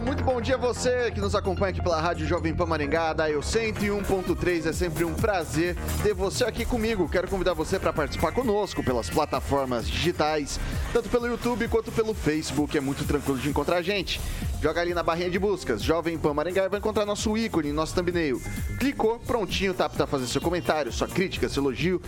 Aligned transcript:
Muito 0.00 0.24
bom 0.24 0.40
dia 0.40 0.54
a 0.54 0.58
você 0.58 1.10
que 1.10 1.20
nos 1.20 1.34
acompanha 1.34 1.70
aqui 1.70 1.82
pela 1.82 2.00
Rádio 2.00 2.26
Jovem 2.26 2.54
Pan 2.54 2.64
Maringá, 2.64 3.12
da 3.12 3.30
Eu 3.30 3.40
101.3. 3.40 4.66
É 4.66 4.72
sempre 4.72 5.04
um 5.04 5.12
prazer 5.12 5.76
ter 6.02 6.14
você 6.14 6.44
aqui 6.44 6.64
comigo. 6.64 7.08
Quero 7.08 7.28
convidar 7.28 7.52
você 7.52 7.78
para 7.78 7.92
participar 7.92 8.32
conosco 8.32 8.82
pelas 8.82 9.10
plataformas 9.10 9.86
digitais, 9.86 10.58
tanto 10.92 11.08
pelo 11.08 11.26
YouTube 11.26 11.68
quanto 11.68 11.92
pelo 11.92 12.14
Facebook. 12.14 12.76
É 12.76 12.80
muito 12.80 13.04
tranquilo 13.04 13.38
de 13.38 13.50
encontrar 13.50 13.76
a 13.76 13.82
gente. 13.82 14.20
Joga 14.62 14.80
ali 14.80 14.94
na 14.94 15.02
barrinha 15.02 15.28
de 15.28 15.40
buscas, 15.40 15.82
Jovem 15.82 16.16
Pan 16.16 16.32
Maringá, 16.32 16.66
e 16.66 16.68
vai 16.68 16.78
encontrar 16.78 17.04
nosso 17.04 17.36
ícone, 17.36 17.72
nosso 17.72 17.96
thumbnail. 17.96 18.40
Clicou, 18.78 19.18
prontinho, 19.18 19.74
tá 19.74 19.88
para 19.88 20.06
fazer 20.06 20.28
seu 20.28 20.40
comentário, 20.40 20.92
sua 20.92 21.08
crítica, 21.08 21.48
seu 21.48 21.64
elogio. 21.64 22.00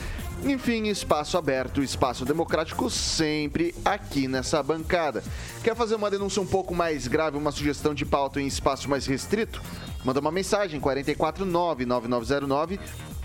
Enfim, 0.45 0.87
espaço 0.87 1.37
aberto, 1.37 1.83
espaço 1.83 2.25
democrático 2.25 2.89
sempre 2.89 3.75
aqui 3.85 4.29
nessa 4.29 4.63
bancada. 4.63 5.25
Quer 5.65 5.75
fazer 5.75 5.97
uma 5.97 6.09
denúncia 6.09 6.41
um 6.41 6.47
pouco 6.47 6.73
mais 6.73 7.09
grave, 7.09 7.37
uma 7.37 7.51
sugestão 7.51 7.74
de 7.95 8.05
pauta 8.05 8.41
em 8.41 8.47
espaço 8.47 8.89
mais 8.89 9.07
restrito? 9.07 9.61
Manda 10.05 10.21
uma 10.21 10.31
mensagem 10.31 10.79
449 10.79 11.87
9909 11.87 12.79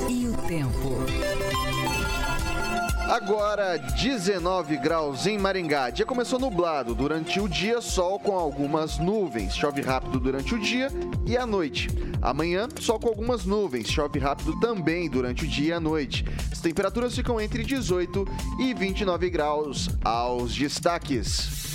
e 0.09 0.27
o 0.27 0.37
tempo. 0.47 1.50
Agora 3.11 3.77
19 3.77 4.77
graus 4.77 5.27
em 5.27 5.37
Maringá. 5.37 5.89
Dia 5.89 6.05
começou 6.05 6.39
nublado. 6.39 6.95
Durante 6.95 7.41
o 7.41 7.49
dia, 7.49 7.81
sol 7.81 8.17
com 8.17 8.31
algumas 8.31 8.99
nuvens. 8.99 9.53
Chove 9.53 9.81
rápido 9.81 10.17
durante 10.17 10.55
o 10.55 10.57
dia 10.57 10.87
e 11.25 11.35
à 11.35 11.45
noite. 11.45 11.89
Amanhã, 12.21 12.69
sol 12.79 12.97
com 13.01 13.09
algumas 13.09 13.43
nuvens. 13.43 13.91
Chove 13.91 14.17
rápido 14.17 14.57
também 14.61 15.09
durante 15.09 15.43
o 15.43 15.47
dia 15.47 15.67
e 15.67 15.73
à 15.73 15.79
noite. 15.81 16.23
As 16.49 16.61
temperaturas 16.61 17.13
ficam 17.13 17.41
entre 17.41 17.65
18 17.65 18.25
e 18.61 18.73
29 18.73 19.29
graus. 19.29 19.89
Aos 20.05 20.55
destaques. 20.55 21.70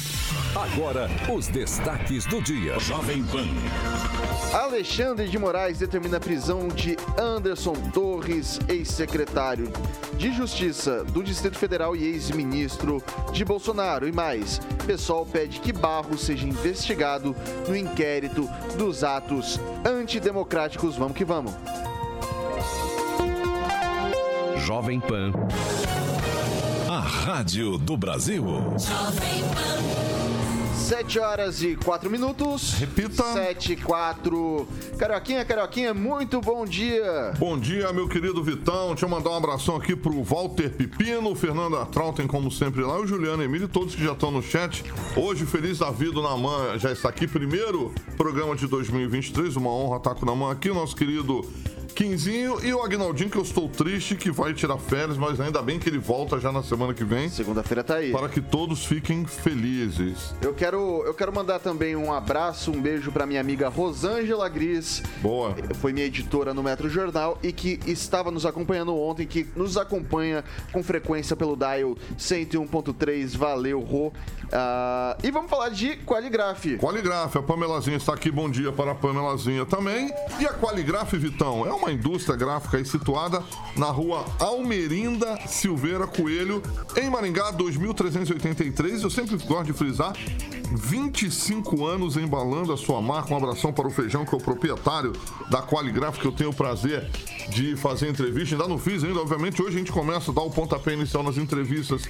Agora, 0.55 1.09
os 1.33 1.49
destaques 1.49 2.25
do 2.27 2.41
dia. 2.41 2.79
Jovem 2.79 3.23
Pan. 3.25 3.47
Alexandre 4.53 5.29
de 5.29 5.39
Moraes 5.39 5.79
determina 5.79 6.17
a 6.17 6.21
prisão 6.21 6.69
de 6.69 6.97
Anderson 7.19 7.75
Torres, 7.93 8.59
ex-secretário 8.69 9.71
de 10.17 10.33
Justiça 10.33 11.05
do 11.05 11.23
Distrito 11.23 11.59
Federal 11.59 11.95
e 11.95 12.05
ex-ministro 12.05 13.03
de 13.33 13.45
Bolsonaro. 13.45 14.09
E 14.09 14.13
mais, 14.13 14.61
pessoal 14.87 15.27
pede 15.27 15.61
que 15.61 15.73
Barro 15.73 16.17
seja 16.17 16.47
investigado 16.47 17.37
no 17.69 17.77
inquérito 17.77 18.49
dos 18.79 19.05
atos 19.05 19.61
antidemocráticos. 19.85 20.97
Vamos 20.97 21.17
que 21.17 21.25
vamos. 21.25 21.53
Jovem 24.65 25.01
Pan. 25.01 25.33
A 26.89 27.01
rádio 27.01 27.79
do 27.79 27.97
Brasil. 27.97 28.45
Jovem 28.79 29.43
Pan. 29.55 30.06
7 30.87 31.19
horas 31.19 31.63
e 31.65 31.75
4 31.75 32.09
minutos. 32.09 32.75
Repita. 32.75 33.25
7 33.25 33.73
e 33.73 33.77
4. 33.77 34.69
Carioquinha, 34.97 35.45
Carioquinha, 35.45 35.93
muito 35.93 36.41
bom 36.41 36.65
dia. 36.65 37.33
Bom 37.41 37.59
dia, 37.59 37.93
meu 37.93 38.09
querido 38.09 38.41
Vitão. 38.41 38.91
Deixa 38.91 39.05
eu 39.05 39.09
mandar 39.09 39.31
um 39.31 39.35
abração 39.35 39.75
aqui 39.75 39.97
pro 39.97 40.23
Walter 40.23 40.71
Pipino, 40.71 41.35
Fernanda 41.35 41.85
Trautem, 41.87 42.29
como 42.29 42.53
sempre 42.53 42.83
lá, 42.83 43.01
e 43.01 43.03
o 43.03 43.07
Juliano 43.07 43.43
Emílio, 43.43 43.67
todos 43.67 43.97
que 43.97 44.05
já 44.05 44.13
estão 44.13 44.31
no 44.31 44.41
chat. 44.41 44.85
Hoje, 45.17 45.45
feliz 45.45 45.79
da 45.79 45.91
vida, 45.91 46.21
o 46.21 46.23
Naman 46.23 46.79
já 46.79 46.93
está 46.93 47.09
aqui. 47.09 47.27
Primeiro 47.27 47.93
programa 48.17 48.55
de 48.55 48.69
2023, 48.69 49.57
uma 49.57 49.71
honra 49.71 49.97
estar 49.97 50.15
com 50.15 50.23
o 50.23 50.27
Naman 50.27 50.53
aqui, 50.53 50.69
nosso 50.69 50.95
querido 50.95 51.45
Quinzinho 51.97 52.62
e 52.62 52.75
o 52.75 52.83
Agnaldinho, 52.83 53.31
que 53.31 53.39
eu 53.39 53.43
estou 53.43 53.71
triste 53.71 54.17
que 54.17 54.31
vai 54.31 54.53
tirar 54.53 54.77
férias, 54.77 55.17
mas 55.17 55.41
ainda 55.41 55.62
bem 55.62 55.79
que 55.79 55.89
ele 55.89 55.97
volta 55.97 56.39
já 56.39 56.53
na 56.53 56.62
semana 56.62 56.93
que 56.93 57.03
vem. 57.03 57.31
Segunda-feira 57.31 57.83
tá 57.83 57.95
aí. 57.95 58.12
Para 58.12 58.29
que 58.29 58.39
todos 58.39 58.84
fiquem 58.84 59.25
felizes. 59.25 60.34
Eu 60.43 60.53
quero, 60.53 61.03
eu 61.07 61.15
quero 61.15 61.33
mandar 61.33 61.59
também 61.59 61.97
um 61.97 62.12
abraço, 62.12 62.71
um 62.71 62.83
beijo 62.83 63.11
para 63.11 63.25
minha 63.25 63.41
amiga 63.41 63.71
Rosângela 63.71 64.47
Gris. 64.47 65.03
Boa. 65.23 65.55
Foi 65.81 65.91
minha 65.91 66.05
editora 66.05 66.53
no 66.53 66.62
Metro 66.62 66.87
Jornal 66.91 67.39
e 67.43 67.51
que 67.51 67.81
estava 67.87 68.31
nos 68.31 68.45
acompanhando 68.45 68.95
ontem, 68.95 69.27
que 69.27 69.47
nos 69.57 69.78
acompanha 69.78 70.45
com 70.73 70.83
frequência 70.83 71.34
pelo 71.34 71.57
dial 71.57 71.97
101.3. 72.19 73.39
Valeu, 73.39 73.81
Rô. 73.81 74.13
Ah, 74.53 75.17
e 75.25 75.31
vamos 75.31 75.49
falar 75.49 75.71
de 75.71 75.97
Qualigraf. 76.05 76.77
Qualigraf, 76.77 77.39
a 77.39 77.43
Pamelazinha 77.43 77.97
está 77.97 78.13
aqui. 78.13 78.31
Bom 78.31 78.51
dia 78.51 78.71
para 78.71 78.93
a 78.93 78.95
Pamelazinha 78.95 79.65
também. 79.65 80.13
E 80.39 80.47
a 80.47 80.53
Qualigraf, 80.53 81.17
Vitão, 81.17 81.67
é 81.67 81.73
uma 81.73 81.86
indústria 81.93 82.37
gráfica 82.37 82.83
situada 82.85 83.43
na 83.77 83.87
rua 83.87 84.25
Almerinda 84.39 85.39
Silveira 85.47 86.07
Coelho, 86.07 86.63
em 86.97 87.11
Maringá, 87.11 87.51
2383. 87.51 89.03
Eu 89.03 89.11
sempre 89.11 89.37
gosto 89.37 89.67
de 89.67 89.73
frisar. 89.73 90.13
25 90.73 91.87
anos 91.87 92.17
embalando 92.17 92.73
a 92.73 92.77
sua 92.77 93.01
marca. 93.01 93.33
Um 93.33 93.37
abração 93.37 93.73
para 93.73 93.87
o 93.87 93.91
Feijão, 93.91 94.25
que 94.25 94.35
é 94.35 94.39
o 94.39 94.41
proprietário 94.41 95.13
da 95.51 95.63
Qualigraf, 95.63 96.19
que 96.19 96.27
eu 96.27 96.33
tenho 96.33 96.51
o 96.51 96.55
prazer 96.55 97.09
de 97.49 97.77
fazer 97.77 98.09
entrevista. 98.09 98.55
Ainda 98.55 98.69
não 98.69 98.79
fiz 98.79 99.05
ainda, 99.05 99.21
obviamente. 99.21 99.63
Hoje 99.63 99.77
a 99.77 99.79
gente 99.79 99.93
começa 99.93 100.31
a 100.31 100.35
dar 100.35 100.43
o 100.43 100.51
pontapé 100.51 100.95
inicial 100.95 101.23
nas 101.23 101.37
entrevistas 101.37 102.03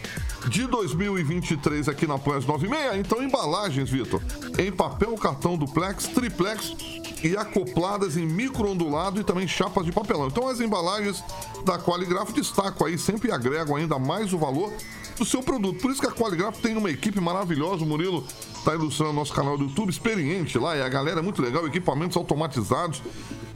de 0.48 0.66
2023 0.66 1.88
aqui 1.88 2.06
na 2.06 2.18
Plans 2.18 2.46
96. 2.46 2.96
Então, 2.98 3.22
embalagens, 3.22 3.90
Vitor, 3.90 4.22
em 4.58 4.72
papel, 4.72 5.14
cartão 5.16 5.56
duplex, 5.56 6.06
triplex 6.06 6.74
e 7.22 7.36
acopladas 7.36 8.16
em 8.16 8.26
microondulado 8.26 9.20
e 9.20 9.24
também 9.24 9.46
chapas 9.66 9.84
de 9.84 9.92
papelão. 9.92 10.28
Então 10.28 10.48
as 10.48 10.60
embalagens 10.60 11.22
da 11.64 11.78
Qualigraf 11.78 12.32
destacam 12.32 12.86
aí, 12.86 12.96
sempre 12.96 13.32
agregam 13.32 13.76
ainda 13.76 13.98
mais 13.98 14.32
o 14.32 14.38
valor 14.38 14.72
do 15.18 15.24
seu 15.24 15.42
produto. 15.42 15.80
Por 15.80 15.90
isso 15.90 16.00
que 16.00 16.06
a 16.06 16.12
Qualigraf 16.12 16.60
tem 16.60 16.76
uma 16.76 16.90
equipe 16.90 17.20
maravilhosa, 17.20 17.84
o 17.84 17.86
Murilo 17.86 18.24
está 18.56 18.74
ilustrando 18.74 19.12
nosso 19.12 19.32
canal 19.32 19.56
do 19.56 19.64
YouTube, 19.64 19.90
experiente 19.90 20.58
lá, 20.58 20.76
e 20.76 20.82
a 20.82 20.88
galera 20.88 21.20
é 21.20 21.22
muito 21.22 21.40
legal, 21.42 21.66
equipamentos 21.66 22.16
automatizados 22.16 23.02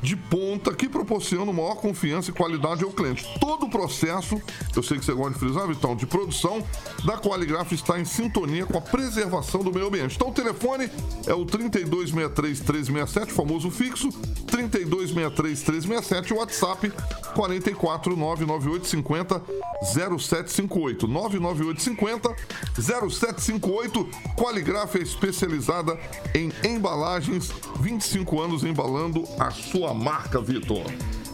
de 0.03 0.17
ponta 0.17 0.73
que 0.75 0.89
proporcionam 0.89 1.53
maior 1.53 1.75
confiança 1.77 2.31
e 2.31 2.33
qualidade 2.33 2.83
ao 2.83 2.91
cliente. 2.91 3.27
Todo 3.39 3.67
o 3.67 3.71
processo, 3.71 4.41
eu 4.75 4.83
sei 4.83 4.99
que 4.99 5.05
você 5.05 5.13
gosta 5.13 5.35
de 5.35 5.39
frisar, 5.39 5.69
Vitão, 5.69 5.95
de 5.95 6.06
produção 6.06 6.65
da 7.05 7.19
Qualigraf 7.19 7.71
está 7.73 8.01
em 8.01 8.05
sintonia 8.05 8.65
com 8.65 8.79
a 8.79 8.81
preservação 8.81 9.63
do 9.63 9.71
meio 9.73 9.89
ambiente. 9.89 10.17
Então 10.17 10.31
o 10.31 10.33
telefone 10.33 10.91
é 11.27 11.35
o 11.35 11.45
32.633.67 11.45 13.27
famoso 13.29 13.71
fixo, 13.71 14.09
3263 14.47 15.85
3267 15.91 16.33
WhatsApp 16.35 16.93
44 17.35 18.17
99850 18.17 19.43
0758. 19.83 21.09
99850 21.09 22.37
0758. 22.81 24.09
Qualigraf 24.37 24.97
é 24.97 25.03
especializada 25.03 25.99
em 26.35 26.53
embalagens. 26.65 27.51
25 27.81 28.41
anos 28.41 28.63
embalando 28.63 29.25
a 29.39 29.51
sua 29.51 29.93
marca, 29.93 30.41
Vitor. 30.41 30.85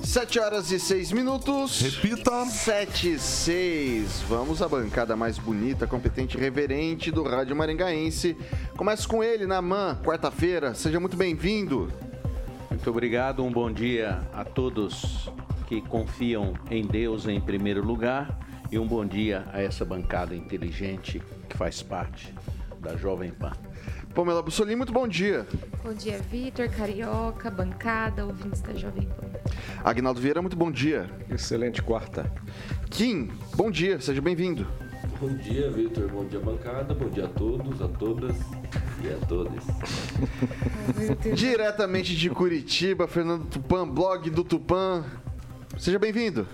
7 0.02 0.38
horas 0.38 0.70
e 0.70 0.78
6 0.78 1.12
minutos. 1.12 1.80
Repita. 1.80 2.46
7 2.46 3.14
e 3.14 3.18
6. 3.18 4.22
Vamos 4.28 4.62
à 4.62 4.68
bancada 4.68 5.16
mais 5.16 5.36
bonita, 5.36 5.86
competente 5.86 6.38
e 6.38 6.40
reverente 6.40 7.10
do 7.10 7.24
Rádio 7.24 7.56
Maringaense. 7.56 8.36
Começa 8.76 9.06
com 9.08 9.22
ele, 9.22 9.46
Naman, 9.46 10.00
quarta-feira. 10.04 10.74
Seja 10.74 11.00
muito 11.00 11.16
bem-vindo. 11.16 11.92
Muito 12.76 12.90
obrigado, 12.90 13.42
um 13.42 13.50
bom 13.50 13.72
dia 13.72 14.20
a 14.34 14.44
todos 14.44 15.30
que 15.66 15.80
confiam 15.80 16.52
em 16.70 16.86
Deus 16.86 17.26
em 17.26 17.40
primeiro 17.40 17.82
lugar 17.82 18.38
e 18.70 18.78
um 18.78 18.86
bom 18.86 19.04
dia 19.04 19.46
a 19.50 19.62
essa 19.62 19.82
bancada 19.82 20.36
inteligente 20.36 21.22
que 21.48 21.56
faz 21.56 21.82
parte 21.82 22.34
da 22.78 22.94
Jovem 22.94 23.30
Pan. 23.30 23.52
Pamela 24.14 24.42
Bussolini, 24.42 24.76
muito 24.76 24.92
bom 24.92 25.08
dia. 25.08 25.46
Bom 25.82 25.94
dia, 25.94 26.18
Vitor, 26.18 26.68
Carioca, 26.68 27.50
bancada, 27.50 28.26
ouvintes 28.26 28.60
da 28.60 28.74
Jovem 28.74 29.08
Pan. 29.08 29.30
Agnaldo 29.82 30.20
Vieira, 30.20 30.42
muito 30.42 30.56
bom 30.56 30.70
dia. 30.70 31.10
Excelente 31.30 31.82
quarta. 31.82 32.30
Kim, 32.90 33.30
bom 33.54 33.70
dia, 33.70 33.98
seja 34.00 34.20
bem-vindo. 34.20 34.66
Bom 35.18 35.34
dia, 35.34 35.70
Vitor. 35.70 36.08
Bom 36.10 36.26
dia, 36.26 36.40
bancada. 36.40 36.92
Bom 36.92 37.08
dia 37.08 37.24
a 37.24 37.28
todos, 37.28 37.80
a 37.80 37.88
todas 37.88 38.36
e 39.06 39.14
a 39.14 39.18
todas. 39.26 39.64
Diretamente 41.34 42.16
de 42.16 42.28
Curitiba, 42.28 43.06
Fernando 43.06 43.46
Tupan, 43.46 43.88
blog 43.88 44.28
do 44.30 44.42
Tupan. 44.42 45.04
Seja 45.78 45.98
bem-vindo. 45.98 46.46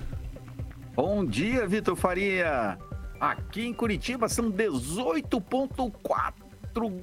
Bom 0.94 1.24
dia, 1.24 1.66
Vitor 1.66 1.96
Faria. 1.96 2.78
Aqui 3.18 3.66
em 3.66 3.72
Curitiba 3.72 4.28
são 4.28 4.50
18,4 4.50 7.00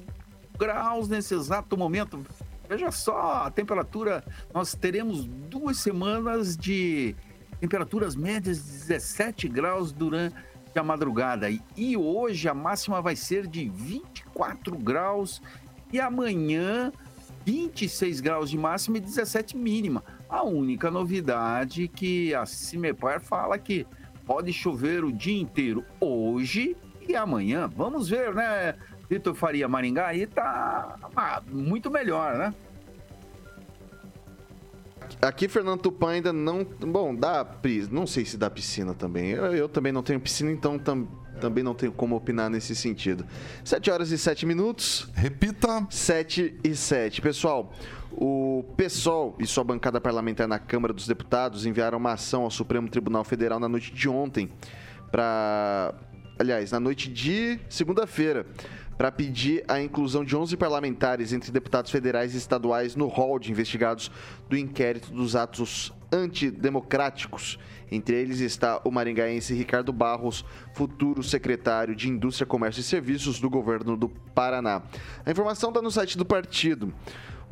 graus 0.56 1.08
nesse 1.08 1.34
exato 1.34 1.76
momento. 1.76 2.24
Veja 2.68 2.92
só 2.92 3.46
a 3.46 3.50
temperatura. 3.50 4.22
Nós 4.54 4.74
teremos 4.74 5.24
duas 5.24 5.78
semanas 5.78 6.56
de 6.56 7.16
temperaturas 7.58 8.14
médias 8.14 8.58
de 8.58 8.70
17 8.70 9.48
graus 9.48 9.90
durante 9.92 10.36
a 10.78 10.82
madrugada. 10.82 11.48
E 11.76 11.96
hoje 11.96 12.48
a 12.48 12.54
máxima 12.54 13.02
vai 13.02 13.16
ser 13.16 13.46
de 13.46 13.68
24 13.68 14.76
graus 14.76 15.42
e 15.92 16.00
amanhã 16.00 16.92
26 17.44 18.20
graus 18.20 18.50
de 18.50 18.58
máxima 18.58 18.98
e 18.98 19.00
17 19.00 19.56
mínima. 19.56 20.04
A 20.28 20.44
única 20.44 20.90
novidade 20.90 21.88
que 21.88 22.34
a 22.34 22.46
Cimepar 22.46 23.20
fala 23.20 23.58
que 23.58 23.86
pode 24.24 24.52
chover 24.52 25.04
o 25.04 25.12
dia 25.12 25.40
inteiro 25.40 25.84
hoje 25.98 26.76
e 27.08 27.16
amanhã. 27.16 27.68
Vamos 27.68 28.08
ver, 28.08 28.34
né, 28.34 28.76
Vitor 29.08 29.34
Faria 29.34 29.66
Maringá? 29.66 30.06
Aí 30.06 30.26
tá 30.26 30.96
ah, 31.16 31.42
muito 31.50 31.90
melhor, 31.90 32.38
né? 32.38 32.54
Aqui, 35.20 35.48
Fernando 35.48 35.80
Tupan 35.80 36.10
ainda 36.10 36.32
não. 36.32 36.64
Bom, 36.64 37.14
dá. 37.14 37.46
Não 37.90 38.06
sei 38.06 38.24
se 38.24 38.36
dá 38.36 38.48
piscina 38.48 38.94
também. 38.94 39.30
Eu, 39.30 39.54
eu 39.54 39.68
também 39.68 39.92
não 39.92 40.02
tenho 40.02 40.18
piscina, 40.20 40.50
então 40.50 40.78
tam, 40.78 41.06
também 41.40 41.62
não 41.62 41.74
tenho 41.74 41.92
como 41.92 42.16
opinar 42.16 42.48
nesse 42.48 42.74
sentido. 42.74 43.26
7 43.64 43.90
horas 43.90 44.10
e 44.10 44.18
7 44.18 44.46
minutos. 44.46 45.08
Repita. 45.14 45.86
7 45.90 46.58
e 46.64 46.74
7. 46.74 47.20
Pessoal, 47.20 47.72
o 48.12 48.64
PSOL 48.76 49.36
e 49.38 49.46
sua 49.46 49.64
bancada 49.64 50.00
parlamentar 50.00 50.48
na 50.48 50.58
Câmara 50.58 50.92
dos 50.92 51.06
Deputados 51.06 51.66
enviaram 51.66 51.98
uma 51.98 52.12
ação 52.12 52.42
ao 52.42 52.50
Supremo 52.50 52.88
Tribunal 52.88 53.24
Federal 53.24 53.60
na 53.60 53.68
noite 53.68 53.92
de 53.92 54.08
ontem 54.08 54.50
para. 55.10 55.94
Aliás, 56.38 56.70
na 56.70 56.80
noite 56.80 57.10
de 57.10 57.60
segunda-feira, 57.68 58.46
para 59.00 59.10
pedir 59.10 59.64
a 59.66 59.80
inclusão 59.80 60.22
de 60.22 60.36
11 60.36 60.58
parlamentares 60.58 61.32
entre 61.32 61.50
deputados 61.50 61.90
federais 61.90 62.34
e 62.34 62.36
estaduais 62.36 62.94
no 62.94 63.06
rol 63.06 63.38
de 63.38 63.50
investigados 63.50 64.10
do 64.46 64.58
inquérito 64.58 65.10
dos 65.10 65.34
atos 65.34 65.90
antidemocráticos. 66.12 67.58
Entre 67.90 68.14
eles 68.14 68.40
está 68.40 68.78
o 68.84 68.90
maringaense 68.90 69.54
Ricardo 69.54 69.90
Barros, 69.90 70.44
futuro 70.74 71.22
secretário 71.22 71.96
de 71.96 72.10
Indústria, 72.10 72.46
Comércio 72.46 72.80
e 72.80 72.84
Serviços 72.84 73.40
do 73.40 73.48
governo 73.48 73.96
do 73.96 74.10
Paraná. 74.10 74.82
A 75.24 75.30
informação 75.30 75.70
está 75.70 75.80
no 75.80 75.90
site 75.90 76.18
do 76.18 76.26
partido. 76.26 76.92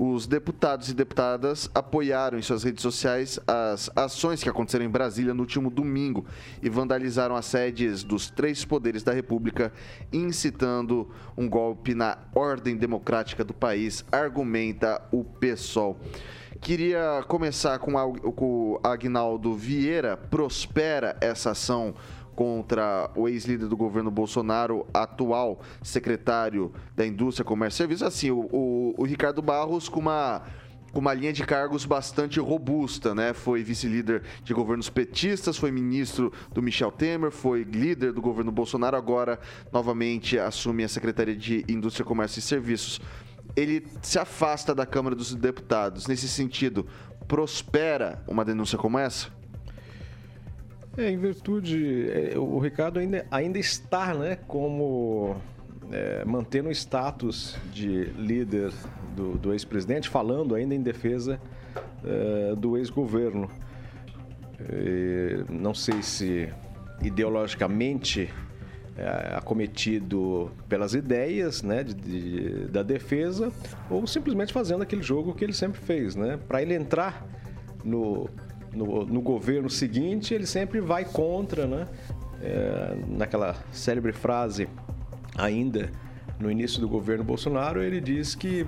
Os 0.01 0.29
deputados 0.29 0.89
e 0.89 0.95
deputadas 0.95 1.69
apoiaram 1.75 2.39
em 2.39 2.43
suas 2.43 2.63
redes 2.63 2.83
sociais 2.83 3.41
as 3.49 3.91
ações 3.97 4.41
que 4.41 4.49
aconteceram 4.49 4.85
em 4.85 4.89
Brasília 4.89 5.35
no 5.35 5.41
último 5.41 5.71
domingo 5.71 6.25
e 6.63 6.71
vandalizaram 6.71 7.35
as 7.35 7.47
sedes 7.47 8.05
dos 8.05 8.31
três 8.31 8.65
poderes 8.65 9.03
da 9.03 9.13
República, 9.13 9.73
incitando 10.13 11.11
um 11.37 11.49
golpe 11.49 11.97
na 11.97 12.17
ordem 12.33 12.77
democrática 12.77 13.43
do 13.43 13.53
país, 13.53 14.05
argumenta 14.13 15.03
o 15.11 15.25
PSOL. 15.25 15.99
Queria 16.61 17.25
começar 17.27 17.81
com 17.81 17.95
o 17.97 18.81
Agnaldo 18.85 19.53
Vieira. 19.57 20.17
Prospera 20.17 21.17
essa 21.21 21.51
ação 21.51 21.97
contra 22.39 23.11
o 23.17 23.29
ex-líder 23.29 23.67
do 23.67 23.77
governo 23.77 24.13
Bolsonaro, 24.13 24.87
atual 24.95 25.61
secretário 25.83 26.73
da 26.95 27.05
Indústria, 27.05 27.45
Comércio 27.45 27.79
e 27.79 27.79
Serviços. 27.79 28.07
Assim, 28.07 28.31
o, 28.31 28.49
o, 28.53 28.95
o 28.97 29.05
Ricardo 29.05 29.43
Barros 29.43 29.89
com 29.89 29.99
uma 29.99 30.45
com 30.93 31.01
uma 31.01 31.13
linha 31.13 31.33
de 31.33 31.45
cargos 31.45 31.85
bastante 31.85 32.39
robusta, 32.39 33.13
né? 33.13 33.33
Foi 33.33 33.65
vice-líder 33.65 34.23
de 34.45 34.55
governos 34.55 34.89
petistas, 34.89 35.57
foi 35.57 35.73
ministro 35.73 36.33
do 36.55 36.63
Michel 36.63 36.93
Temer, 36.93 37.33
foi 37.33 37.65
líder 37.65 38.13
do 38.13 38.23
governo 38.23 38.53
Bolsonaro, 38.53 38.97
agora 38.97 39.41
novamente 39.73 40.39
assume 40.39 40.85
a 40.85 40.89
Secretaria 40.89 41.35
de 41.37 41.65
Indústria, 41.69 42.07
Comércio 42.07 42.39
e 42.39 42.43
Serviços. 42.43 43.01
Ele 43.57 43.85
se 44.01 44.17
afasta 44.17 44.73
da 44.73 44.87
Câmara 44.87 45.17
dos 45.17 45.35
Deputados. 45.35 46.07
Nesse 46.07 46.29
sentido, 46.29 46.87
prospera 47.27 48.23
uma 48.29 48.45
denúncia 48.45 48.79
como 48.79 48.97
essa? 48.97 49.37
É, 50.99 51.11
em 51.11 51.17
virtude. 51.17 52.11
É, 52.11 52.37
o 52.37 52.59
Ricardo 52.59 52.99
ainda, 52.99 53.25
ainda 53.31 53.59
está, 53.59 54.13
né, 54.13 54.37
como. 54.49 55.37
É, 55.91 56.23
mantendo 56.23 56.69
o 56.69 56.73
status 56.73 57.57
de 57.73 58.05
líder 58.19 58.71
do, 59.17 59.39
do 59.39 59.53
ex-presidente, 59.55 60.07
falando 60.07 60.55
ainda 60.55 60.75
em 60.75 60.83
defesa 60.83 61.41
é, 62.05 62.55
do 62.55 62.77
ex-governo. 62.77 63.49
não 65.49 65.73
sei 65.73 66.03
se 66.03 66.53
ideologicamente 67.01 68.29
é, 68.99 69.35
acometido 69.37 70.51
pelas 70.69 70.93
ideias 70.93 71.63
né, 71.63 71.85
de, 71.85 71.95
de, 71.95 72.65
da 72.67 72.83
defesa 72.83 73.53
ou 73.89 74.07
simplesmente 74.07 74.53
fazendo 74.53 74.83
aquele 74.83 75.03
jogo 75.03 75.35
que 75.35 75.45
ele 75.45 75.55
sempre 75.55 75.81
fez. 75.81 76.17
Né? 76.17 76.39
Para 76.49 76.61
ele 76.61 76.75
entrar 76.75 77.25
no, 77.85 78.29
no, 78.73 79.05
no 79.05 79.21
governo 79.21 79.69
seguinte, 79.69 80.35
ele 80.35 80.47
sempre 80.47 80.81
vai 80.81 81.05
contra, 81.05 81.67
né? 81.67 81.87
É, 82.41 82.97
naquela 83.09 83.57
célebre 83.73 84.13
frase, 84.13 84.69
ainda 85.37 85.91
no 86.39 86.51
início 86.51 86.81
do 86.81 86.89
governo 86.89 87.25
Bolsonaro, 87.25 87.83
ele 87.83 88.01
diz 88.01 88.35
que 88.35 88.65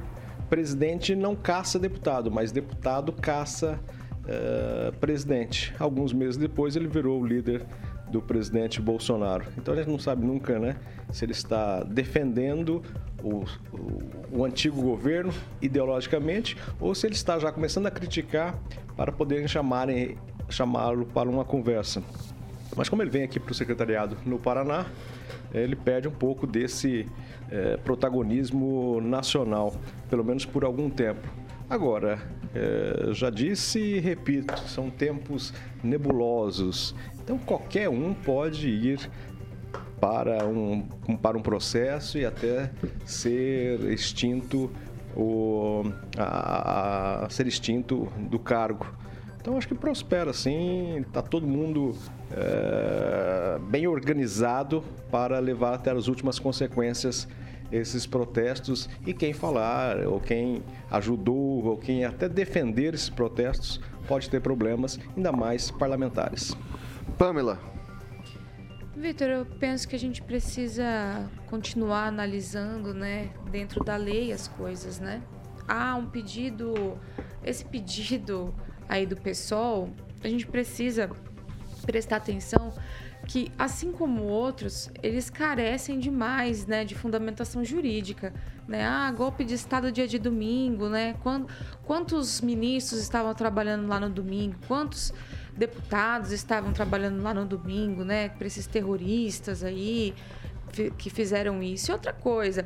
presidente 0.49 1.15
não 1.15 1.37
caça 1.37 1.79
deputado, 1.79 2.31
mas 2.31 2.51
deputado 2.51 3.13
caça 3.13 3.79
é, 4.27 4.91
presidente. 5.01 5.73
Alguns 5.79 6.13
meses 6.13 6.37
depois, 6.37 6.75
ele 6.75 6.89
virou 6.89 7.21
o 7.21 7.27
líder 7.27 7.65
do 8.11 8.21
presidente 8.21 8.81
Bolsonaro. 8.81 9.45
Então 9.57 9.73
a 9.73 9.77
gente 9.77 9.89
não 9.89 9.99
sabe 9.99 10.27
nunca, 10.27 10.59
né, 10.59 10.77
se 11.13 11.25
ele 11.25 11.33
está 11.33 11.85
defendendo 11.85 12.83
o, 13.23 13.45
o, 14.33 14.45
antigo 14.45 14.81
governo 14.81 15.33
ideologicamente 15.61 16.57
ou 16.79 16.95
se 16.95 17.07
ele 17.07 17.15
está 17.15 17.39
já 17.39 17.53
começando 17.53 17.87
a 17.87 17.91
criticar 17.91 18.59
para 18.97 19.13
poderem 19.13 19.47
chamarem 19.47 20.17
chamá-lo 20.49 21.07
para 21.07 21.29
uma 21.29 21.45
conversa. 21.45 22.03
Mas 22.77 22.89
como 22.89 23.03
ele 23.03 23.11
vem 23.11 23.23
aqui 23.23 23.39
para 23.41 23.53
o 23.53 23.55
secretariado 23.55 24.17
no 24.25 24.39
Paraná, 24.39 24.87
ele 25.53 25.75
perde 25.75 26.09
um 26.09 26.13
pouco 26.13 26.47
desse 26.47 27.07
é, 27.51 27.77
protagonismo 27.79 29.01
nacional, 29.01 29.75
pelo 30.09 30.25
menos 30.25 30.45
por 30.45 30.65
algum 30.65 30.89
tempo. 30.89 31.29
Agora, 31.69 32.21
é, 32.55 33.13
já 33.13 33.31
disse 33.31 33.79
e 33.79 34.01
repito, 34.01 34.57
são 34.69 34.91
tempos 34.91 35.53
nebulosos. 35.83 36.95
Então 37.23 37.39
qualquer 37.39 37.89
um 37.89 38.13
pode 38.13 38.69
ir 38.69 39.11
para 40.01 40.47
um, 40.47 40.83
para 41.21 41.37
um 41.37 41.43
processo 41.43 42.19
e 42.19 42.25
até 42.25 42.71
ser 43.05 43.81
extinto 43.93 44.71
o, 45.15 45.83
a, 46.17 47.27
a 47.27 47.31
ser 47.31 47.47
extinto 47.47 48.09
do 48.19 48.39
cargo. 48.39 48.87
Então 49.41 49.57
acho 49.57 49.69
que 49.69 49.75
prospera 49.75 50.33
sim, 50.33 50.99
está 50.99 51.23
todo 51.23 51.47
mundo 51.47 51.95
é, 52.31 53.59
bem 53.71 53.87
organizado 53.87 54.85
para 55.11 55.39
levar 55.39 55.75
até 55.75 55.91
as 55.91 56.09
últimas 56.09 56.39
consequências 56.39 57.27
esses 57.73 58.05
protestos 58.05 58.89
e 59.07 59.15
quem 59.15 59.33
falar, 59.33 60.07
ou 60.07 60.21
quem 60.21 60.63
ajudou, 60.91 61.65
ou 61.65 61.77
quem 61.77 62.05
até 62.05 62.29
defender 62.29 62.95
esses 62.95 63.09
protestos 63.09 63.81
pode 64.09 64.29
ter 64.29 64.41
problemas, 64.41 64.99
ainda 65.17 65.31
mais 65.31 65.71
parlamentares. 65.71 66.55
Pamela. 67.17 67.80
Vitor, 69.01 69.29
eu 69.29 69.47
penso 69.47 69.89
que 69.89 69.97
a 69.97 69.99
gente 69.99 70.21
precisa 70.21 70.85
continuar 71.47 72.07
analisando, 72.07 72.93
né, 72.93 73.31
dentro 73.51 73.83
da 73.83 73.97
lei 73.97 74.31
as 74.31 74.47
coisas, 74.47 75.01
né? 75.01 75.23
Há 75.67 75.97
um 75.97 76.05
pedido, 76.05 76.99
esse 77.43 77.65
pedido 77.65 78.55
aí 78.87 79.07
do 79.07 79.17
PSOL, 79.17 79.89
a 80.23 80.29
gente 80.29 80.47
precisa 80.47 81.11
prestar 81.87 82.17
atenção 82.17 82.75
que, 83.27 83.51
assim 83.59 83.91
como 83.91 84.25
outros, 84.25 84.91
eles 85.03 85.31
carecem 85.31 85.99
demais 85.99 86.67
né, 86.67 86.85
de 86.85 86.95
fundamentação 86.95 87.65
jurídica. 87.65 88.35
Né? 88.69 88.85
Ah, 88.85 89.11
golpe 89.13 89.45
de 89.45 89.55
Estado 89.55 89.91
dia 89.91 90.07
de 90.07 90.19
domingo, 90.19 90.89
né? 90.89 91.17
Quantos 91.85 92.41
ministros 92.41 93.01
estavam 93.01 93.35
trabalhando 93.35 93.89
lá 93.89 93.99
no 93.99 94.11
domingo? 94.11 94.57
Quantos 94.69 95.13
deputados 95.57 96.33
estavam 96.33 96.73
trabalhando 96.73 97.23
lá 97.23 97.35
no 97.35 97.45
domingo, 97.45 98.05
né? 98.05 98.29
Para 98.31 98.47
esses 98.47 98.67
terroristas 98.67 99.63
aí 99.63 100.15
que 100.97 101.11
fizeram 101.11 101.63
isso. 101.63 101.91
E 101.91 101.93
outra 101.93 102.13
coisa, 102.13 102.65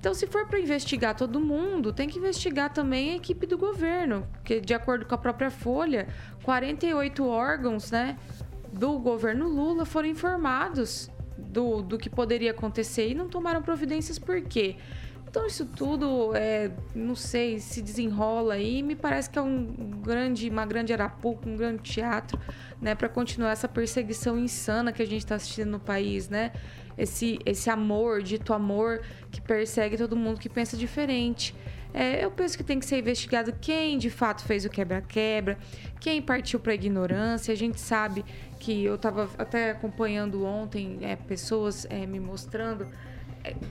então, 0.00 0.14
se 0.14 0.26
for 0.26 0.46
para 0.46 0.58
investigar 0.58 1.14
todo 1.14 1.38
mundo, 1.38 1.92
tem 1.92 2.08
que 2.08 2.18
investigar 2.18 2.72
também 2.72 3.10
a 3.10 3.16
equipe 3.16 3.46
do 3.46 3.58
governo, 3.58 4.26
porque 4.32 4.58
de 4.58 4.72
acordo 4.72 5.04
com 5.04 5.14
a 5.14 5.18
própria 5.18 5.50
Folha, 5.50 6.08
48 6.42 7.26
órgãos, 7.26 7.90
né, 7.90 8.16
do 8.72 8.98
governo 8.98 9.46
Lula 9.46 9.84
foram 9.84 10.08
informados 10.08 11.10
do, 11.36 11.82
do 11.82 11.98
que 11.98 12.08
poderia 12.08 12.52
acontecer 12.52 13.10
e 13.10 13.14
não 13.14 13.28
tomaram 13.28 13.60
providências 13.60 14.18
por 14.18 14.40
quê? 14.40 14.76
Então 15.30 15.46
isso 15.46 15.64
tudo, 15.64 16.34
é, 16.34 16.72
não 16.94 17.14
sei, 17.14 17.60
se 17.60 17.80
desenrola 17.80 18.54
aí. 18.54 18.82
Me 18.82 18.96
parece 18.96 19.30
que 19.30 19.38
é 19.38 19.42
um 19.42 19.64
grande, 20.02 20.50
uma 20.50 20.66
grande 20.66 20.92
arapuca, 20.92 21.48
um 21.48 21.56
grande 21.56 21.82
teatro, 21.82 22.38
né, 22.82 22.94
para 22.96 23.08
continuar 23.08 23.52
essa 23.52 23.68
perseguição 23.68 24.36
insana 24.36 24.92
que 24.92 25.00
a 25.00 25.06
gente 25.06 25.18
está 25.22 25.36
assistindo 25.36 25.70
no 25.70 25.80
país, 25.80 26.28
né? 26.28 26.50
esse, 27.00 27.38
esse 27.46 27.70
amor, 27.70 28.22
dito 28.22 28.52
amor, 28.52 29.02
que 29.30 29.40
persegue 29.40 29.96
todo 29.96 30.14
mundo 30.14 30.38
que 30.38 30.48
pensa 30.48 30.76
diferente. 30.76 31.54
É, 31.92 32.24
eu 32.24 32.30
penso 32.30 32.56
que 32.56 32.62
tem 32.62 32.78
que 32.78 32.86
ser 32.86 32.98
investigado 32.98 33.52
quem 33.60 33.98
de 33.98 34.10
fato 34.10 34.44
fez 34.44 34.64
o 34.64 34.70
quebra-quebra, 34.70 35.58
quem 35.98 36.20
partiu 36.20 36.60
para 36.60 36.74
ignorância. 36.74 37.52
A 37.52 37.56
gente 37.56 37.80
sabe 37.80 38.24
que 38.58 38.84
eu 38.84 38.94
estava 38.96 39.28
até 39.38 39.70
acompanhando 39.70 40.44
ontem 40.44 40.98
é, 41.00 41.16
pessoas 41.16 41.86
é, 41.88 42.06
me 42.06 42.20
mostrando 42.20 42.86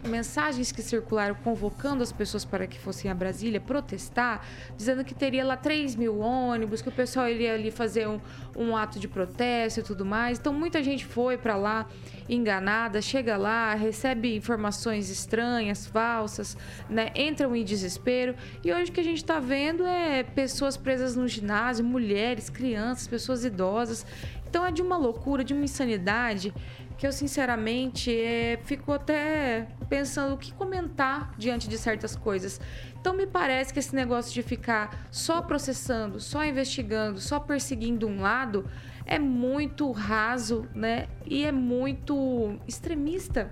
mensagens 0.07 0.71
que 0.71 0.81
circularam 0.81 1.35
convocando 1.35 2.03
as 2.03 2.11
pessoas 2.11 2.45
para 2.45 2.67
que 2.67 2.79
fossem 2.79 3.09
a 3.09 3.15
Brasília 3.15 3.59
protestar, 3.59 4.45
dizendo 4.75 5.03
que 5.03 5.13
teria 5.13 5.43
lá 5.45 5.57
3 5.57 5.95
mil 5.95 6.19
ônibus, 6.19 6.81
que 6.81 6.89
o 6.89 6.91
pessoal 6.91 7.27
iria 7.29 7.53
ali 7.53 7.71
fazer 7.71 8.07
um, 8.07 8.19
um 8.55 8.75
ato 8.75 8.99
de 8.99 9.07
protesto 9.07 9.79
e 9.79 9.83
tudo 9.83 10.05
mais. 10.05 10.39
Então 10.39 10.53
muita 10.53 10.83
gente 10.83 11.05
foi 11.05 11.37
para 11.37 11.55
lá 11.55 11.87
enganada, 12.27 13.01
chega 13.01 13.35
lá, 13.37 13.73
recebe 13.73 14.35
informações 14.35 15.09
estranhas, 15.09 15.87
falsas, 15.87 16.55
né? 16.89 17.11
entram 17.15 17.55
em 17.55 17.63
desespero. 17.63 18.35
E 18.63 18.71
hoje 18.71 18.91
o 18.91 18.93
que 18.93 18.99
a 18.99 19.03
gente 19.03 19.17
está 19.17 19.39
vendo 19.39 19.85
é 19.85 20.23
pessoas 20.23 20.77
presas 20.77 21.15
no 21.15 21.27
ginásio, 21.27 21.83
mulheres, 21.83 22.49
crianças, 22.49 23.07
pessoas 23.07 23.43
idosas. 23.43 24.05
Então 24.49 24.65
é 24.65 24.71
de 24.71 24.81
uma 24.81 24.97
loucura, 24.97 25.43
de 25.43 25.53
uma 25.53 25.63
insanidade 25.63 26.53
que 26.99 27.07
eu 27.07 27.13
sinceramente 27.13 28.11
é, 28.11 28.59
fico 28.65 28.91
até 28.91 29.69
pensando 29.87 30.35
o 30.35 30.37
que 30.37 30.53
comentar 30.53 31.33
diante 31.37 31.69
de 31.69 31.77
certas 31.77 32.13
coisas. 32.13 32.59
Então 32.99 33.13
me 33.13 33.25
parece 33.25 33.71
que 33.71 33.79
esse 33.79 33.95
negócio 33.95 34.33
de 34.33 34.43
ficar 34.43 35.07
só 35.09 35.41
processando, 35.41 36.19
só 36.19 36.43
investigando, 36.43 37.21
só 37.21 37.39
perseguindo 37.39 38.05
um 38.05 38.19
lado 38.19 38.69
é 39.05 39.17
muito 39.17 39.89
raso, 39.91 40.67
né? 40.75 41.07
E 41.25 41.45
é 41.45 41.53
muito 41.53 42.59
extremista 42.67 43.49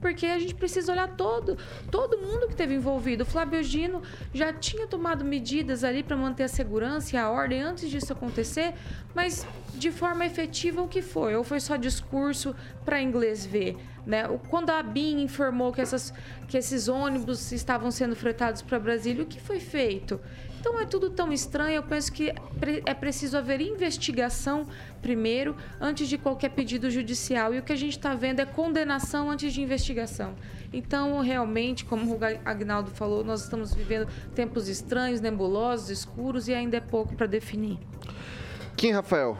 porque 0.00 0.26
a 0.26 0.38
gente 0.38 0.54
precisa 0.54 0.92
olhar 0.92 1.08
todo, 1.08 1.56
todo 1.90 2.18
mundo 2.18 2.46
que 2.46 2.52
esteve 2.52 2.74
envolvido. 2.74 3.22
O 3.22 3.26
Flávio 3.26 3.62
Gino 3.62 4.02
já 4.32 4.52
tinha 4.52 4.86
tomado 4.86 5.24
medidas 5.24 5.84
ali 5.84 6.02
para 6.02 6.16
manter 6.16 6.44
a 6.44 6.48
segurança 6.48 7.16
e 7.16 7.18
a 7.18 7.28
ordem 7.28 7.62
antes 7.62 7.88
disso 7.90 8.12
acontecer, 8.12 8.74
mas 9.14 9.46
de 9.74 9.90
forma 9.90 10.24
efetiva 10.24 10.82
o 10.82 10.88
que 10.88 11.02
foi? 11.02 11.34
Ou 11.36 11.44
foi 11.44 11.60
só 11.60 11.76
discurso 11.76 12.54
para 12.84 13.00
inglês 13.00 13.44
ver? 13.44 13.76
Né? 14.06 14.24
Quando 14.48 14.70
a 14.70 14.82
BIM 14.82 15.20
informou 15.20 15.72
que, 15.72 15.80
essas, 15.80 16.14
que 16.48 16.56
esses 16.56 16.88
ônibus 16.88 17.52
estavam 17.52 17.90
sendo 17.90 18.16
fretados 18.16 18.62
para 18.62 18.78
Brasília, 18.78 19.22
o 19.22 19.26
que 19.26 19.40
foi 19.40 19.60
feito? 19.60 20.18
Então 20.60 20.80
é 20.80 20.84
tudo 20.84 21.10
tão 21.10 21.32
estranho. 21.32 21.76
Eu 21.76 21.82
penso 21.82 22.12
que 22.12 22.32
é 22.84 22.94
preciso 22.94 23.36
haver 23.36 23.60
investigação 23.60 24.66
primeiro, 25.00 25.56
antes 25.80 26.08
de 26.08 26.18
qualquer 26.18 26.50
pedido 26.50 26.90
judicial. 26.90 27.54
E 27.54 27.58
o 27.58 27.62
que 27.62 27.72
a 27.72 27.76
gente 27.76 27.96
está 27.96 28.14
vendo 28.14 28.40
é 28.40 28.46
condenação 28.46 29.30
antes 29.30 29.52
de 29.52 29.62
investigação. 29.62 30.34
Então, 30.72 31.20
realmente, 31.20 31.84
como 31.84 32.12
o 32.12 32.18
Agnaldo 32.44 32.90
falou, 32.90 33.24
nós 33.24 33.42
estamos 33.42 33.74
vivendo 33.74 34.08
tempos 34.34 34.68
estranhos, 34.68 35.20
nebulosos, 35.20 35.90
escuros 35.90 36.48
e 36.48 36.54
ainda 36.54 36.76
é 36.76 36.80
pouco 36.80 37.14
para 37.14 37.26
definir. 37.26 37.78
Quem, 38.76 38.92
Rafael? 38.92 39.38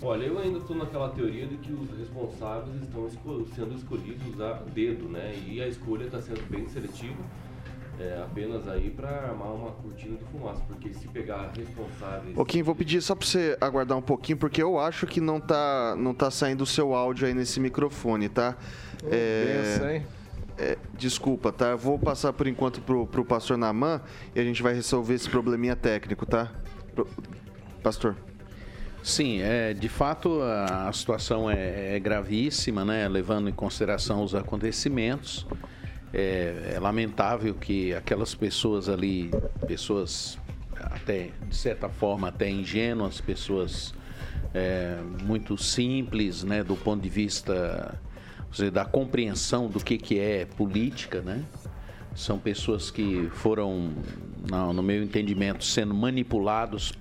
Olha, 0.00 0.24
eu 0.26 0.38
ainda 0.38 0.58
estou 0.58 0.76
naquela 0.76 1.08
teoria 1.10 1.46
de 1.46 1.56
que 1.56 1.72
os 1.72 1.90
responsáveis 1.98 2.82
estão 2.82 3.08
sendo 3.54 3.74
escolhidos 3.74 4.40
a 4.40 4.52
dedo, 4.72 5.08
né? 5.08 5.34
E 5.46 5.60
a 5.60 5.66
escolha 5.66 6.04
está 6.04 6.20
sendo 6.20 6.48
bem 6.48 6.68
seletiva 6.68 7.16
é, 8.00 8.22
apenas 8.22 8.68
aí 8.68 8.90
para 8.90 9.08
armar 9.08 9.52
uma 9.52 9.72
cortina 9.72 10.16
de 10.16 10.24
fumaça, 10.26 10.62
porque 10.68 10.92
se 10.92 11.08
pegar 11.08 11.52
responsáveis. 11.56 12.34
Pouquinho, 12.34 12.64
vou 12.64 12.74
pedir 12.74 13.02
só 13.02 13.14
para 13.14 13.26
você 13.26 13.56
aguardar 13.60 13.98
um 13.98 14.02
pouquinho, 14.02 14.38
porque 14.38 14.62
eu 14.62 14.78
acho 14.78 15.06
que 15.06 15.20
não 15.20 15.40
tá, 15.40 15.96
não 15.98 16.14
tá 16.14 16.30
saindo 16.30 16.62
o 16.62 16.66
seu 16.66 16.94
áudio 16.94 17.26
aí 17.26 17.34
nesse 17.34 17.58
microfone, 17.58 18.28
tá? 18.28 18.56
Oh, 19.02 19.08
é, 19.10 19.96
hein? 19.96 20.06
É, 20.56 20.76
desculpa, 20.96 21.52
tá? 21.52 21.66
Eu 21.66 21.78
vou 21.78 21.98
passar 21.98 22.32
por 22.32 22.46
enquanto 22.46 22.80
pro, 22.80 23.06
pro 23.06 23.24
pastor 23.24 23.56
Naman 23.56 24.00
e 24.34 24.40
a 24.40 24.44
gente 24.44 24.62
vai 24.62 24.74
resolver 24.74 25.14
esse 25.14 25.28
probleminha 25.28 25.74
técnico, 25.74 26.24
tá? 26.24 26.52
Pro, 26.94 27.08
pastor. 27.82 28.16
Sim, 29.02 29.40
é, 29.40 29.72
de 29.72 29.88
fato 29.88 30.40
a 30.42 30.92
situação 30.92 31.48
é, 31.50 31.96
é 31.96 31.98
gravíssima, 32.00 32.84
né? 32.84 33.08
Levando 33.08 33.48
em 33.48 33.52
consideração 33.52 34.22
os 34.22 34.34
acontecimentos. 34.34 35.46
É, 36.12 36.72
é, 36.74 36.80
lamentável 36.80 37.54
que 37.54 37.94
aquelas 37.94 38.34
pessoas 38.34 38.88
ali, 38.88 39.30
pessoas 39.66 40.38
até 40.74 41.30
de 41.46 41.54
certa 41.54 41.88
forma 41.88 42.28
até 42.28 42.48
ingênuas, 42.48 43.20
pessoas 43.20 43.92
é, 44.54 44.98
muito 45.22 45.58
simples, 45.58 46.42
né, 46.42 46.64
do 46.64 46.76
ponto 46.76 47.02
de 47.02 47.08
vista 47.10 47.98
dizer, 48.50 48.70
da 48.70 48.84
compreensão 48.84 49.68
do 49.68 49.80
que, 49.80 49.98
que 49.98 50.18
é 50.18 50.46
política, 50.46 51.20
né? 51.20 51.44
São 52.14 52.38
pessoas 52.38 52.90
que 52.90 53.28
foram, 53.34 53.92
no, 54.50 54.72
no 54.72 54.82
meu 54.82 55.02
entendimento, 55.02 55.64
sendo 55.64 55.94
manipulados 55.94 56.92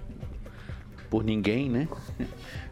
por 1.10 1.24
ninguém, 1.24 1.70
né? 1.70 1.88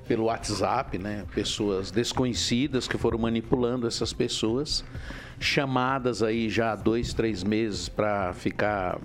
Pelo 0.08 0.26
WhatsApp, 0.26 0.98
né? 1.00 1.26
Pessoas 1.34 1.90
desconhecidas 1.90 2.88
que 2.88 2.98
foram 2.98 3.18
manipulando 3.18 3.88
essas 3.88 4.14
pessoas 4.14 4.86
chamadas 5.40 6.24
aí 6.24 6.50
já 6.50 6.72
há 6.72 6.76
dois, 6.76 7.14
três 7.14 7.44
meses 7.44 7.90
para 7.90 8.34
ficar 8.34 9.00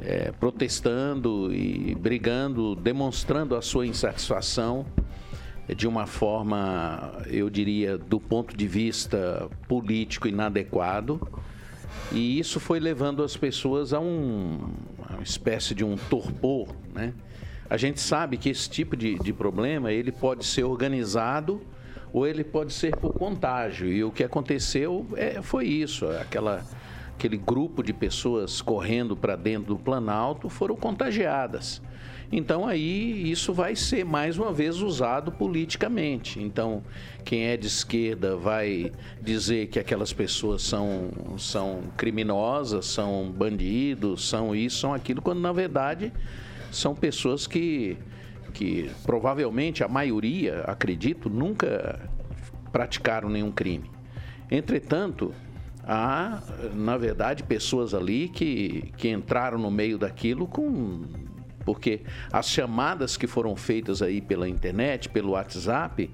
é, 0.00 0.32
protestando 0.32 1.52
e 1.54 1.94
brigando, 1.94 2.74
demonstrando 2.74 3.54
a 3.54 3.62
sua 3.62 3.86
insatisfação 3.86 4.86
de 5.74 5.86
uma 5.86 6.06
forma, 6.06 7.12
eu 7.26 7.48
diria, 7.48 7.96
do 7.96 8.18
ponto 8.18 8.56
de 8.56 8.66
vista 8.66 9.48
político 9.68 10.26
inadequado. 10.26 11.20
E 12.12 12.38
isso 12.38 12.58
foi 12.58 12.80
levando 12.80 13.22
as 13.22 13.36
pessoas 13.36 13.92
a, 13.92 14.00
um, 14.00 14.68
a 15.08 15.14
uma 15.14 15.22
espécie 15.22 15.74
de 15.74 15.84
um 15.84 15.96
torpor, 15.96 16.68
né? 16.94 17.14
A 17.68 17.76
gente 17.76 18.00
sabe 18.00 18.36
que 18.36 18.48
esse 18.48 18.68
tipo 18.68 18.96
de, 18.96 19.16
de 19.20 19.32
problema 19.32 19.92
ele 19.92 20.10
pode 20.10 20.44
ser 20.44 20.64
organizado 20.64 21.60
ou 22.12 22.26
ele 22.26 22.44
pode 22.44 22.72
ser 22.72 22.96
por 22.96 23.12
contágio. 23.12 23.88
E 23.88 24.02
o 24.04 24.10
que 24.10 24.24
aconteceu 24.24 25.06
é, 25.16 25.40
foi 25.42 25.66
isso, 25.66 26.06
aquela 26.06 26.64
aquele 27.20 27.36
grupo 27.36 27.82
de 27.82 27.92
pessoas 27.92 28.62
correndo 28.62 29.14
para 29.14 29.36
dentro 29.36 29.74
do 29.74 29.78
Planalto 29.78 30.48
foram 30.48 30.74
contagiadas. 30.74 31.82
Então 32.32 32.66
aí 32.66 33.30
isso 33.30 33.52
vai 33.52 33.76
ser 33.76 34.04
mais 34.04 34.38
uma 34.38 34.52
vez 34.52 34.80
usado 34.80 35.30
politicamente. 35.30 36.40
Então 36.40 36.82
quem 37.22 37.44
é 37.44 37.58
de 37.58 37.66
esquerda 37.66 38.36
vai 38.36 38.90
dizer 39.20 39.66
que 39.66 39.78
aquelas 39.78 40.14
pessoas 40.14 40.62
são, 40.62 41.10
são 41.36 41.82
criminosas, 41.96 42.86
são 42.86 43.30
bandidos, 43.30 44.26
são 44.26 44.56
isso, 44.56 44.78
são 44.78 44.94
aquilo, 44.94 45.20
quando 45.20 45.40
na 45.40 45.52
verdade 45.52 46.10
são 46.70 46.94
pessoas 46.94 47.46
que 47.46 47.98
que 48.50 48.90
provavelmente 49.04 49.82
a 49.84 49.88
maioria, 49.88 50.62
acredito, 50.66 51.30
nunca 51.30 52.08
praticaram 52.72 53.28
nenhum 53.28 53.50
crime. 53.50 53.90
Entretanto, 54.50 55.32
há, 55.84 56.42
na 56.74 56.96
verdade, 56.96 57.42
pessoas 57.42 57.94
ali 57.94 58.28
que, 58.28 58.92
que 58.96 59.08
entraram 59.08 59.58
no 59.58 59.70
meio 59.70 59.98
daquilo 59.98 60.46
com 60.46 61.04
Porque 61.64 62.00
as 62.32 62.48
chamadas 62.48 63.16
que 63.16 63.26
foram 63.26 63.54
feitas 63.56 64.02
aí 64.02 64.20
pela 64.20 64.48
internet, 64.48 65.08
pelo 65.08 65.32
WhatsApp, 65.32 66.10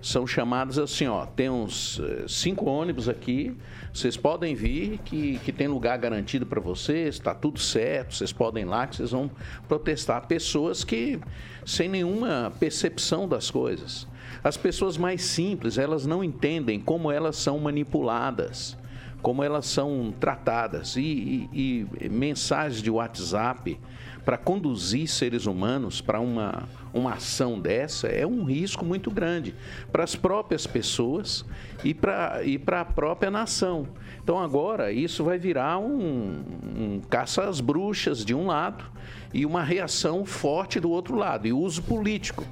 são 0.00 0.26
chamadas 0.26 0.78
assim, 0.78 1.06
ó, 1.08 1.26
tem 1.26 1.50
uns 1.50 2.00
eh, 2.00 2.24
cinco 2.28 2.66
ônibus 2.66 3.08
aqui, 3.08 3.56
vocês 3.92 4.16
podem 4.16 4.54
vir, 4.54 4.98
que, 5.04 5.38
que 5.40 5.52
tem 5.52 5.66
lugar 5.66 5.98
garantido 5.98 6.46
para 6.46 6.60
vocês, 6.60 7.16
está 7.16 7.34
tudo 7.34 7.58
certo, 7.58 8.14
vocês 8.14 8.32
podem 8.32 8.62
ir 8.62 8.66
lá, 8.66 8.86
que 8.86 8.96
vocês 8.96 9.10
vão 9.10 9.30
protestar. 9.66 10.26
Pessoas 10.26 10.84
que, 10.84 11.18
sem 11.66 11.88
nenhuma 11.88 12.52
percepção 12.60 13.26
das 13.26 13.50
coisas. 13.50 14.06
As 14.42 14.56
pessoas 14.56 14.96
mais 14.96 15.22
simples, 15.22 15.78
elas 15.78 16.06
não 16.06 16.22
entendem 16.22 16.78
como 16.78 17.10
elas 17.10 17.36
são 17.36 17.58
manipuladas, 17.58 18.76
como 19.22 19.42
elas 19.42 19.66
são 19.66 20.12
tratadas. 20.18 20.96
E, 20.96 21.48
e, 21.52 21.86
e 22.00 22.08
mensagens 22.08 22.82
de 22.82 22.90
WhatsApp 22.90 23.78
para 24.24 24.36
conduzir 24.36 25.08
seres 25.08 25.46
humanos 25.46 26.02
para 26.02 26.20
uma, 26.20 26.68
uma 26.92 27.14
ação 27.14 27.58
dessa 27.58 28.08
é 28.08 28.26
um 28.26 28.44
risco 28.44 28.84
muito 28.84 29.10
grande 29.10 29.54
para 29.90 30.04
as 30.04 30.14
próprias 30.14 30.66
pessoas 30.66 31.46
e 31.82 31.94
para 31.94 32.44
e 32.44 32.60
a 32.66 32.84
própria 32.84 33.30
nação. 33.30 33.88
Então 34.22 34.38
agora 34.38 34.92
isso 34.92 35.24
vai 35.24 35.38
virar 35.38 35.78
um, 35.78 36.42
um 36.76 37.00
caça 37.08 37.48
às 37.48 37.60
bruxas 37.60 38.22
de 38.22 38.34
um 38.34 38.46
lado 38.46 38.84
e 39.32 39.46
uma 39.46 39.62
reação 39.62 40.24
forte 40.26 40.78
do 40.78 40.90
outro 40.90 41.16
lado, 41.16 41.46
e 41.46 41.52
uso 41.52 41.82
político. 41.82 42.44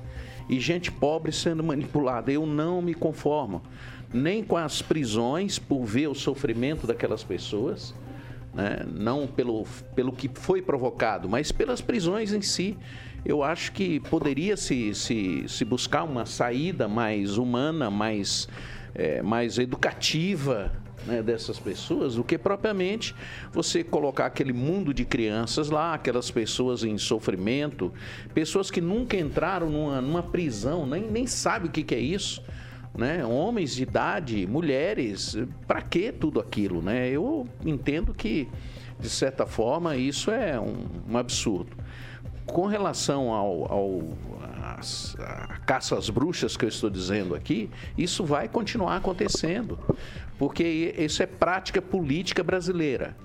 E 0.48 0.60
gente 0.60 0.90
pobre 0.90 1.32
sendo 1.32 1.60
manipulada. 1.64 2.32
Eu 2.32 2.46
não 2.46 2.80
me 2.80 2.94
conformo 2.94 3.60
nem 4.12 4.42
com 4.42 4.56
as 4.56 4.80
prisões 4.82 5.58
por 5.58 5.84
ver 5.84 6.08
o 6.08 6.14
sofrimento 6.14 6.86
daquelas 6.86 7.24
pessoas 7.24 7.94
né? 8.56 8.86
não 8.90 9.26
pelo, 9.26 9.64
pelo 9.94 10.10
que 10.10 10.30
foi 10.32 10.62
provocado, 10.62 11.28
mas 11.28 11.52
pelas 11.52 11.80
prisões 11.80 12.32
em 12.32 12.40
si. 12.40 12.76
Eu 13.24 13.42
acho 13.42 13.72
que 13.72 14.00
poderia 14.00 14.56
se, 14.56 14.94
se, 14.94 15.44
se 15.46 15.64
buscar 15.64 16.04
uma 16.04 16.24
saída 16.24 16.88
mais 16.88 17.36
humana, 17.36 17.90
mais, 17.90 18.48
é, 18.94 19.20
mais 19.20 19.58
educativa 19.58 20.72
né, 21.04 21.22
dessas 21.22 21.58
pessoas 21.58 22.14
do 22.14 22.24
que 22.24 22.38
propriamente 22.38 23.14
você 23.52 23.84
colocar 23.84 24.26
aquele 24.26 24.52
mundo 24.52 24.94
de 24.94 25.04
crianças 25.04 25.68
lá, 25.70 25.94
aquelas 25.94 26.30
pessoas 26.30 26.84
em 26.84 26.96
sofrimento, 26.96 27.92
pessoas 28.32 28.70
que 28.70 28.80
nunca 28.80 29.16
entraram 29.16 29.68
numa, 29.68 30.00
numa 30.00 30.22
prisão, 30.22 30.86
nem, 30.86 31.02
nem 31.02 31.26
sabem 31.26 31.68
o 31.68 31.72
que, 31.72 31.82
que 31.82 31.94
é 31.94 32.00
isso 32.00 32.42
né? 32.96 33.24
Homens 33.24 33.74
de 33.74 33.82
idade, 33.82 34.46
mulheres, 34.46 35.36
para 35.66 35.82
que 35.82 36.12
tudo 36.12 36.40
aquilo, 36.40 36.80
né? 36.82 37.08
Eu 37.08 37.46
entendo 37.64 38.14
que 38.14 38.48
de 38.98 39.10
certa 39.10 39.46
forma 39.46 39.96
isso 39.96 40.30
é 40.30 40.58
um, 40.58 40.86
um 41.08 41.16
absurdo. 41.16 41.76
Com 42.46 42.66
relação 42.66 43.32
ao, 43.32 43.72
ao 43.72 44.02
às, 44.78 45.16
a 45.18 45.58
caça 45.66 45.96
às 45.96 46.10
bruxas 46.10 46.56
que 46.56 46.64
eu 46.64 46.68
estou 46.68 46.90
dizendo 46.90 47.34
aqui, 47.34 47.70
isso 47.96 48.24
vai 48.24 48.48
continuar 48.48 48.96
acontecendo, 48.96 49.78
porque 50.38 50.94
isso 50.96 51.22
é 51.22 51.26
prática 51.26 51.80
política 51.80 52.42
brasileira. 52.42 53.16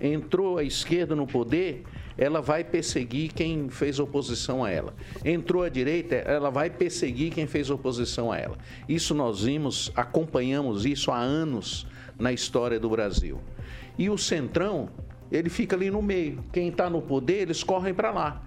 Entrou 0.00 0.58
a 0.58 0.62
esquerda 0.62 1.16
no 1.16 1.26
poder, 1.26 1.84
ela 2.18 2.42
vai 2.42 2.64
perseguir 2.64 3.32
quem 3.32 3.70
fez 3.70 4.00
oposição 4.00 4.64
a 4.64 4.70
ela. 4.70 4.92
Entrou 5.24 5.62
à 5.62 5.68
direita, 5.68 6.16
ela 6.16 6.50
vai 6.50 6.68
perseguir 6.68 7.32
quem 7.32 7.46
fez 7.46 7.70
oposição 7.70 8.32
a 8.32 8.36
ela. 8.36 8.58
Isso 8.88 9.14
nós 9.14 9.44
vimos, 9.44 9.92
acompanhamos 9.94 10.84
isso 10.84 11.12
há 11.12 11.18
anos 11.18 11.86
na 12.18 12.32
história 12.32 12.80
do 12.80 12.90
Brasil. 12.90 13.40
E 13.96 14.10
o 14.10 14.18
Centrão, 14.18 14.90
ele 15.30 15.48
fica 15.48 15.76
ali 15.76 15.90
no 15.92 16.02
meio. 16.02 16.44
Quem 16.52 16.68
está 16.68 16.90
no 16.90 17.00
poder, 17.00 17.42
eles 17.42 17.62
correm 17.62 17.94
para 17.94 18.10
lá. 18.10 18.42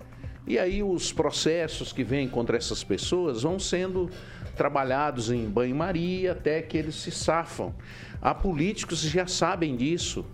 E 0.45 0.59
aí 0.59 0.83
os 0.83 1.13
processos 1.13 1.93
que 1.93 2.03
vêm 2.03 2.27
contra 2.27 2.57
essas 2.57 2.83
pessoas 2.83 3.43
vão 3.43 3.57
sendo 3.57 4.09
trabalhados 4.57 5.31
em 5.31 5.45
banho-maria 5.45 6.33
até 6.33 6.61
que 6.61 6.77
eles 6.77 6.95
se 6.95 7.11
safam. 7.11 7.73
Há 8.21 8.33
políticos 8.33 9.01
que 9.01 9.07
já 9.07 9.27
sabem 9.27 9.77
disso 9.77 10.25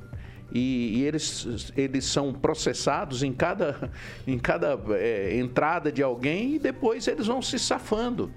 e, 0.58 0.98
e, 0.98 1.04
eles, 1.04 1.72
eles 1.78 2.06
são 2.06 2.34
processados 2.34 3.22
em 3.22 3.32
cada, 3.32 3.92
em 4.26 4.40
cada 4.40 4.80
é, 4.96 5.38
entrada 5.38 5.92
de 5.92 6.02
alguém 6.02 6.56
e 6.56 6.60
depois 6.60 7.08
eles 7.08 7.28
vão 7.28 7.42
se 7.44 7.60
safando. 7.60 8.32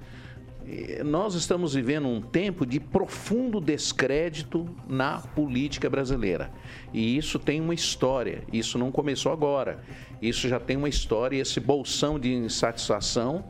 Nós 1.04 1.34
estamos 1.34 1.74
vivendo 1.74 2.06
um 2.06 2.20
tempo 2.20 2.66
de 2.66 2.78
profundo 2.78 3.60
descrédito 3.60 4.68
na 4.86 5.18
política 5.18 5.88
brasileira. 5.88 6.52
E 6.92 7.16
isso 7.16 7.38
tem 7.38 7.60
uma 7.60 7.74
história, 7.74 8.44
isso 8.52 8.78
não 8.78 8.92
começou 8.92 9.32
agora. 9.32 9.82
Isso 10.20 10.46
já 10.46 10.60
tem 10.60 10.76
uma 10.76 10.88
história, 10.88 11.40
esse 11.40 11.58
bolsão 11.58 12.20
de 12.20 12.32
insatisfação 12.32 13.46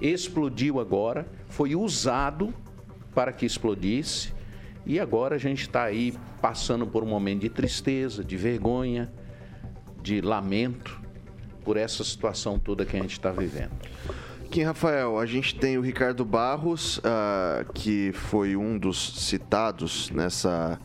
explodiu 0.00 0.80
agora, 0.80 1.28
foi 1.48 1.74
usado 1.74 2.54
para 3.14 3.32
que 3.32 3.44
explodisse 3.44 4.32
e 4.84 4.98
agora 4.98 5.36
a 5.36 5.38
gente 5.38 5.62
está 5.62 5.84
aí 5.84 6.14
passando 6.40 6.86
por 6.86 7.02
um 7.02 7.06
momento 7.06 7.42
de 7.42 7.48
tristeza, 7.48 8.24
de 8.24 8.36
vergonha, 8.36 9.12
de 10.02 10.20
lamento 10.20 11.00
por 11.64 11.76
essa 11.76 12.02
situação 12.02 12.58
toda 12.58 12.84
que 12.84 12.96
a 12.96 13.00
gente 13.00 13.12
está 13.12 13.30
vivendo. 13.30 13.70
Aqui, 14.44 14.62
Rafael, 14.62 15.18
a 15.18 15.24
gente 15.24 15.54
tem 15.54 15.78
o 15.78 15.80
Ricardo 15.80 16.24
Barros, 16.24 16.98
uh, 16.98 17.72
que 17.72 18.12
foi 18.12 18.54
um 18.54 18.76
dos 18.76 19.26
citados 19.26 20.10
nessa, 20.10 20.78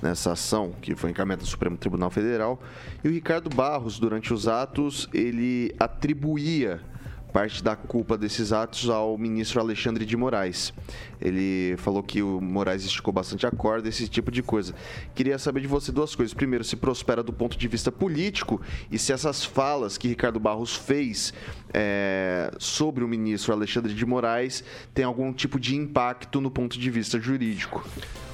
nessa 0.00 0.32
ação 0.32 0.72
que 0.80 0.94
foi 0.94 1.10
encaminhada 1.10 1.42
ao 1.42 1.46
Supremo 1.46 1.76
Tribunal 1.76 2.10
Federal. 2.10 2.60
E 3.02 3.08
o 3.08 3.10
Ricardo 3.10 3.50
Barros, 3.50 3.98
durante 3.98 4.32
os 4.32 4.46
atos, 4.46 5.08
ele 5.12 5.74
atribuía 5.80 6.80
parte 7.30 7.62
da 7.62 7.76
culpa 7.76 8.18
desses 8.18 8.52
atos 8.52 8.88
ao 8.88 9.16
ministro 9.16 9.60
Alexandre 9.60 10.04
de 10.04 10.16
Moraes. 10.16 10.72
Ele 11.20 11.76
falou 11.78 12.02
que 12.02 12.22
o 12.22 12.40
Moraes 12.40 12.84
esticou 12.84 13.12
bastante 13.12 13.46
a 13.46 13.50
corda, 13.50 13.88
esse 13.88 14.08
tipo 14.08 14.30
de 14.30 14.42
coisa. 14.42 14.74
Queria 15.14 15.38
saber 15.38 15.60
de 15.60 15.66
você 15.66 15.92
duas 15.92 16.14
coisas. 16.14 16.34
Primeiro, 16.34 16.64
se 16.64 16.76
prospera 16.76 17.22
do 17.22 17.32
ponto 17.32 17.56
de 17.56 17.68
vista 17.68 17.92
político 17.92 18.60
e 18.90 18.98
se 18.98 19.12
essas 19.12 19.44
falas 19.44 19.96
que 19.96 20.08
Ricardo 20.08 20.40
Barros 20.40 20.74
fez 20.74 21.32
é, 21.72 22.50
sobre 22.58 23.04
o 23.04 23.08
ministro 23.08 23.52
Alexandre 23.52 23.94
de 23.94 24.04
Moraes 24.04 24.64
tem 24.92 25.04
algum 25.04 25.32
tipo 25.32 25.60
de 25.60 25.76
impacto 25.76 26.40
no 26.40 26.50
ponto 26.50 26.78
de 26.78 26.90
vista 26.90 27.20
jurídico. 27.20 27.86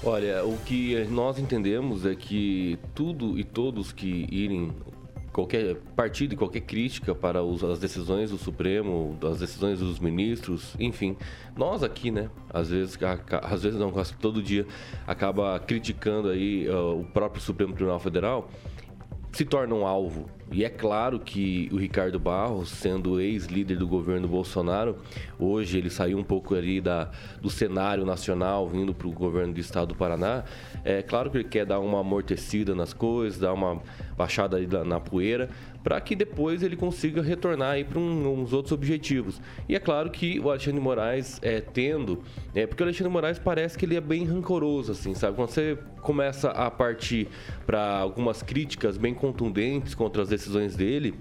Olha, 0.03 0.45
o 0.45 0.57
que 0.59 1.05
nós 1.11 1.39
entendemos 1.39 2.07
é 2.07 2.15
que 2.15 2.79
tudo 2.95 3.39
e 3.39 3.45
todos 3.45 3.93
que 3.93 4.27
irem 4.31 4.73
qualquer 5.37 5.77
partido 5.95 6.33
e 6.33 6.37
qualquer 6.37 6.63
crítica 6.63 7.15
para 7.15 7.43
os, 7.43 7.63
as 7.63 7.79
decisões 7.79 8.31
do 8.31 8.39
Supremo, 8.39 9.19
as 9.23 9.39
decisões 9.39 9.81
dos 9.81 10.01
ministros, 10.01 10.75
enfim. 10.81 11.15
Nós 11.55 11.83
aqui, 11.83 12.11
né, 12.11 12.31
às 12.49 12.71
vezes, 12.71 12.99
às 13.43 13.63
vezes 13.63 13.79
não, 13.79 13.93
quase 13.93 14.15
todo 14.15 14.43
dia, 14.43 14.67
acaba 15.07 15.61
criticando 15.61 16.31
aí 16.31 16.67
uh, 16.67 17.01
o 17.01 17.05
próprio 17.05 17.43
Supremo 17.43 17.75
Tribunal 17.75 18.01
Federal, 18.01 18.49
se 19.37 19.45
torna 19.45 19.75
um 19.75 19.87
alvo. 19.87 20.31
E 20.51 20.65
é 20.65 20.71
claro 20.71 21.21
que 21.21 21.69
o 21.71 21.77
Ricardo 21.77 22.19
Barros, 22.19 22.71
sendo 22.71 23.21
ex-líder 23.21 23.77
do 23.77 23.87
governo 23.87 24.27
Bolsonaro, 24.27 24.97
hoje 25.39 25.77
ele 25.77 25.91
saiu 25.91 26.17
um 26.17 26.25
pouco 26.25 26.55
ali 26.55 26.81
da, 26.81 27.11
do 27.43 27.51
cenário 27.51 28.07
nacional, 28.07 28.67
vindo 28.67 28.95
para 28.95 29.07
o 29.07 29.13
governo 29.13 29.53
do 29.53 29.61
estado 29.61 29.89
do 29.89 29.95
Paraná. 29.95 30.45
É 30.83 31.03
claro 31.03 31.31
que 31.31 31.37
ele 31.37 31.49
quer 31.49 31.67
dar 31.67 31.81
uma 31.81 32.01
amortecida 32.01 32.75
nas 32.75 32.95
coisas, 32.95 33.39
dar 33.39 33.53
uma 33.53 33.83
baixada 34.17 34.57
ali 34.57 34.67
na 34.87 34.99
poeira, 35.01 35.51
para 35.87 36.01
que 36.01 36.17
depois 36.17 36.65
ele 36.65 36.75
consiga 36.75 37.23
retornar 37.23 37.77
para 37.85 38.01
um, 38.01 38.41
uns 38.41 38.53
outros 38.53 38.73
objetivos. 38.73 39.41
E 39.69 39.77
é 39.77 39.79
claro 39.79 40.11
que 40.11 40.41
o 40.41 40.51
Alexandre 40.51 40.81
Moraes 40.81 41.39
é 41.41 41.61
tendo, 41.61 42.25
é, 42.53 42.67
porque 42.67 42.83
o 42.83 42.87
Alexandre 42.87 43.13
Moraes 43.13 43.39
parece 43.39 43.79
que 43.79 43.85
ele 43.85 43.95
é 43.95 44.01
bem 44.01 44.25
rancoroso, 44.25 44.91
assim, 44.91 45.15
sabe? 45.15 45.37
Quando 45.37 45.51
você 45.51 45.79
começa 46.03 46.51
a 46.51 46.69
partir 46.73 47.29
para 47.65 47.99
algumas 47.99 48.43
críticas 48.43 48.99
bem 48.99 49.15
contundentes 49.15 49.95
contra 49.95 50.23
as 50.23 50.29
decisões 50.29 50.75
dele, 50.75 51.15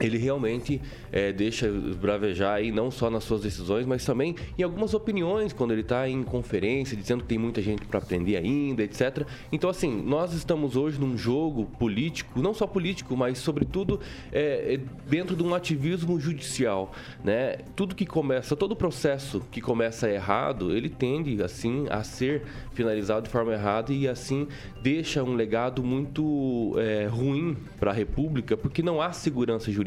ele 0.00 0.18
realmente 0.18 0.80
é, 1.12 1.32
deixa 1.32 1.70
bravejar 2.00 2.56
aí 2.56 2.72
não 2.72 2.90
só 2.90 3.08
nas 3.08 3.22
suas 3.22 3.42
decisões, 3.42 3.86
mas 3.86 4.04
também 4.04 4.34
em 4.58 4.62
algumas 4.62 4.92
opiniões 4.92 5.52
quando 5.52 5.70
ele 5.70 5.82
está 5.82 6.08
em 6.08 6.22
conferência, 6.22 6.96
dizendo 6.96 7.22
que 7.22 7.28
tem 7.28 7.38
muita 7.38 7.62
gente 7.62 7.84
para 7.86 7.98
aprender 7.98 8.36
ainda, 8.36 8.82
etc. 8.82 9.24
Então, 9.52 9.70
assim, 9.70 10.02
nós 10.02 10.32
estamos 10.32 10.74
hoje 10.74 10.98
num 10.98 11.16
jogo 11.16 11.66
político, 11.78 12.42
não 12.42 12.52
só 12.52 12.66
político, 12.66 13.16
mas 13.16 13.38
sobretudo 13.38 14.00
é, 14.32 14.74
é 14.74 14.80
dentro 15.08 15.36
de 15.36 15.42
um 15.42 15.54
ativismo 15.54 16.18
judicial, 16.18 16.92
né? 17.22 17.58
Tudo 17.76 17.94
que 17.94 18.04
começa, 18.04 18.56
todo 18.56 18.74
processo 18.74 19.42
que 19.50 19.60
começa 19.60 20.10
errado, 20.10 20.74
ele 20.74 20.88
tende 20.88 21.40
assim 21.42 21.86
a 21.88 22.02
ser 22.02 22.42
finalizado 22.72 23.22
de 23.22 23.30
forma 23.30 23.52
errada 23.52 23.92
e 23.92 24.08
assim 24.08 24.48
deixa 24.82 25.22
um 25.22 25.34
legado 25.34 25.84
muito 25.84 26.74
é, 26.78 27.06
ruim 27.06 27.56
para 27.78 27.92
a 27.92 27.94
República, 27.94 28.56
porque 28.56 28.82
não 28.82 29.00
há 29.00 29.12
segurança 29.12 29.70
jurídica. 29.70 29.83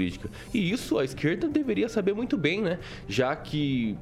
E 0.53 0.71
isso 0.71 0.97
a 0.97 1.03
esquerda 1.03 1.47
deveria 1.47 1.89
saber 1.89 2.13
muito 2.13 2.37
bem, 2.37 2.61
né? 2.61 2.79
Já 3.07 3.35
que 3.35 3.97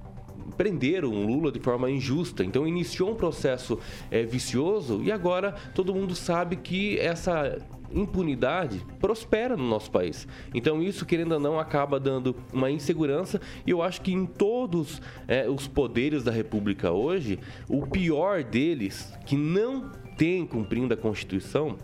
prenderam 0.57 1.25
Lula 1.25 1.51
de 1.51 1.59
forma 1.59 1.89
injusta. 1.89 2.43
Então 2.43 2.67
iniciou 2.67 3.11
um 3.11 3.15
processo 3.15 3.79
é, 4.11 4.23
vicioso 4.23 5.01
e 5.03 5.11
agora 5.11 5.53
todo 5.73 5.93
mundo 5.93 6.15
sabe 6.15 6.55
que 6.55 6.99
essa 6.99 7.57
impunidade 7.91 8.85
prospera 8.99 9.55
no 9.55 9.63
nosso 9.63 9.89
país. 9.89 10.27
Então 10.53 10.81
isso, 10.81 11.05
querendo 11.05 11.33
ou 11.33 11.39
não, 11.39 11.59
acaba 11.59 11.99
dando 11.99 12.35
uma 12.51 12.69
insegurança 12.69 13.39
e 13.65 13.71
eu 13.71 13.81
acho 13.81 14.01
que 14.01 14.11
em 14.11 14.25
todos 14.25 15.01
é, 15.27 15.49
os 15.49 15.67
poderes 15.67 16.23
da 16.23 16.31
República 16.31 16.91
hoje, 16.91 17.39
o 17.69 17.85
pior 17.87 18.43
deles, 18.43 19.13
que 19.25 19.35
não 19.35 19.91
tem 20.17 20.45
cumprindo 20.45 20.93
a 20.93 20.97
Constituição, 20.97 21.77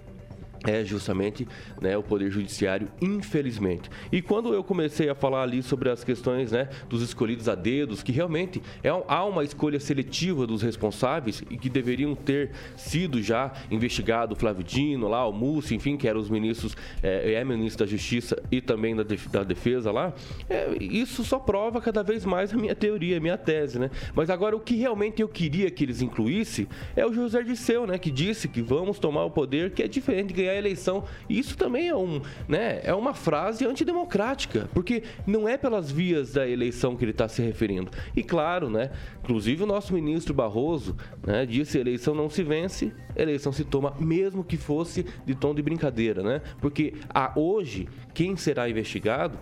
é 0.65 0.83
justamente 0.83 1.47
né, 1.79 1.97
o 1.97 2.03
poder 2.03 2.29
judiciário, 2.29 2.87
infelizmente. 3.01 3.89
E 4.11 4.21
quando 4.21 4.53
eu 4.53 4.63
comecei 4.63 5.09
a 5.09 5.15
falar 5.15 5.43
ali 5.43 5.63
sobre 5.63 5.89
as 5.89 6.03
questões 6.03 6.51
né, 6.51 6.69
dos 6.89 7.01
escolhidos 7.01 7.49
a 7.49 7.55
dedos, 7.55 8.03
que 8.03 8.11
realmente 8.11 8.61
é, 8.83 8.89
há 8.89 9.25
uma 9.25 9.43
escolha 9.43 9.79
seletiva 9.79 10.45
dos 10.45 10.61
responsáveis 10.61 11.43
e 11.49 11.57
que 11.57 11.69
deveriam 11.69 12.15
ter 12.15 12.51
sido 12.75 13.21
já 13.21 13.51
investigado 13.69 14.33
o 14.33 14.35
Flávio 14.35 14.63
Dino, 14.63 15.07
lá, 15.07 15.27
o 15.27 15.33
Mussi, 15.33 15.75
enfim, 15.75 15.97
que 15.97 16.07
eram 16.07 16.19
os 16.19 16.29
ministros, 16.29 16.75
é, 17.01 17.33
é 17.33 17.43
ministro 17.43 17.85
da 17.85 17.91
Justiça 17.91 18.41
e 18.51 18.61
também 18.61 18.95
da, 18.95 19.03
da 19.03 19.43
Defesa 19.43 19.91
lá, 19.91 20.13
é, 20.49 20.75
isso 20.79 21.23
só 21.23 21.39
prova 21.39 21.81
cada 21.81 22.03
vez 22.03 22.25
mais 22.25 22.53
a 22.53 22.57
minha 22.57 22.75
teoria, 22.75 23.17
a 23.17 23.19
minha 23.19 23.37
tese, 23.37 23.79
né? 23.79 23.89
Mas 24.13 24.29
agora 24.29 24.55
o 24.55 24.59
que 24.59 24.75
realmente 24.75 25.21
eu 25.21 25.27
queria 25.27 25.69
que 25.71 25.83
eles 25.83 26.01
incluíssem 26.01 26.67
é 26.95 27.05
o 27.05 27.13
José 27.13 27.41
Disseu, 27.43 27.87
né, 27.87 27.97
que 27.97 28.11
disse 28.11 28.47
que 28.47 28.61
vamos 28.61 28.99
tomar 28.99 29.25
o 29.25 29.31
poder, 29.31 29.71
que 29.71 29.81
é 29.81 29.87
diferente 29.87 30.33
de 30.33 30.50
ganhar 30.51 30.53
a 30.53 30.57
eleição. 30.57 31.03
Isso 31.29 31.57
também 31.57 31.87
é, 31.87 31.95
um, 31.95 32.21
né, 32.47 32.81
é 32.83 32.93
uma 32.93 33.13
frase 33.13 33.65
antidemocrática, 33.65 34.69
porque 34.73 35.03
não 35.25 35.47
é 35.47 35.57
pelas 35.57 35.89
vias 35.89 36.33
da 36.33 36.47
eleição 36.47 36.95
que 36.95 37.03
ele 37.03 37.11
está 37.11 37.27
se 37.27 37.41
referindo. 37.41 37.91
E 38.15 38.23
claro, 38.23 38.69
né, 38.69 38.91
inclusive 39.23 39.63
o 39.63 39.65
nosso 39.65 39.93
ministro 39.93 40.33
Barroso 40.33 40.95
né, 41.25 41.45
disse 41.45 41.77
eleição 41.77 42.13
não 42.13 42.29
se 42.29 42.43
vence, 42.43 42.93
eleição 43.15 43.51
se 43.51 43.63
toma, 43.63 43.93
mesmo 43.99 44.43
que 44.43 44.57
fosse 44.57 45.05
de 45.25 45.33
tom 45.33 45.55
de 45.55 45.61
brincadeira, 45.61 46.21
né? 46.21 46.41
Porque 46.59 46.93
a, 47.09 47.31
hoje, 47.35 47.87
quem 48.13 48.35
será 48.35 48.69
investigado 48.69 49.37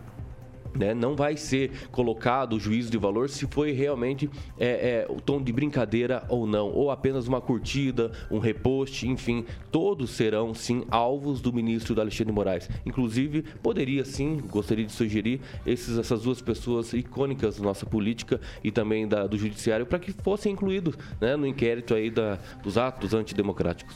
né, 0.76 0.94
não 0.94 1.16
vai 1.16 1.38
ser 1.38 1.72
colocado 1.92 2.54
o 2.54 2.60
juízo 2.60 2.92
de 2.92 2.98
valor 2.98 3.30
se 3.30 3.48
foi 3.48 3.72
realmente 3.72 4.30
é, 4.58 4.68
é, 4.68 5.08
o 5.10 5.20
tom 5.20 5.42
de 5.42 5.52
brincadeira 5.52 6.24
ou 6.30 6.46
não, 6.46 6.70
ou 6.72 6.92
apenas 6.92 7.28
uma 7.28 7.42
curtida, 7.42 8.12
um 8.30 8.40
repost, 8.40 9.08
enfim, 9.08 9.46
todos 9.72 10.12
serão 10.12 10.54
sim 10.54 10.86
alvos 10.90 11.42
do 11.42 11.52
ministro 11.52 12.00
Alexandre 12.00 12.26
de 12.26 12.32
Moraes. 12.32 12.70
Inclusive, 12.86 13.44
poderia 13.62 14.06
sim, 14.06 14.42
gostaria 14.50 14.86
de 14.86 14.92
sugerir 14.92 15.42
esses, 15.66 15.98
essas 15.98 16.24
duas 16.24 16.42
pessoas 16.42 16.94
icônicas 16.94 17.58
da 17.58 17.64
nossa 17.64 17.86
política 17.86 18.40
e 18.64 18.72
também 18.72 19.08
da, 19.08 19.28
do 19.28 19.38
judiciário 19.38 19.86
para 19.86 20.00
que 20.00 20.12
fossem 20.12 20.54
incluídos 20.54 20.96
né, 21.20 21.36
no 21.36 21.46
inquérito 21.46 21.94
aí 21.94 22.10
da, 22.10 22.40
dos 22.64 22.78
atos 22.78 23.14
antidemocráticos. 23.14 23.96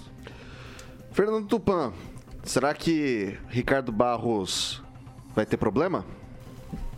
Fernando 1.12 1.48
Tupan, 1.48 1.94
será 2.44 2.74
que 2.74 3.38
Ricardo 3.48 3.92
Barros 3.92 4.82
vai 5.36 5.46
ter 5.46 5.58
problema? 5.58 6.06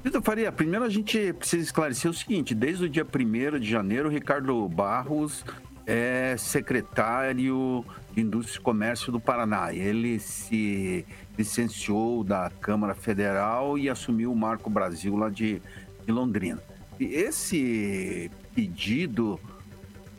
Vitor 0.05 0.21
Faria, 0.21 0.51
primeiro 0.51 0.85
a 0.85 0.89
gente 0.89 1.33
precisa 1.33 1.63
esclarecer 1.63 2.11
o 2.11 2.13
seguinte: 2.13 2.53
desde 2.53 2.85
o 2.85 2.89
dia 2.89 3.03
1 3.03 3.59
de 3.59 3.67
janeiro, 3.67 4.07
Ricardo 4.07 4.69
Barros 4.69 5.43
é 5.83 6.35
secretário 6.37 7.83
de 8.13 8.21
Indústria 8.21 8.59
e 8.59 8.61
Comércio 8.61 9.11
do 9.11 9.19
Paraná. 9.19 9.73
Ele 9.73 10.19
se 10.19 11.03
licenciou 11.35 12.23
da 12.23 12.51
Câmara 12.61 12.93
Federal 12.93 13.79
e 13.79 13.89
assumiu 13.89 14.31
o 14.31 14.35
Marco 14.35 14.69
Brasil 14.69 15.15
lá 15.15 15.27
de, 15.27 15.59
de 16.05 16.11
Londrina. 16.11 16.61
E 16.99 17.05
esse 17.05 18.29
pedido 18.53 19.39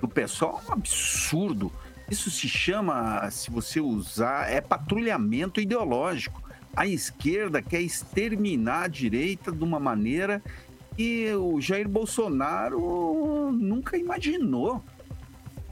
do 0.00 0.08
pessoal 0.08 0.60
é 0.66 0.68
um 0.68 0.72
absurdo. 0.72 1.70
Isso 2.10 2.28
se 2.28 2.48
chama, 2.48 3.30
se 3.30 3.52
você 3.52 3.78
usar, 3.80 4.50
é 4.50 4.60
patrulhamento 4.60 5.60
ideológico 5.60 6.42
a 6.76 6.86
esquerda 6.86 7.62
quer 7.62 7.80
exterminar 7.80 8.84
a 8.84 8.88
direita 8.88 9.50
de 9.50 9.64
uma 9.64 9.80
maneira 9.80 10.42
que 10.94 11.34
o 11.34 11.58
Jair 11.60 11.88
Bolsonaro 11.88 13.50
nunca 13.52 13.96
imaginou. 13.96 14.84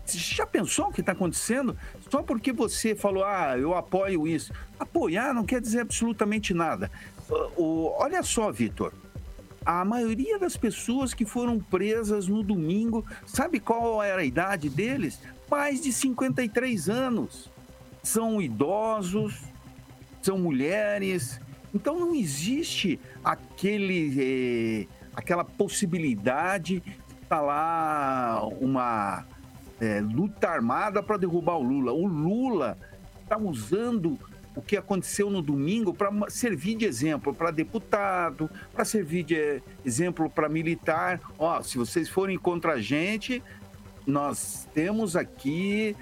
Você 0.04 0.18
já 0.18 0.46
pensou 0.46 0.88
o 0.88 0.92
que 0.92 1.00
está 1.00 1.12
acontecendo? 1.12 1.76
Só 2.10 2.22
porque 2.22 2.52
você 2.52 2.94
falou, 2.94 3.24
ah, 3.24 3.56
eu 3.58 3.74
apoio 3.74 4.26
isso. 4.26 4.52
Apoiar 4.78 5.34
não 5.34 5.44
quer 5.44 5.60
dizer 5.60 5.80
absolutamente 5.80 6.52
nada. 6.52 6.90
O, 7.56 7.92
olha 7.98 8.22
só, 8.22 8.50
Vitor. 8.50 8.92
A 9.64 9.82
maioria 9.84 10.38
das 10.38 10.58
pessoas 10.58 11.14
que 11.14 11.24
foram 11.24 11.58
presas 11.58 12.28
no 12.28 12.42
domingo, 12.42 13.04
sabe 13.26 13.60
qual 13.60 14.02
era 14.02 14.20
a 14.20 14.24
idade 14.24 14.68
deles? 14.68 15.18
Mais 15.50 15.80
de 15.80 15.90
53 15.90 16.90
anos. 16.90 17.50
São 18.02 18.42
idosos, 18.42 19.40
são 20.24 20.38
mulheres. 20.38 21.40
Então 21.74 21.98
não 21.98 22.14
existe 22.14 22.98
aquele, 23.22 24.86
eh, 24.86 24.86
aquela 25.14 25.44
possibilidade 25.44 26.80
de 26.80 26.90
estar 27.22 27.36
tá 27.36 27.40
lá 27.40 28.46
uma 28.60 29.26
eh, 29.80 30.00
luta 30.00 30.48
armada 30.48 31.02
para 31.02 31.18
derrubar 31.18 31.56
o 31.56 31.62
Lula. 31.62 31.92
O 31.92 32.06
Lula 32.06 32.78
está 33.22 33.36
usando 33.36 34.18
o 34.56 34.62
que 34.62 34.76
aconteceu 34.76 35.28
no 35.28 35.42
domingo 35.42 35.92
para 35.92 36.10
servir 36.30 36.76
de 36.76 36.84
exemplo 36.84 37.34
para 37.34 37.50
deputado, 37.50 38.48
para 38.72 38.84
servir 38.84 39.24
de 39.24 39.34
eh, 39.34 39.62
exemplo 39.84 40.30
para 40.30 40.48
militar. 40.48 41.20
Ó, 41.38 41.60
se 41.60 41.76
vocês 41.76 42.08
forem 42.08 42.38
contra 42.38 42.74
a 42.74 42.80
gente, 42.80 43.42
nós 44.06 44.68
temos 44.72 45.16
aqui 45.16 45.96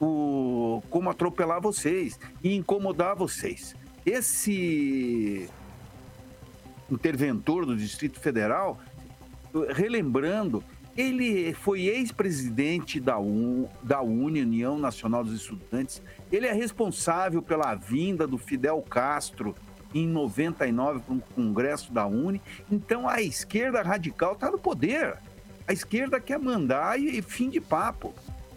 o, 0.00 0.82
como 0.90 1.10
atropelar 1.10 1.60
vocês 1.60 2.18
e 2.42 2.54
incomodar 2.54 3.14
vocês. 3.14 3.74
Esse 4.04 5.48
interventor 6.90 7.64
do 7.64 7.76
Distrito 7.76 8.20
Federal, 8.20 8.78
relembrando, 9.70 10.62
ele 10.96 11.52
foi 11.54 11.86
ex-presidente 11.86 13.00
da, 13.00 13.18
UN, 13.18 13.66
da 13.82 14.00
UNE, 14.00 14.42
União 14.42 14.78
Nacional 14.78 15.24
dos 15.24 15.34
Estudantes. 15.34 16.02
Ele 16.30 16.46
é 16.46 16.52
responsável 16.52 17.42
pela 17.42 17.74
vinda 17.74 18.26
do 18.26 18.38
Fidel 18.38 18.80
Castro 18.82 19.54
em 19.92 20.06
99 20.06 21.00
para 21.00 21.14
um 21.14 21.20
congresso 21.20 21.92
da 21.92 22.06
UNE. 22.06 22.40
Então 22.70 23.08
a 23.08 23.20
esquerda 23.22 23.82
radical 23.82 24.34
está 24.34 24.50
no 24.50 24.58
poder. 24.58 25.18
A 25.66 25.72
esquerda 25.72 26.20
quer 26.20 26.38
mandar 26.38 27.00
e, 27.00 27.18
e 27.18 27.22
fim 27.22 27.48
de 27.48 27.60
papo. 27.60 28.14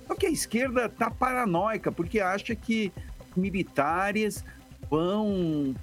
Só 0.08 0.16
que 0.16 0.26
a 0.26 0.32
esquerda 0.32 0.86
está 0.86 1.12
paranoica, 1.12 1.92
porque 1.92 2.20
acha 2.20 2.56
que 2.56 2.92
militares 3.36 4.44
vão 4.90 5.76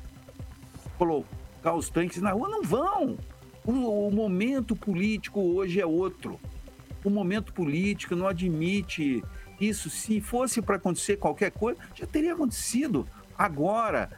colocar 0.96 1.74
os 1.74 1.90
tanques 1.90 2.22
na 2.22 2.32
rua. 2.32 2.48
Não 2.48 2.62
vão. 2.62 3.18
O, 3.64 4.08
o 4.08 4.10
momento 4.10 4.74
político 4.74 5.40
hoje 5.40 5.80
é 5.80 5.86
outro. 5.86 6.40
O 7.04 7.10
momento 7.10 7.52
político 7.52 8.16
não 8.16 8.26
admite 8.26 9.22
isso. 9.60 9.90
Se 9.90 10.20
fosse 10.20 10.62
para 10.62 10.76
acontecer 10.76 11.16
qualquer 11.16 11.50
coisa, 11.50 11.78
já 11.94 12.06
teria 12.06 12.32
acontecido. 12.32 13.06
Agora, 13.36 14.10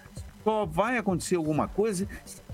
só 0.44 0.64
vai 0.64 0.96
acontecer 0.98 1.34
alguma 1.36 1.66
coisa 1.66 2.06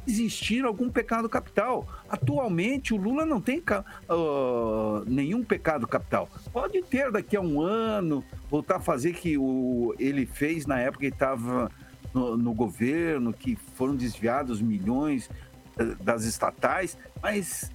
existir 0.07 0.65
algum 0.65 0.91
pecado 0.91 1.29
capital. 1.29 1.87
Atualmente, 2.09 2.93
o 2.95 2.97
Lula 2.97 3.25
não 3.25 3.41
tem 3.41 3.61
uh, 3.61 5.05
nenhum 5.07 5.45
pecado 5.45 5.87
capital. 5.87 6.29
Pode 6.53 6.83
ter 6.83 7.11
daqui 7.11 7.37
a 7.37 7.41
um 7.41 7.61
ano, 7.61 8.25
voltar 8.51 8.77
a 8.77 8.81
fazer 8.81 9.15
que 9.15 9.39
o, 9.39 9.95
ele 9.99 10.27
fez 10.27 10.67
na 10.67 10.79
época 10.79 11.01
que 11.01 11.07
estava 11.07 11.71
no, 12.13 12.37
no, 12.37 12.53
governo, 12.53 13.33
que 13.33 13.57
foram 13.75 13.95
desviados 13.95 14.61
milhões 14.61 15.31
uh, 15.79 16.03
das 16.03 16.25
estatais, 16.25 16.99
mas 17.23 17.71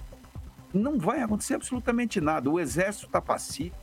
não 0.72 0.98
vai 0.98 1.22
acontecer 1.22 1.54
absolutamente 1.54 2.20
nada. 2.20 2.50
O 2.50 2.60
exército 2.60 3.06
está 3.06 3.20
pacífico, 3.20 3.76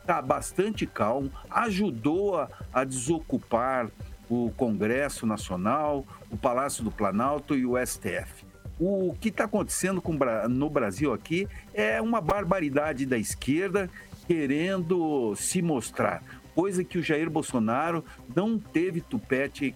está 0.00 0.20
bastante 0.20 0.86
calmo, 0.86 1.30
ajudou 1.48 2.38
a, 2.38 2.48
a 2.72 2.84
desocupar 2.84 3.88
o 4.28 4.50
Congresso 4.56 5.26
Nacional, 5.26 6.06
o 6.30 6.36
Palácio 6.36 6.82
do 6.82 6.90
Planalto 6.90 7.54
e 7.54 7.66
o 7.66 7.74
STF. 7.84 8.44
O 8.78 9.14
que 9.20 9.28
está 9.28 9.44
acontecendo 9.44 10.00
com, 10.00 10.16
no 10.48 10.68
Brasil 10.70 11.12
aqui 11.12 11.46
é 11.72 12.00
uma 12.00 12.20
barbaridade 12.20 13.06
da 13.06 13.18
esquerda 13.18 13.88
querendo 14.26 15.34
se 15.36 15.60
mostrar, 15.60 16.22
coisa 16.54 16.84
que 16.84 16.98
o 16.98 17.02
Jair 17.02 17.28
Bolsonaro 17.28 18.04
não 18.34 18.58
teve 18.58 19.00
tupete 19.00 19.74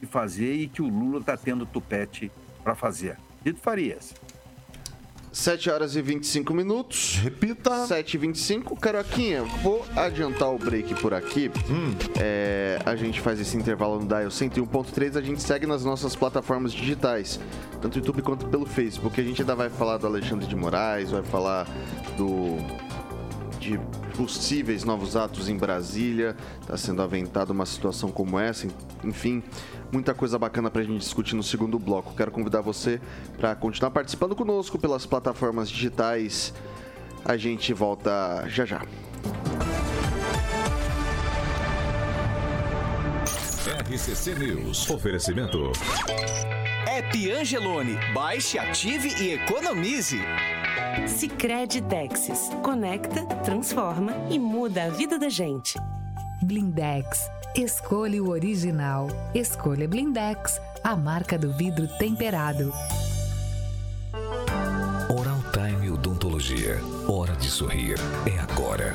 de 0.00 0.06
fazer 0.06 0.54
e 0.54 0.68
que 0.68 0.80
o 0.80 0.88
Lula 0.88 1.20
está 1.20 1.36
tendo 1.36 1.66
tupete 1.66 2.30
para 2.62 2.74
fazer. 2.74 3.16
Dito 3.42 3.60
Farias. 3.60 4.14
7 5.38 5.70
horas 5.70 5.94
e 5.94 6.02
25 6.02 6.52
minutos. 6.52 7.20
Repita. 7.22 7.86
7 7.86 8.14
e 8.14 8.18
25. 8.18 8.74
Caroquinha, 8.74 9.44
vou 9.62 9.86
adiantar 9.94 10.52
o 10.52 10.58
break 10.58 10.96
por 10.96 11.14
aqui. 11.14 11.48
Hum. 11.70 11.94
É, 12.20 12.80
a 12.84 12.96
gente 12.96 13.20
faz 13.20 13.38
esse 13.38 13.56
intervalo 13.56 14.00
no 14.00 14.06
Dial 14.08 14.26
101.3. 14.26 15.16
A 15.16 15.22
gente 15.22 15.40
segue 15.40 15.64
nas 15.64 15.84
nossas 15.84 16.16
plataformas 16.16 16.72
digitais, 16.72 17.38
tanto 17.80 17.98
YouTube 17.98 18.20
quanto 18.20 18.48
pelo 18.48 18.66
Facebook. 18.66 19.20
A 19.20 19.22
gente 19.22 19.40
ainda 19.40 19.54
vai 19.54 19.70
falar 19.70 19.98
do 19.98 20.08
Alexandre 20.08 20.44
de 20.44 20.56
Moraes, 20.56 21.12
vai 21.12 21.22
falar 21.22 21.68
do 22.16 22.56
de 23.60 23.78
possíveis 24.18 24.82
novos 24.82 25.14
atos 25.14 25.48
em 25.48 25.56
Brasília. 25.56 26.34
Está 26.60 26.76
sendo 26.76 27.00
aventada 27.00 27.52
uma 27.52 27.64
situação 27.64 28.10
como 28.10 28.36
essa. 28.36 28.66
Enfim, 29.04 29.44
muita 29.92 30.12
coisa 30.12 30.36
bacana 30.36 30.68
para 30.68 30.82
a 30.82 30.84
gente 30.84 30.98
discutir 30.98 31.36
no 31.36 31.42
segundo 31.42 31.78
bloco. 31.78 32.16
Quero 32.16 32.32
convidar 32.32 32.60
você 32.60 33.00
para 33.38 33.54
continuar 33.54 33.92
participando 33.92 34.34
conosco 34.34 34.76
pelas 34.76 35.06
plataformas 35.06 35.70
digitais. 35.70 36.52
A 37.24 37.36
gente 37.36 37.72
volta 37.72 38.44
já 38.48 38.64
já. 38.64 38.82
RCC 43.88 44.34
News. 44.34 44.90
Oferecimento. 44.90 45.70
App 46.88 47.30
Angelone. 47.30 47.96
Baixe, 48.12 48.58
ative 48.58 49.14
e 49.22 49.34
economize. 49.34 50.20
Sicredi 51.06 51.82
Texas. 51.82 52.50
Conecta, 52.62 53.24
transforma 53.44 54.12
e 54.30 54.38
muda 54.38 54.84
a 54.84 54.88
vida 54.88 55.18
da 55.18 55.28
gente. 55.28 55.78
Blindex. 56.42 57.30
Escolha 57.56 58.22
o 58.22 58.28
original. 58.28 59.08
Escolha 59.34 59.88
Blindex, 59.88 60.60
a 60.84 60.94
marca 60.94 61.38
do 61.38 61.52
vidro 61.52 61.88
temperado. 61.98 62.72
Oral 65.08 65.42
Time 65.52 65.90
Odontologia. 65.90 66.78
Hora 67.08 67.34
de 67.34 67.48
sorrir. 67.48 67.96
É 68.26 68.38
agora. 68.38 68.94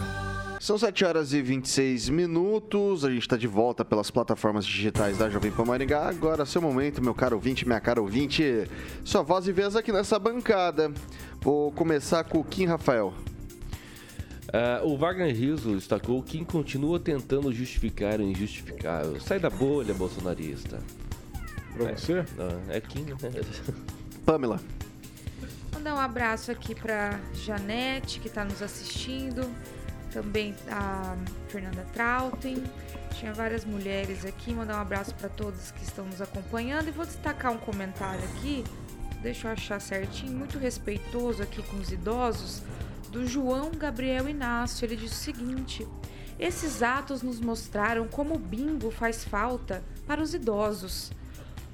São 0.64 0.78
7 0.78 1.04
horas 1.04 1.34
e 1.34 1.42
26 1.42 2.08
minutos. 2.08 3.04
A 3.04 3.10
gente 3.10 3.24
está 3.24 3.36
de 3.36 3.48
volta 3.48 3.84
pelas 3.84 4.10
plataformas 4.10 4.66
digitais 4.66 5.18
da 5.18 5.30
Jovem 5.30 5.52
Pan 5.52 5.66
Maringá. 5.66 6.08
Agora, 6.08 6.46
seu 6.46 6.62
momento, 6.62 7.04
meu 7.04 7.14
caro 7.14 7.36
ouvinte, 7.36 7.68
minha 7.68 7.82
cara 7.82 8.02
ouvinte. 8.02 8.66
Sua 9.04 9.22
voz 9.22 9.46
e 9.46 9.52
vez 9.52 9.76
aqui 9.76 9.92
nessa 9.92 10.18
bancada. 10.18 10.90
Vou 11.44 11.74
começar 11.74 12.24
com 12.24 12.40
o 12.40 12.44
Kim 12.44 12.66
Rafael. 12.68 13.14
Uh, 14.48 14.88
o 14.88 14.98
Wagner 14.98 15.36
Rizzo 15.36 15.76
destacou 15.76 16.24
que 16.24 16.46
continua 16.46 16.98
tentando 17.02 17.52
justificar 17.52 18.22
o 18.22 18.24
injustificável. 18.24 19.20
Sai 19.20 19.40
da 19.40 19.50
bolha, 19.50 19.94
bolsonarista. 19.94 20.80
Pra 21.74 21.90
é, 21.90 21.96
você? 21.98 22.24
É 22.70 22.80
Kim, 22.80 23.02
né? 23.02 23.18
Pamela. 24.26 24.58
Mandar 25.74 25.96
um 25.96 26.00
abraço 26.00 26.50
aqui 26.50 26.74
para 26.74 27.20
Janete, 27.34 28.22
que 28.22 28.30
está 28.30 28.46
nos 28.46 28.62
assistindo. 28.62 29.46
Também 30.14 30.56
a 30.72 31.18
Fernanda 31.50 31.86
Trautem. 31.92 32.64
Tinha 33.16 33.34
várias 33.34 33.66
mulheres 33.66 34.24
aqui. 34.24 34.54
Mandar 34.54 34.78
um 34.78 34.82
abraço 34.82 35.14
para 35.16 35.28
todos 35.28 35.72
que 35.72 35.84
estão 35.84 36.06
nos 36.06 36.22
acompanhando. 36.22 36.88
E 36.88 36.92
vou 36.92 37.06
destacar 37.06 37.52
um 37.52 37.58
comentário 37.58 38.24
aqui. 38.24 38.64
Deixa 39.24 39.48
eu 39.48 39.54
achar 39.54 39.80
certinho. 39.80 40.38
Muito 40.38 40.60
respeitoso 40.60 41.42
aqui 41.42 41.64
com 41.64 41.78
os 41.78 41.94
idosos. 41.94 42.62
Do 43.10 43.26
João 43.26 43.72
Gabriel 43.72 44.28
Inácio. 44.28 44.84
Ele 44.86 44.98
diz 44.98 45.14
o 45.14 45.16
seguinte: 45.16 45.88
Esses 46.38 46.84
atos 46.84 47.24
nos 47.24 47.40
mostraram 47.40 48.06
como 48.06 48.36
o 48.36 48.40
bingo 48.40 48.92
faz 48.92 49.24
falta 49.24 49.82
para 50.06 50.22
os 50.22 50.34
idosos. 50.34 51.10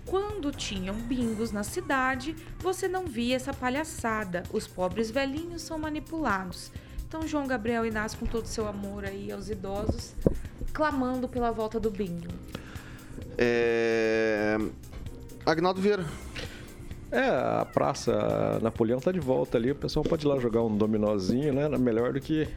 Quando 0.06 0.52
tinham 0.52 0.94
bingos 0.96 1.52
na 1.52 1.64
cidade, 1.64 2.36
você 2.60 2.88
não 2.88 3.06
via 3.06 3.36
essa 3.36 3.54
palhaçada. 3.54 4.44
Os 4.54 4.68
pobres 4.68 5.10
velhinhos 5.10 5.64
são 5.64 5.80
manipulados. 5.80 6.72
Então, 7.08 7.28
João 7.28 7.48
Gabriel 7.48 7.86
Inácio, 7.86 8.20
com 8.20 8.28
todo 8.28 8.46
o 8.46 8.48
seu 8.48 8.68
amor 8.68 9.06
aí 9.06 9.32
aos 9.32 9.50
idosos, 9.50 10.14
clamando 10.72 11.28
pela 11.28 11.52
volta 11.52 11.80
do 11.80 11.90
bingo. 11.90 12.28
É... 13.38 14.58
Agnaldo 15.46 15.82
Vieira. 15.82 16.06
É, 17.12 17.28
a 17.62 17.66
Praça 17.66 18.60
Napoleão 18.62 19.00
tá 19.00 19.12
de 19.12 19.20
volta 19.20 19.58
ali, 19.58 19.72
o 19.72 19.76
pessoal 19.76 20.04
pode 20.04 20.26
ir 20.26 20.30
lá 20.30 20.38
jogar 20.40 20.62
um 20.62 20.76
dominozinho, 20.76 21.54
né? 21.54 21.68
Melhor 21.78 22.14
do 22.14 22.20
que 22.22 22.48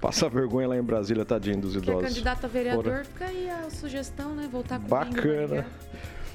passar 0.00 0.28
vergonha 0.30 0.68
lá 0.68 0.76
em 0.76 0.82
Brasília, 0.82 1.24
tadinho 1.24 1.60
dos 1.60 1.72
Que 1.72 1.78
é 1.78 1.82
idosos. 1.82 2.08
candidato 2.08 2.44
a 2.44 2.48
vereador, 2.48 3.04
fica 3.04 3.26
aí 3.26 3.50
a 3.50 3.68
sugestão, 3.70 4.34
né? 4.34 4.48
Voltar 4.50 4.78
com 4.78 4.86
o. 4.86 4.88
Bacana. 4.88 5.66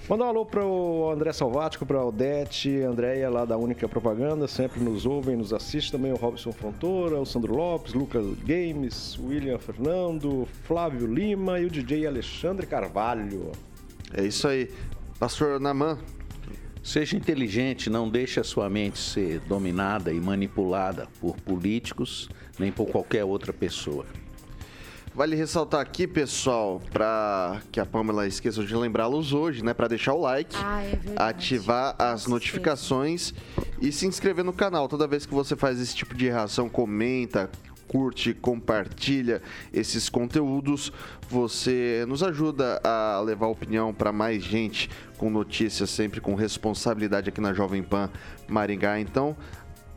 Mandar 0.10 0.26
um 0.26 0.28
alô 0.30 0.46
pro 0.46 1.10
André 1.14 1.32
Salvático, 1.32 1.86
pra 1.86 2.00
Aldete, 2.00 2.82
Andréia 2.82 3.30
lá 3.30 3.46
da 3.46 3.56
Única 3.58 3.88
Propaganda, 3.88 4.48
sempre 4.48 4.82
nos 4.84 5.06
ouvem, 5.06 5.38
nos 5.38 5.54
assiste 5.54 5.92
também 5.92 6.12
o 6.12 6.16
Robson 6.18 6.52
Fontoura, 6.52 7.20
o 7.20 7.26
Sandro 7.26 7.56
Lopes, 7.56 7.94
Lucas 7.94 8.26
Games, 8.44 9.18
William 9.20 9.58
Fernando, 9.58 10.48
Flávio 10.64 11.08
Lima 11.08 11.60
e 11.60 11.66
o 11.66 11.70
DJ 11.70 12.08
Alexandre 12.08 12.68
Carvalho. 12.68 13.52
É 14.14 14.24
isso 14.24 14.48
aí. 14.48 14.70
Pastor 15.20 15.60
Naman. 15.60 15.98
Seja 16.84 17.15
inteligente, 17.15 17.89
não 17.89 18.10
deixe 18.10 18.39
a 18.39 18.44
sua 18.44 18.70
mente 18.70 18.98
ser 18.98 19.39
dominada 19.41 20.12
e 20.12 20.20
manipulada 20.20 21.08
por 21.20 21.36
políticos 21.38 22.28
nem 22.58 22.72
por 22.72 22.88
qualquer 22.88 23.24
outra 23.24 23.54
pessoa. 23.54 24.06
Vale 25.13 25.36
ressaltar 25.36 25.82
aqui, 25.82 26.08
pessoal, 26.08 26.82
para 26.89 27.62
que 27.70 27.82
a 27.82 27.86
Pamela 27.86 28.26
esqueça 28.26 28.63
de 28.63 28.74
lembrá-los 28.74 29.34
hoje, 29.34 29.62
né? 29.62 29.74
Para 29.74 29.89
deixar 29.89 30.13
o 30.13 30.22
like, 30.22 30.56
Ah, 30.58 30.84
é 30.84 30.98
ativar 31.17 31.96
as 32.00 32.28
notificações 32.28 33.34
e 33.82 33.91
se 33.91 34.08
inscrever 34.08 34.46
no 34.46 34.54
canal. 34.54 34.88
Toda 34.88 35.06
vez 35.08 35.26
que 35.26 35.34
você 35.34 35.54
faz 35.54 35.82
esse 35.82 35.94
tipo 35.94 36.15
de 36.15 36.30
reação, 36.30 36.70
comenta, 36.70 37.50
curte, 37.92 38.34
compartilha 38.34 39.42
esses 39.74 40.08
conteúdos, 40.08 40.94
você 41.30 42.06
nos 42.08 42.24
ajuda 42.24 42.80
a 42.86 43.20
levar 43.20 43.48
opinião 43.48 43.94
para 43.94 44.14
mais 44.14 44.42
gente 44.42 44.90
com 45.18 45.30
notícias 45.30 45.90
sempre 45.90 46.22
com 46.22 46.34
responsabilidade 46.34 47.28
aqui 47.28 47.42
na 47.42 47.54
Jovem 47.54 47.84
Pan 47.84 48.10
Maringá. 48.48 48.98
Então, 48.98 49.36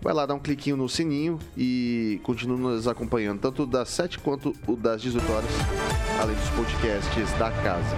vai 0.03 0.13
lá 0.13 0.27
dar 0.27 0.35
um 0.35 0.41
cliquinho 0.41 0.77
no 0.77 0.89
sininho 0.89 1.39
e 1.57 2.19
continue 2.25 2.59
nos 2.59 2.89
acompanhando, 2.89 3.39
tanto 3.39 3.65
das 3.65 3.91
7 3.91 4.19
quanto 4.19 4.53
o 4.67 4.75
das 4.75 5.01
18 5.01 5.33
horas, 5.33 5.51
além 6.21 6.35
dos 6.35 6.51
podcasts 6.51 7.33
da 7.39 7.53
casa. 7.63 7.97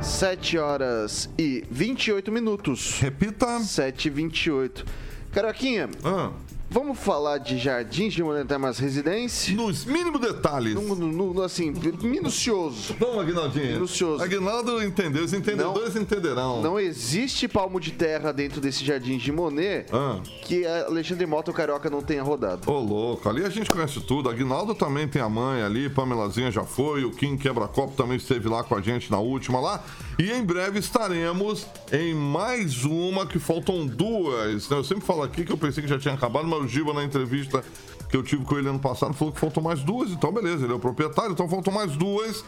7 0.00 0.56
horas 0.56 1.28
e 1.36 1.64
28 1.70 2.32
minutos. 2.32 2.98
Repita. 2.98 3.60
7 3.60 4.06
e 4.06 4.10
28. 4.10 4.86
Caroquinha, 5.32 5.90
Ah, 6.02 6.30
vamos 6.70 6.98
falar 6.98 7.38
de 7.38 7.58
jardins 7.58 8.12
de 8.12 8.22
Monetárias 8.22 8.78
Residência? 8.78 9.54
nos 9.54 9.84
mínimos 9.84 10.20
detalhes. 10.20 10.74
No, 10.74 10.94
no- 10.94 11.32
no- 11.34 11.42
assim, 11.42 11.72
minucioso. 12.02 12.94
Vamos, 12.98 13.18
Aguinaldinho. 13.20 13.72
Minucioso. 13.72 14.22
Aguinaldo 14.22 14.82
entendeu, 14.82 15.24
os 15.24 15.32
entendedores 15.32 15.96
entenderão. 15.96 16.62
Não 16.62 16.78
existe 16.78 17.46
palmo 17.48 17.80
de 17.80 17.92
terra 17.92 18.32
dentro 18.32 18.60
desse 18.60 18.84
jardim 18.84 19.16
de 19.18 19.30
Monet 19.32 19.86
Ah. 19.92 20.20
que 20.42 20.66
a 20.66 20.86
Alexandre 20.86 21.26
Mota, 21.26 21.50
o 21.50 21.54
Carioca, 21.54 21.88
não 21.88 22.02
tenha 22.02 22.22
rodado. 22.22 22.70
Ô, 22.70 22.78
louco, 22.80 23.28
ali 23.28 23.44
a 23.44 23.48
gente 23.50 23.70
conhece 23.70 24.00
tudo. 24.00 24.28
Aguinaldo 24.28 24.74
também 24.74 25.06
tem 25.08 25.22
a 25.22 25.28
mãe 25.28 25.62
ali, 25.62 25.88
Pamelazinha 25.88 26.50
já 26.50 26.64
foi, 26.64 27.04
o 27.04 27.10
Kim 27.12 27.36
Quebra-Copo 27.36 27.94
também 27.96 28.16
esteve 28.16 28.48
lá 28.48 28.62
com 28.64 28.74
a 28.74 28.80
gente 28.80 29.10
na 29.10 29.18
última 29.18 29.60
lá. 29.60 29.82
E 30.18 30.30
em 30.32 30.44
breve 30.44 30.78
estaremos 30.80 31.66
em 31.92 32.12
mais 32.14 32.84
uma, 32.84 33.24
que 33.26 33.38
faltam 33.38 33.86
duas. 33.86 34.68
né? 34.68 34.76
Eu 34.76 34.82
sempre 34.84 35.04
falo 35.04 35.22
aqui 35.22 35.44
que 35.44 35.52
eu 35.52 35.56
pensei 35.56 35.82
que 35.82 35.88
já 35.88 35.98
tinha 35.98 36.14
acabado, 36.14 36.46
mas 36.46 36.57
o 36.58 36.68
Giba, 36.68 36.92
na 36.92 37.04
entrevista 37.04 37.64
que 38.08 38.16
eu 38.16 38.22
tive 38.22 38.44
com 38.44 38.58
ele 38.58 38.68
ano 38.68 38.78
passado, 38.78 39.14
falou 39.14 39.32
que 39.32 39.40
faltam 39.40 39.62
mais 39.62 39.80
duas. 39.80 40.10
Então, 40.10 40.32
beleza, 40.32 40.64
ele 40.64 40.72
é 40.72 40.76
o 40.76 40.80
proprietário, 40.80 41.32
então 41.32 41.48
faltam 41.48 41.72
mais 41.72 41.96
duas 41.96 42.44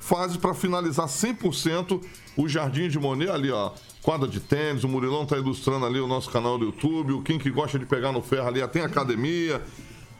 fases 0.00 0.36
para 0.36 0.54
finalizar 0.54 1.06
100% 1.06 2.00
o 2.36 2.48
Jardim 2.48 2.88
de 2.88 2.98
Monet 2.98 3.30
ali, 3.30 3.50
ó. 3.50 3.72
Quadra 4.02 4.26
de 4.26 4.40
tênis, 4.40 4.82
o 4.82 4.88
Murilão 4.88 5.26
tá 5.26 5.36
ilustrando 5.36 5.84
ali 5.84 6.00
o 6.00 6.06
nosso 6.06 6.30
canal 6.30 6.58
do 6.58 6.64
YouTube, 6.64 7.12
o 7.12 7.22
Kim 7.22 7.38
que 7.38 7.50
gosta 7.50 7.78
de 7.78 7.84
pegar 7.84 8.10
no 8.10 8.22
ferro 8.22 8.48
ali, 8.48 8.66
tem 8.68 8.82
academia. 8.82 9.60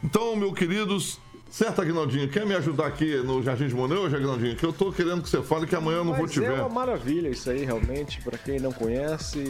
Então, 0.03 0.35
meus 0.35 0.53
queridos, 0.53 1.19
certo, 1.49 1.81
Aguinaldinho, 1.81 2.29
quer 2.29 2.45
me 2.45 2.53
ajudar 2.53 2.85
aqui 2.85 3.17
no 3.17 3.41
Jardim 3.41 3.67
de 3.67 3.73
Monet 3.73 3.99
hoje, 3.99 4.15
Aguinaldinho? 4.15 4.55
Que 4.55 4.65
eu 4.65 4.71
tô 4.71 4.91
querendo 4.91 5.23
que 5.23 5.29
você 5.29 5.41
fale 5.41 5.65
que 5.65 5.75
amanhã 5.75 5.97
eu 5.97 6.05
não 6.05 6.13
vou 6.13 6.27
te 6.27 6.43
é 6.43 6.47
ver. 6.47 6.59
uma 6.59 6.69
maravilha 6.69 7.29
isso 7.29 7.49
aí, 7.49 7.65
realmente, 7.65 8.21
para 8.21 8.37
quem 8.37 8.59
não 8.59 8.71
conhece, 8.71 9.43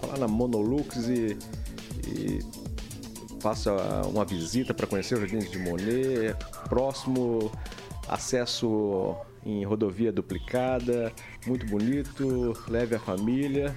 falar 0.00 0.18
na 0.18 0.28
Monolux 0.28 1.08
e, 1.08 1.36
e 2.06 2.38
faça 3.40 3.72
uma 4.06 4.24
visita 4.24 4.72
para 4.74 4.86
conhecer 4.86 5.16
o 5.16 5.20
Jardim 5.20 5.38
de 5.38 5.58
Monet, 5.58 6.36
próximo, 6.68 7.50
acesso 8.08 9.16
em 9.44 9.64
rodovia 9.64 10.12
duplicada, 10.12 11.12
muito 11.46 11.66
bonito, 11.66 12.52
leve 12.68 12.96
a 12.96 12.98
família. 12.98 13.76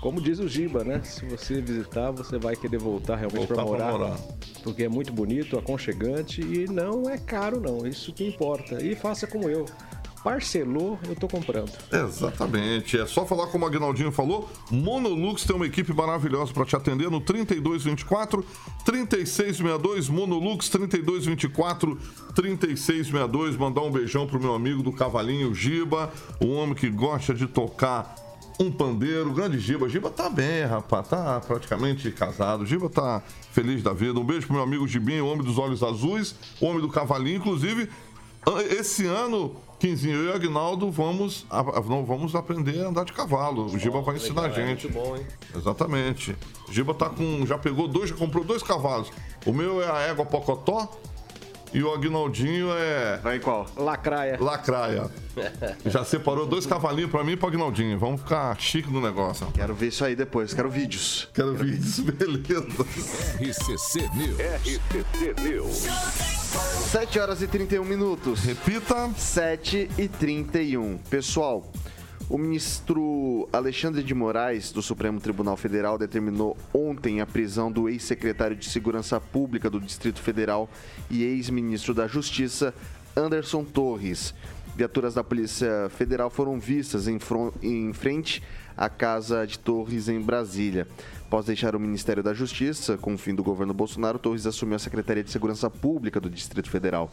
Como 0.00 0.20
diz 0.20 0.38
o 0.38 0.46
Giba, 0.46 0.84
né? 0.84 1.00
Se 1.02 1.24
você 1.24 1.60
visitar, 1.60 2.12
você 2.12 2.38
vai 2.38 2.54
querer 2.54 2.78
voltar 2.78 3.16
realmente 3.16 3.48
para 3.48 3.64
morar, 3.64 3.92
morar. 3.92 4.16
Porque 4.62 4.84
é 4.84 4.88
muito 4.88 5.12
bonito, 5.12 5.58
aconchegante 5.58 6.40
e 6.40 6.66
não 6.66 7.10
é 7.10 7.18
caro 7.18 7.60
não, 7.60 7.84
isso 7.84 8.12
que 8.12 8.24
importa. 8.24 8.80
E 8.82 8.94
faça 8.94 9.26
como 9.26 9.48
eu. 9.48 9.64
Parcelou, 10.28 10.98
eu 11.08 11.16
tô 11.16 11.26
comprando. 11.26 11.72
Exatamente. 11.90 12.98
É 12.98 13.06
só 13.06 13.24
falar 13.24 13.46
como 13.46 13.64
o 13.64 13.66
Agnaldinho 13.66 14.12
falou. 14.12 14.46
Monolux 14.70 15.42
tem 15.46 15.56
uma 15.56 15.64
equipe 15.64 15.90
maravilhosa 15.94 16.52
para 16.52 16.66
te 16.66 16.76
atender 16.76 17.10
no 17.10 17.18
3224 17.18 18.44
3662 18.84 20.10
Monolux 20.10 20.68
3224 20.68 21.98
3662. 22.34 23.56
Mandar 23.56 23.80
um 23.80 23.90
beijão 23.90 24.26
pro 24.26 24.38
meu 24.38 24.54
amigo 24.54 24.82
do 24.82 24.92
Cavalinho 24.92 25.54
Giba, 25.54 26.12
um 26.42 26.56
homem 26.56 26.74
que 26.74 26.90
gosta 26.90 27.32
de 27.32 27.46
tocar 27.46 28.14
um 28.60 28.72
pandeiro, 28.72 29.32
grande 29.32 29.58
Giba. 29.58 29.88
Giba 29.88 30.10
tá 30.10 30.28
bem, 30.28 30.64
rapaz, 30.64 31.08
tá 31.08 31.40
praticamente 31.40 32.10
casado. 32.10 32.66
Giba 32.66 32.90
tá 32.90 33.22
feliz 33.52 33.82
da 33.82 33.92
vida. 33.92 34.18
Um 34.18 34.24
beijo 34.24 34.46
pro 34.46 34.56
meu 34.56 34.64
amigo 34.64 34.86
Gibinho, 34.86 35.24
o 35.24 35.28
homem 35.28 35.44
dos 35.44 35.58
olhos 35.58 35.82
azuis, 35.82 36.34
o 36.60 36.66
homem 36.66 36.80
do 36.80 36.88
cavalinho. 36.88 37.38
Inclusive, 37.38 37.88
esse 38.60 39.06
ano, 39.06 39.54
Quinzinho, 39.78 40.16
eu 40.16 40.32
e 40.32 40.32
Agnaldo 40.34 40.90
vamos, 40.90 41.46
a- 41.50 41.60
a- 41.60 41.80
não, 41.82 42.04
vamos 42.04 42.34
aprender 42.34 42.84
a 42.84 42.88
andar 42.88 43.04
de 43.04 43.12
cavalo. 43.12 43.66
O 43.66 43.78
Giba 43.78 44.00
vai 44.00 44.16
ensinar 44.16 44.42
a 44.42 44.46
legal, 44.46 44.58
é 44.60 44.66
gente. 44.68 44.88
muito 44.88 44.94
bom, 44.98 45.16
hein? 45.16 45.26
Exatamente. 45.54 46.36
O 46.68 46.72
Giba 46.72 46.94
tá 46.94 47.08
com. 47.08 47.44
Já 47.46 47.58
pegou 47.58 47.86
dois, 47.86 48.10
já 48.10 48.16
comprou 48.16 48.42
dois 48.44 48.62
cavalos. 48.62 49.10
O 49.46 49.52
meu 49.52 49.82
é 49.82 49.90
a 49.90 49.98
égua 50.02 50.24
Pocotó 50.26 50.88
e 51.72 51.82
o 51.82 51.92
Agnaldinho 51.92 52.70
é. 52.72 53.18
Vai 53.22 53.38
qual? 53.38 53.66
Lacraia. 53.76 54.38
Lacraia. 54.40 55.10
Já 55.86 56.04
separou 56.04 56.46
dois 56.46 56.66
cavalinhos 56.66 57.10
pra 57.10 57.22
mim 57.22 57.32
e 57.32 57.36
pro 57.36 57.48
Agnaldinho. 57.48 57.98
Vamos 57.98 58.20
ficar 58.20 58.58
chique 58.60 58.90
no 58.90 59.00
negócio. 59.00 59.46
Quero 59.52 59.74
ver 59.74 59.88
isso 59.88 60.04
aí 60.04 60.16
depois, 60.16 60.52
quero 60.52 60.70
vídeos. 60.70 61.28
Quero 61.32 61.54
vídeos, 61.54 62.00
beleza. 62.00 62.66
RCC 63.40 64.08
News. 64.14 64.38
RCC 64.40 65.34
News. 65.42 65.86
7 66.90 67.18
horas 67.18 67.42
e 67.42 67.46
31 67.46 67.84
minutos. 67.84 68.40
Repita. 68.40 69.10
7 69.16 69.90
e 69.98 70.08
31. 70.08 70.98
Pessoal, 71.10 71.70
o 72.28 72.36
ministro 72.36 73.48
Alexandre 73.52 74.02
de 74.02 74.14
Moraes, 74.14 74.70
do 74.70 74.82
Supremo 74.82 75.18
Tribunal 75.18 75.56
Federal, 75.56 75.96
determinou 75.96 76.56
ontem 76.74 77.20
a 77.20 77.26
prisão 77.26 77.72
do 77.72 77.88
ex-secretário 77.88 78.54
de 78.54 78.68
Segurança 78.68 79.18
Pública 79.18 79.70
do 79.70 79.80
Distrito 79.80 80.20
Federal 80.20 80.68
e 81.10 81.22
ex-ministro 81.22 81.94
da 81.94 82.06
Justiça, 82.06 82.74
Anderson 83.16 83.64
Torres. 83.64 84.34
Viaturas 84.76 85.14
da 85.14 85.24
Polícia 85.24 85.88
Federal 85.96 86.28
foram 86.28 86.60
vistas 86.60 87.08
em, 87.08 87.18
em 87.62 87.92
frente 87.94 88.42
à 88.76 88.88
casa 88.88 89.46
de 89.46 89.58
Torres 89.58 90.08
em 90.08 90.20
Brasília. 90.20 90.86
Após 91.26 91.46
deixar 91.46 91.74
o 91.74 91.80
Ministério 91.80 92.22
da 92.22 92.32
Justiça, 92.32 92.96
com 92.96 93.14
o 93.14 93.18
fim 93.18 93.34
do 93.34 93.42
governo 93.42 93.74
Bolsonaro, 93.74 94.18
Torres 94.18 94.46
assumiu 94.46 94.76
a 94.76 94.78
Secretaria 94.78 95.24
de 95.24 95.30
Segurança 95.30 95.68
Pública 95.68 96.20
do 96.20 96.30
Distrito 96.30 96.70
Federal. 96.70 97.10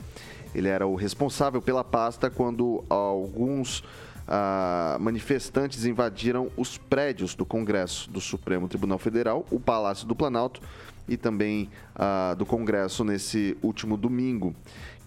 Ele 0.53 0.67
era 0.67 0.85
o 0.85 0.95
responsável 0.95 1.61
pela 1.61 1.83
pasta 1.83 2.29
quando 2.29 2.83
alguns 2.89 3.83
ah, 4.27 4.97
manifestantes 4.99 5.85
invadiram 5.85 6.49
os 6.57 6.77
prédios 6.77 7.35
do 7.35 7.45
Congresso 7.45 8.09
do 8.09 8.19
Supremo 8.19 8.67
Tribunal 8.67 8.97
Federal, 8.97 9.45
o 9.51 9.59
Palácio 9.59 10.07
do 10.07 10.15
Planalto 10.15 10.61
e 11.07 11.15
também 11.15 11.69
ah, 11.95 12.35
do 12.37 12.45
Congresso 12.45 13.03
nesse 13.03 13.57
último 13.61 13.97
domingo. 13.97 14.55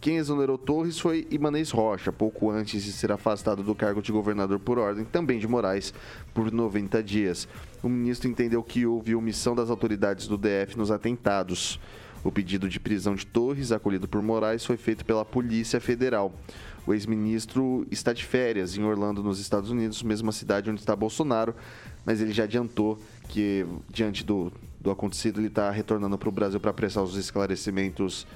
Quem 0.00 0.16
exonerou 0.16 0.56
Torres 0.56 1.00
foi 1.00 1.26
Ibanez 1.28 1.72
Rocha, 1.72 2.12
pouco 2.12 2.50
antes 2.50 2.84
de 2.84 2.92
ser 2.92 3.10
afastado 3.10 3.64
do 3.64 3.74
cargo 3.74 4.00
de 4.00 4.12
governador 4.12 4.60
por 4.60 4.78
ordem, 4.78 5.04
também 5.04 5.40
de 5.40 5.48
Moraes, 5.48 5.92
por 6.32 6.52
90 6.52 7.02
dias. 7.02 7.48
O 7.82 7.88
ministro 7.88 8.30
entendeu 8.30 8.62
que 8.62 8.86
houve 8.86 9.16
omissão 9.16 9.56
das 9.56 9.70
autoridades 9.70 10.28
do 10.28 10.38
DF 10.38 10.76
nos 10.78 10.92
atentados. 10.92 11.80
O 12.22 12.30
pedido 12.30 12.68
de 12.68 12.78
prisão 12.78 13.16
de 13.16 13.26
Torres, 13.26 13.72
acolhido 13.72 14.06
por 14.06 14.22
Moraes, 14.22 14.64
foi 14.64 14.76
feito 14.76 15.04
pela 15.04 15.24
Polícia 15.24 15.80
Federal. 15.80 16.32
O 16.88 16.94
ex-ministro 16.94 17.86
está 17.90 18.14
de 18.14 18.24
férias 18.24 18.74
em 18.74 18.82
Orlando, 18.82 19.22
nos 19.22 19.38
Estados 19.38 19.70
Unidos, 19.70 20.02
mesma 20.02 20.32
cidade 20.32 20.70
onde 20.70 20.80
está 20.80 20.96
Bolsonaro, 20.96 21.54
mas 22.02 22.18
ele 22.18 22.32
já 22.32 22.44
adiantou 22.44 22.98
que, 23.28 23.66
diante 23.90 24.24
do, 24.24 24.50
do 24.80 24.90
acontecido, 24.90 25.38
ele 25.38 25.48
está 25.48 25.70
retornando 25.70 26.16
para 26.16 26.30
o 26.30 26.32
Brasil 26.32 26.58
para 26.58 26.72
prestar 26.72 27.02
os 27.02 27.14
esclarecimentos 27.14 28.26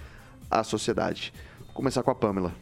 à 0.50 0.62
sociedade. 0.62 1.32
Vou 1.60 1.72
começar 1.76 2.02
com 2.02 2.10
a 2.10 2.14
Pamela. 2.14 2.54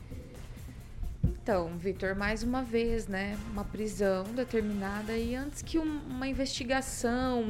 Então, 1.25 1.77
Vitor, 1.77 2.15
mais 2.15 2.45
uma 2.45 2.63
vez, 2.63 3.09
né? 3.09 3.37
Uma 3.51 3.65
prisão 3.65 4.23
determinada 4.33 5.17
e 5.17 5.35
antes 5.35 5.61
que 5.61 5.77
um- 5.77 6.01
uma 6.09 6.29
investigação 6.29 7.45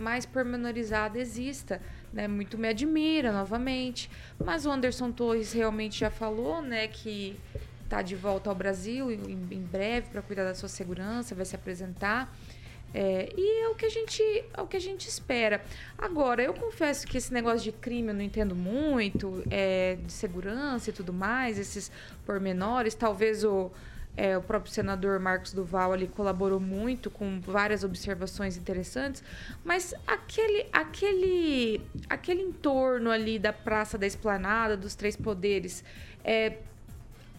mais 0.00 0.24
pormenorizada 0.24 1.18
exista, 1.18 1.78
né? 2.10 2.26
Muito 2.26 2.56
me 2.56 2.68
admira 2.68 3.32
novamente. 3.32 4.10
Mas 4.42 4.64
o 4.64 4.70
Anderson 4.70 5.12
Torres 5.12 5.52
realmente 5.52 6.00
já 6.00 6.10
falou, 6.10 6.62
né, 6.62 6.88
que 6.88 7.36
tá 7.92 8.00
de 8.00 8.16
volta 8.16 8.48
ao 8.48 8.56
Brasil 8.56 9.10
em, 9.10 9.48
em 9.50 9.60
breve 9.60 10.08
para 10.10 10.22
cuidar 10.22 10.44
da 10.44 10.54
sua 10.54 10.68
segurança, 10.68 11.34
vai 11.34 11.44
se 11.44 11.54
apresentar. 11.54 12.34
É, 12.94 13.30
e 13.36 13.64
é 13.64 13.68
o 13.68 13.74
que 13.74 13.84
a 13.84 13.90
gente 13.90 14.22
é 14.54 14.60
o 14.62 14.66
que 14.66 14.78
a 14.78 14.80
gente 14.80 15.06
espera. 15.06 15.62
Agora, 15.98 16.42
eu 16.42 16.54
confesso 16.54 17.06
que 17.06 17.18
esse 17.18 17.32
negócio 17.32 17.60
de 17.60 17.72
crime 17.72 18.08
eu 18.08 18.14
não 18.14 18.22
entendo 18.22 18.54
muito, 18.54 19.42
é, 19.50 19.98
de 20.06 20.12
segurança 20.12 20.88
e 20.88 20.92
tudo 20.92 21.12
mais, 21.12 21.58
esses 21.58 21.92
pormenores. 22.24 22.94
Talvez 22.94 23.44
o, 23.44 23.70
é, 24.16 24.38
o 24.38 24.42
próprio 24.42 24.72
senador 24.72 25.20
Marcos 25.20 25.52
Duval 25.52 25.92
ali 25.92 26.06
colaborou 26.06 26.60
muito 26.60 27.10
com 27.10 27.40
várias 27.40 27.84
observações 27.84 28.56
interessantes, 28.56 29.22
mas 29.62 29.94
aquele, 30.06 30.66
aquele, 30.72 31.80
aquele 32.08 32.42
entorno 32.42 33.10
ali 33.10 33.38
da 33.38 33.52
Praça 33.52 33.98
da 33.98 34.06
Esplanada, 34.06 34.78
dos 34.78 34.94
Três 34.94 35.14
Poderes, 35.14 35.84
é, 36.24 36.56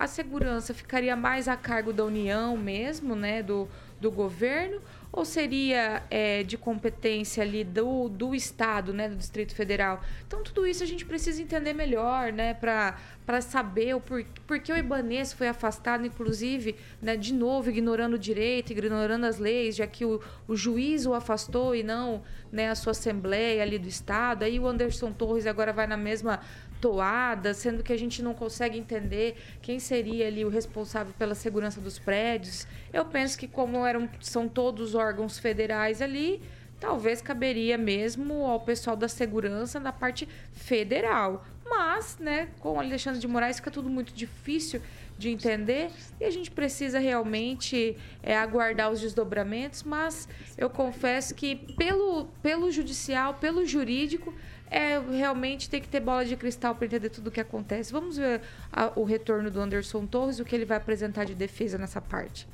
a 0.04 0.08
segurança 0.08 0.74
ficaria 0.74 1.16
mais 1.16 1.48
a 1.48 1.56
cargo 1.56 1.94
da 1.94 2.04
União 2.04 2.58
mesmo, 2.58 3.16
né, 3.16 3.42
do, 3.42 3.68
do 4.02 4.12
governo, 4.12 4.82
ou 5.14 5.24
seria 5.24 6.04
é, 6.10 6.44
de 6.44 6.58
competência 6.58 7.44
ali 7.44 7.64
do, 7.64 8.10
do 8.10 8.34
Estado, 8.34 8.92
né, 8.92 9.08
do 9.08 9.16
Distrito 9.16 9.54
Federal? 9.54 10.02
Então, 10.28 10.44
tudo 10.44 10.66
isso 10.66 10.84
a 10.84 10.88
gente 10.88 11.06
precisa 11.06 11.42
entender 11.42 11.74
melhor, 11.74 12.34
né, 12.34 12.54
para 12.54 13.42
saber 13.42 13.96
o 13.96 14.02
por, 14.02 14.26
por 14.48 14.60
que 14.60 14.74
o 14.74 14.78
Ibanês 14.78 15.32
foi 15.32 15.48
afastado, 15.48 16.06
inclusive, 16.06 16.76
né, 17.02 17.16
de 17.16 17.32
novo, 17.32 17.70
ignorando 17.70 18.16
o 18.16 18.20
direito, 18.20 18.72
ignorando 18.72 19.26
as 19.26 19.38
leis, 19.38 19.76
já 19.76 19.86
que 19.88 20.04
o, 20.04 20.20
o 20.48 20.56
juiz 20.56 21.06
o 21.06 21.14
afastou 21.14 21.76
e 21.76 21.84
não 21.84 22.24
né, 22.52 22.70
a 22.70 22.76
sua 22.76 22.92
Assembleia 22.92 23.62
ali 23.62 23.80
do 23.80 23.88
Estado. 23.88 24.44
Aí 24.44 24.60
o 24.60 24.68
Anderson 24.68 25.12
Torres 25.12 25.46
agora 25.48 25.72
vai 25.72 25.88
na 25.88 25.98
mesma 25.98 26.40
toada, 26.84 27.54
sendo 27.54 27.82
que 27.82 27.94
a 27.94 27.98
gente 27.98 28.22
não 28.22 28.34
consegue 28.34 28.78
entender 28.78 29.38
quem 29.62 29.80
seria 29.80 30.28
ali 30.28 30.44
o 30.44 30.50
responsável 30.50 31.14
pela 31.18 31.34
segurança 31.34 31.80
dos 31.80 31.98
prédios. 31.98 32.68
Eu 32.92 33.06
penso 33.06 33.40
que 33.40 33.48
como 33.48 33.86
eram 33.86 34.10
são 34.20 34.50
todos 34.50 34.94
órgãos 34.94 35.40
federais 35.40 36.02
ali, 36.02 36.42
talvez 36.82 37.22
caberia 37.22 37.78
mesmo 37.78 38.46
ao 38.46 38.60
pessoal 38.60 38.98
da 38.98 39.08
segurança 39.08 39.80
na 39.80 39.94
parte 39.94 40.28
federal. 40.52 41.46
Mas, 41.66 42.18
né, 42.20 42.50
com 42.60 42.78
Alexandre 42.78 43.22
de 43.22 43.30
Moraes 43.30 43.56
fica 43.56 43.72
tudo 43.72 43.90
muito 43.90 44.14
difícil 44.14 44.82
de 45.18 45.30
entender 45.30 45.90
e 46.20 46.26
a 46.26 46.30
gente 46.30 46.52
precisa 46.52 47.00
realmente 47.00 47.96
é, 48.22 48.38
aguardar 48.38 48.92
os 48.92 49.00
desdobramentos, 49.00 49.84
mas 49.84 50.28
eu 50.58 50.70
confesso 50.70 51.34
que 51.34 51.56
pelo, 51.78 52.26
pelo 52.42 52.70
judicial, 52.70 53.36
pelo 53.36 53.66
jurídico, 53.66 54.34
é, 54.70 55.00
realmente 55.00 55.70
tem 55.70 55.82
que 55.82 55.88
ter 55.88 56.00
bola 56.00 56.26
de 56.26 56.36
cristal 56.36 56.74
para 56.76 56.86
entender 56.86 57.10
tudo 57.10 57.28
o 57.28 57.32
que 57.32 57.40
acontece. 57.40 57.92
Vamos 57.92 58.18
ver 58.18 58.42
a- 58.72 58.92
o 58.96 59.04
retorno 59.04 59.52
do 59.52 59.60
Anderson 59.60 60.06
Torres, 60.08 60.40
o 60.40 60.46
que 60.46 60.56
ele 60.56 60.66
vai 60.66 60.78
apresentar 60.78 61.26
de 61.26 61.36
defesa 61.36 61.78
nessa 61.78 62.02
parte. 62.02 62.48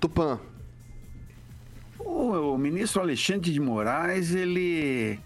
Tupã. 0.00 0.38
O, 1.98 2.54
o 2.54 2.58
ministro 2.58 3.00
Alexandre 3.00 3.52
de 3.52 3.60
Moraes, 3.60 4.34
ele 4.34 5.18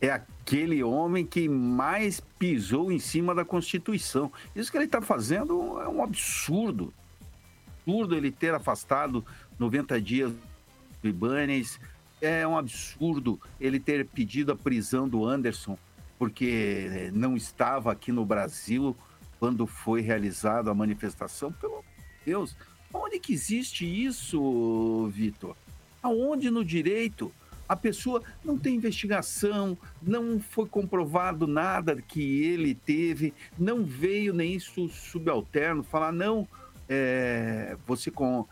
é 0.00 0.10
aquele 0.10 0.82
homem 0.82 1.24
que 1.26 1.48
mais 1.48 2.20
pisou 2.38 2.92
em 2.92 2.98
cima 2.98 3.34
da 3.34 3.44
Constituição. 3.44 4.30
Isso 4.54 4.70
que 4.70 4.76
ele 4.76 4.84
está 4.84 5.00
fazendo 5.00 5.80
é 5.80 5.88
um 5.88 6.02
absurdo. 6.02 6.92
Absurdo 7.84 8.14
ele 8.16 8.30
ter 8.30 8.54
afastado 8.54 9.24
90 9.58 10.00
dias 10.00 10.32
do 11.02 11.08
Ibanez. 11.08 11.80
É 12.22 12.46
um 12.46 12.56
absurdo 12.56 13.38
ele 13.60 13.78
ter 13.78 14.06
pedido 14.06 14.52
a 14.52 14.56
prisão 14.56 15.08
do 15.08 15.26
Anderson, 15.26 15.76
porque 16.18 17.10
não 17.12 17.36
estava 17.36 17.90
aqui 17.90 18.12
no 18.12 18.24
Brasil 18.24 18.96
quando 19.40 19.66
foi 19.66 20.00
realizada 20.00 20.70
a 20.70 20.74
manifestação. 20.74 21.52
Pelo 21.52 21.84
Deus, 22.24 22.56
onde 22.94 23.18
que 23.18 23.32
existe 23.32 23.84
isso, 23.84 25.10
Vitor? 25.12 25.56
Aonde 26.00 26.48
no 26.48 26.64
direito 26.64 27.32
a 27.68 27.76
pessoa 27.76 28.22
não 28.44 28.58
tem 28.58 28.76
investigação, 28.76 29.76
não 30.00 30.38
foi 30.38 30.66
comprovado 30.66 31.46
nada 31.46 32.00
que 32.00 32.44
ele 32.44 32.74
teve, 32.74 33.32
não 33.58 33.84
veio 33.84 34.34
nem 34.34 34.58
su 34.58 34.88
subalterno 34.88 35.82
falar, 35.82 36.12
não, 36.12 36.46
é, 36.88 37.76
você 37.86 38.10
com. 38.10 38.46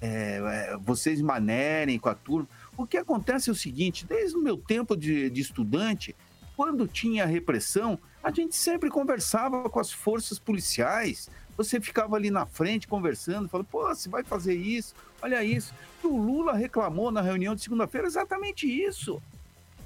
é, 0.00 0.36
é, 0.36 0.76
vocês 0.78 1.20
manerem 1.20 1.98
com 1.98 2.08
a 2.08 2.14
turma. 2.14 2.48
O 2.76 2.86
que 2.86 2.96
acontece 2.96 3.48
é 3.50 3.52
o 3.52 3.56
seguinte: 3.56 4.06
desde 4.06 4.36
o 4.36 4.42
meu 4.42 4.56
tempo 4.56 4.96
de, 4.96 5.28
de 5.30 5.40
estudante, 5.40 6.14
quando 6.56 6.86
tinha 6.88 7.26
repressão, 7.26 7.98
a 8.22 8.30
gente 8.30 8.54
sempre 8.56 8.90
conversava 8.90 9.68
com 9.68 9.80
as 9.80 9.90
forças 9.92 10.38
policiais. 10.38 11.28
Você 11.56 11.80
ficava 11.80 12.16
ali 12.16 12.30
na 12.30 12.46
frente 12.46 12.88
conversando, 12.88 13.48
falando, 13.48 13.66
pô, 13.66 13.86
você 13.88 14.08
vai 14.08 14.22
fazer 14.24 14.54
isso, 14.54 14.94
olha 15.20 15.44
isso. 15.44 15.74
E 16.02 16.06
o 16.06 16.16
Lula 16.16 16.54
reclamou 16.54 17.10
na 17.10 17.20
reunião 17.20 17.54
de 17.54 17.62
segunda-feira 17.62 18.06
exatamente 18.06 18.66
isso. 18.66 19.22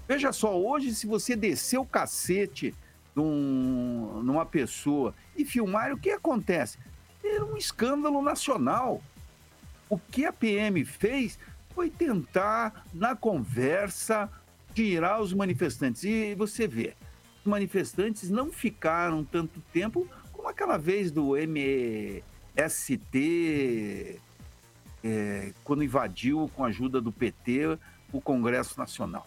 Veja 0.06 0.32
só, 0.32 0.56
hoje, 0.56 0.94
se 0.94 1.06
você 1.06 1.34
descer 1.34 1.78
o 1.78 1.84
cacete 1.84 2.72
num- 3.14 4.22
numa 4.22 4.46
pessoa 4.46 5.12
e 5.36 5.44
filmar, 5.44 5.92
o 5.92 5.98
que 5.98 6.10
acontece? 6.10 6.78
É 7.24 7.42
um 7.42 7.56
escândalo 7.56 8.22
nacional. 8.22 9.02
O 9.88 9.98
que 9.98 10.24
a 10.24 10.32
PM 10.32 10.84
fez 10.84 11.36
foi 11.76 11.90
tentar, 11.90 12.86
na 12.94 13.14
conversa, 13.14 14.30
tirar 14.74 15.20
os 15.20 15.34
manifestantes. 15.34 16.04
E 16.04 16.34
você 16.34 16.66
vê, 16.66 16.94
os 17.40 17.46
manifestantes 17.46 18.30
não 18.30 18.50
ficaram 18.50 19.22
tanto 19.22 19.60
tempo 19.74 20.08
como 20.32 20.48
aquela 20.48 20.78
vez 20.78 21.10
do 21.10 21.36
MST, 21.36 22.22
é, 25.04 25.52
quando 25.62 25.84
invadiu, 25.84 26.50
com 26.56 26.64
a 26.64 26.68
ajuda 26.68 26.98
do 26.98 27.12
PT, 27.12 27.78
o 28.10 28.22
Congresso 28.22 28.78
Nacional. 28.78 29.26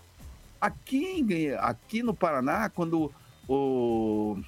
Aqui, 0.59 1.53
aqui 1.59 2.01
no 2.01 2.15
Paraná, 2.15 2.67
quando 2.67 3.13
o, 3.47 4.39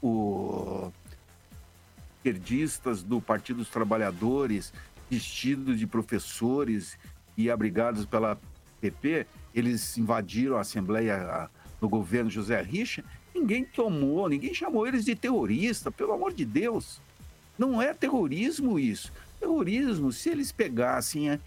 o 0.00 0.92
esquerdistas 2.18 3.02
do 3.02 3.20
Partido 3.20 3.56
dos 3.56 3.68
Trabalhadores, 3.68 4.72
vestidos 5.10 5.80
de 5.80 5.86
professores 5.86 6.96
e 7.36 7.50
abrigados 7.50 8.04
pela 8.04 8.38
PP, 8.80 9.26
eles 9.54 9.96
invadiram 9.96 10.56
a 10.56 10.60
Assembleia 10.60 11.48
do 11.80 11.88
governo 11.88 12.30
José 12.30 12.60
Richa, 12.62 13.04
ninguém 13.34 13.64
tomou, 13.64 14.28
ninguém 14.28 14.54
chamou 14.54 14.86
eles 14.86 15.04
de 15.04 15.14
terrorista, 15.14 15.90
pelo 15.90 16.12
amor 16.12 16.32
de 16.32 16.44
Deus. 16.44 17.00
Não 17.58 17.80
é 17.80 17.94
terrorismo 17.94 18.78
isso. 18.78 19.12
Terrorismo, 19.38 20.12
se 20.12 20.30
eles 20.30 20.50
pegassem 20.52 21.30
a, 21.30 21.38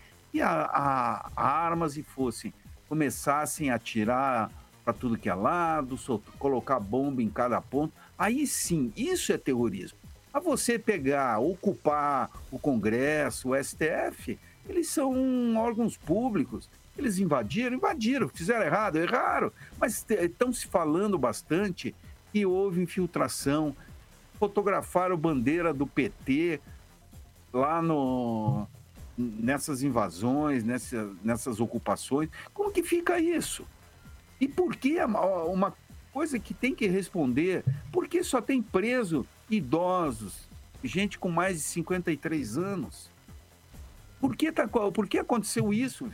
a, 0.41 1.31
a 1.35 1.43
armas 1.43 1.97
e 1.97 2.03
fossem, 2.03 2.53
começassem 2.88 3.69
a 3.69 3.75
atirar 3.75 4.51
para 4.83 4.93
tudo 4.93 5.17
que 5.17 5.27
é 5.27 5.33
lado, 5.33 5.97
soltar, 5.97 6.33
colocar 6.38 6.79
bomba 6.79 7.21
em 7.21 7.29
cada 7.29 7.59
ponto, 7.59 7.93
aí 8.17 8.47
sim, 8.47 8.93
isso 8.95 9.33
é 9.33 9.38
terrorismo. 9.38 9.97
A 10.33 10.39
você 10.39 10.77
pegar, 10.79 11.39
ocupar 11.39 12.29
o 12.51 12.59
Congresso, 12.59 13.49
o 13.49 13.63
STF, 13.63 14.39
eles 14.68 14.89
são 14.89 15.55
órgãos 15.55 15.97
públicos. 15.97 16.70
Eles 16.97 17.20
invadiram, 17.20 17.76
invadiram, 17.76 18.28
fizeram 18.28 18.65
errado, 18.65 18.97
erraram. 18.97 19.51
Mas 19.80 20.05
estão 20.09 20.51
se 20.51 20.68
falando 20.68 21.18
bastante 21.18 21.93
que 22.32 22.45
houve 22.45 22.82
infiltração, 22.82 23.76
fotografaram 24.39 25.18
bandeira 25.18 25.74
do 25.74 25.86
PT 25.86 26.59
lá 27.53 27.82
no, 27.82 28.68
nessas 29.18 29.84
invasões, 29.84 30.63
nessa, 30.63 31.09
nessas 31.24 31.59
ocupações. 31.59 32.30
Como 32.53 32.72
que 32.72 32.84
fica 32.84 33.20
isso? 33.20 33.65
E 34.39 34.47
por 34.47 34.76
que 34.76 34.97
uma 35.01 35.74
coisa 36.11 36.39
que 36.39 36.53
tem 36.53 36.74
que 36.74 36.88
responder, 36.88 37.63
por 37.91 38.07
que 38.07 38.24
só 38.24 38.41
tem 38.41 38.61
preso 38.61 39.26
idosos, 39.49 40.47
gente 40.84 41.18
com 41.18 41.30
mais 41.30 41.57
de 41.57 41.63
53 41.63 42.57
anos. 42.57 43.09
Por 44.20 44.36
que, 44.36 44.51
tá, 44.51 44.68
por 44.68 45.07
que 45.07 45.20
aconteceu 45.20 45.74
isso? 45.74 46.09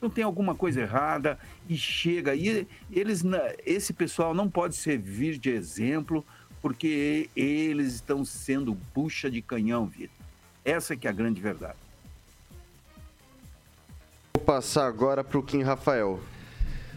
Não 0.00 0.10
tem 0.10 0.22
alguma 0.22 0.54
coisa 0.54 0.82
errada 0.82 1.38
e 1.68 1.76
chega. 1.76 2.34
E 2.34 2.66
eles, 2.90 3.22
esse 3.64 3.92
pessoal 3.92 4.34
não 4.34 4.50
pode 4.50 4.76
servir 4.76 5.38
de 5.38 5.50
exemplo 5.50 6.24
porque 6.60 7.28
eles 7.34 7.94
estão 7.94 8.24
sendo 8.24 8.76
bucha 8.94 9.30
de 9.30 9.40
canhão, 9.40 9.86
Vitor. 9.86 10.16
Essa 10.64 10.96
que 10.96 11.06
é 11.06 11.10
a 11.10 11.12
grande 11.12 11.40
verdade. 11.40 11.78
Vou 14.34 14.44
passar 14.44 14.86
agora 14.86 15.22
para 15.22 15.38
o 15.38 15.42
Kim 15.42 15.62
Rafael. 15.62 16.20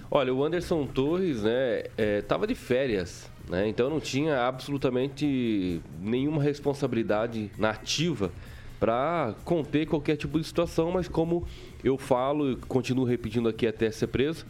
Olha, 0.10 0.34
o 0.34 0.44
Anderson 0.44 0.88
Torres, 0.88 1.44
né, 1.44 1.84
é, 1.98 2.22
tava 2.22 2.48
de 2.48 2.56
férias 2.56 3.30
né? 3.50 3.68
Então 3.68 3.90
não 3.90 4.00
tinha 4.00 4.46
absolutamente 4.46 5.82
nenhuma 6.00 6.42
responsabilidade 6.42 7.50
nativa 7.58 8.32
para 8.80 9.36
conter 9.44 9.88
qualquer 9.88 10.16
tipo 10.16 10.40
de 10.40 10.46
situação, 10.46 10.92
mas 10.92 11.08
como 11.08 11.46
eu 11.84 11.98
falo 11.98 12.52
e 12.52 12.56
continuo 12.56 13.06
repetindo 13.06 13.50
aqui 13.50 13.66
até 13.66 13.90
ser 13.92 14.08
preso, 14.08 14.46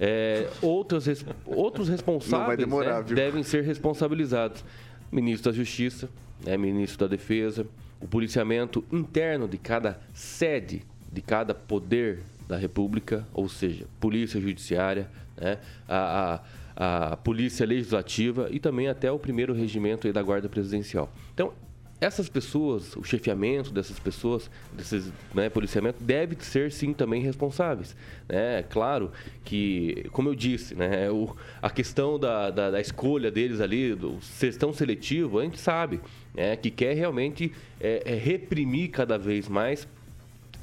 é, 0.00 0.48
outras, 0.60 1.24
outros 1.46 1.88
responsáveis 1.88 2.58
demorar, 2.58 3.04
né, 3.04 3.14
devem 3.14 3.42
ser 3.42 3.62
responsabilizados. 3.62 4.64
Ministro 5.10 5.50
da 5.50 5.56
Justiça, 5.56 6.08
né, 6.44 6.56
ministro 6.56 6.98
da 6.98 7.06
Defesa, 7.06 7.66
o 8.00 8.06
policiamento 8.06 8.84
interno 8.92 9.48
de 9.48 9.58
cada 9.58 10.00
sede, 10.12 10.82
de 11.10 11.20
cada 11.22 11.54
poder 11.54 12.20
da 12.46 12.56
República, 12.56 13.26
ou 13.32 13.48
seja, 13.48 13.86
Polícia 14.00 14.40
Judiciária, 14.40 15.08
né, 15.36 15.58
a, 15.88 16.34
a 16.34 16.40
a 16.80 17.16
Polícia 17.16 17.66
Legislativa 17.66 18.46
e 18.52 18.60
também 18.60 18.86
até 18.86 19.10
o 19.10 19.18
primeiro 19.18 19.52
regimento 19.52 20.10
da 20.12 20.22
Guarda 20.22 20.48
Presidencial. 20.48 21.12
Então, 21.34 21.52
essas 22.00 22.28
pessoas, 22.28 22.96
o 22.96 23.02
chefiamento 23.02 23.72
dessas 23.72 23.98
pessoas, 23.98 24.50
desses 24.72 25.12
né, 25.34 25.48
policiamento, 25.48 26.02
deve 26.02 26.36
ser 26.40 26.70
sim 26.70 26.92
também 26.92 27.22
responsáveis. 27.22 27.96
Né? 28.28 28.62
Claro 28.70 29.10
que, 29.44 30.06
como 30.12 30.28
eu 30.28 30.34
disse, 30.34 30.74
né, 30.74 31.10
o, 31.10 31.34
a 31.60 31.68
questão 31.70 32.18
da, 32.18 32.50
da, 32.50 32.70
da, 32.70 32.80
escolha 32.80 33.30
deles 33.30 33.60
ali, 33.60 33.94
do 33.94 34.20
sextão 34.20 34.72
seletivo, 34.72 35.40
a 35.40 35.44
gente 35.44 35.58
sabe 35.58 36.00
né, 36.34 36.56
que 36.56 36.70
quer 36.70 36.94
realmente 36.94 37.52
é, 37.80 38.02
é 38.04 38.14
reprimir 38.14 38.90
cada 38.90 39.18
vez 39.18 39.48
mais 39.48 39.88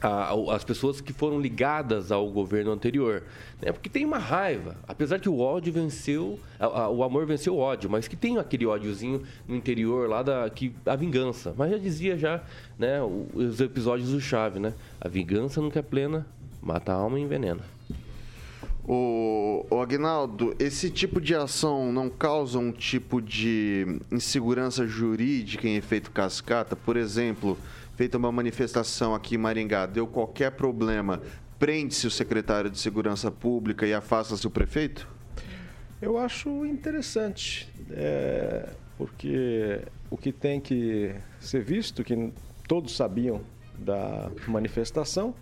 a, 0.02 0.34
as 0.54 0.64
pessoas 0.64 1.02
que 1.02 1.14
foram 1.14 1.40
ligadas 1.40 2.12
ao 2.12 2.30
governo 2.30 2.72
anterior. 2.72 3.24
Né? 3.62 3.72
Porque 3.72 3.90
tem 3.90 4.06
uma 4.06 4.18
raiva, 4.18 4.76
apesar 4.88 5.20
que 5.20 5.30
o 5.30 5.40
ódio 5.40 5.72
venceu, 5.72 6.40
a, 6.60 6.66
a, 6.66 6.90
o 6.90 7.04
amor 7.04 7.26
venceu 7.26 7.56
o 7.56 7.60
ódio, 7.60 7.90
mas 7.90 8.08
que 8.08 8.16
tem 8.16 8.38
aquele 8.38 8.66
ódiozinho 8.66 9.24
no 9.48 9.56
interior 9.56 10.10
lá 10.10 10.22
da 10.22 10.50
que 10.50 10.74
a 10.86 10.96
vingança. 10.96 11.54
Mas 11.58 11.72
já 11.72 11.78
dizia 11.78 12.18
já, 12.18 12.44
né, 12.78 13.00
os 13.34 13.60
episódios 13.62 14.12
do 14.12 14.22
Chave, 14.22 14.60
né? 14.60 14.74
A 15.00 15.08
vingança 15.08 15.62
nunca 15.62 15.80
é 15.80 15.84
plena, 15.84 16.26
mata 16.62 16.92
a 16.92 16.96
alma 16.96 17.20
e 17.20 17.24
envenena. 17.24 17.62
O, 18.88 19.66
o 19.68 19.82
Agnaldo, 19.82 20.56
esse 20.60 20.92
tipo 20.92 21.20
de 21.20 21.34
ação 21.34 21.92
não 21.92 22.08
causa 22.08 22.60
um 22.60 22.72
tipo 22.72 23.20
de 23.20 24.00
insegurança 24.12 24.86
jurídica 24.86 25.68
em 25.68 25.76
efeito 25.76 26.12
cascata? 26.12 26.76
Por 26.76 26.96
exemplo, 26.96 27.58
feita 27.96 28.18
uma 28.18 28.32
manifestação 28.32 29.16
aqui 29.16 29.36
em 29.36 29.38
Maringá, 29.38 29.86
deu 29.86 30.06
qualquer 30.06 30.52
problema, 30.52 31.22
prende-se 31.58 32.06
o 32.06 32.12
secretário 32.12 32.70
de 32.70 32.78
Segurança 32.78 33.32
Pública 33.32 33.88
e 33.88 33.94
afasta-se 33.94 34.46
o 34.46 34.50
prefeito? 34.50 35.08
Eu 36.02 36.18
acho 36.18 36.66
interessante, 36.66 37.72
é, 37.92 38.70
porque 38.98 39.82
o 40.10 40.18
que 40.18 40.32
tem 40.32 40.60
que 40.60 41.16
ser 41.40 41.64
visto, 41.64 42.04
que 42.04 42.32
todos 42.68 42.96
sabiam 42.96 43.42
da 43.78 44.30
manifestação, 44.48 45.34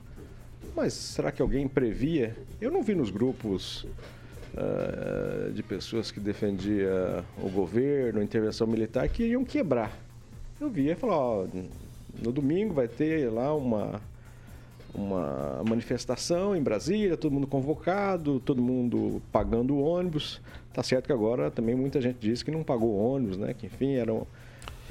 mas 0.76 0.94
será 0.94 1.32
que 1.32 1.42
alguém 1.42 1.68
previa? 1.68 2.36
Eu 2.62 2.72
não 2.72 2.82
vi 2.82 2.96
nos 2.96 3.10
grupos 3.10 3.86
uh, 4.54 5.52
de 5.52 5.62
pessoas 5.62 6.12
que 6.12 6.20
defendiam 6.20 7.24
o 7.42 7.50
governo, 7.50 8.22
intervenção 8.24 8.66
militar, 8.66 9.08
que 9.10 9.24
iriam 9.24 9.44
quebrar. 9.44 9.92
Eu 10.60 10.70
via 10.70 10.94
e 10.94 10.96
falava, 10.96 11.50
no 12.22 12.32
domingo 12.32 12.74
vai 12.74 12.88
ter 12.88 13.32
lá 13.32 13.54
uma, 13.56 14.02
uma 14.94 15.64
manifestação 15.68 16.56
em 16.56 16.62
Brasília, 16.62 17.18
todo 17.18 17.32
mundo 17.32 17.48
convocado, 17.48 18.40
todo 18.40 18.62
mundo 18.62 19.22
pagando 19.32 19.74
o 19.74 19.82
ônibus. 19.82 20.42
Tá 20.74 20.84
certo 20.84 21.08
que 21.08 21.14
agora 21.14 21.50
também 21.50 21.76
muita 21.76 22.02
gente 22.02 22.18
diz 22.20 22.44
que 22.44 22.52
não 22.52 22.64
pagou 22.64 22.90
o 22.90 23.14
ônibus, 23.14 23.38
né? 23.38 23.54
Que 23.54 23.66
enfim, 23.66 23.94
eram. 23.94 24.28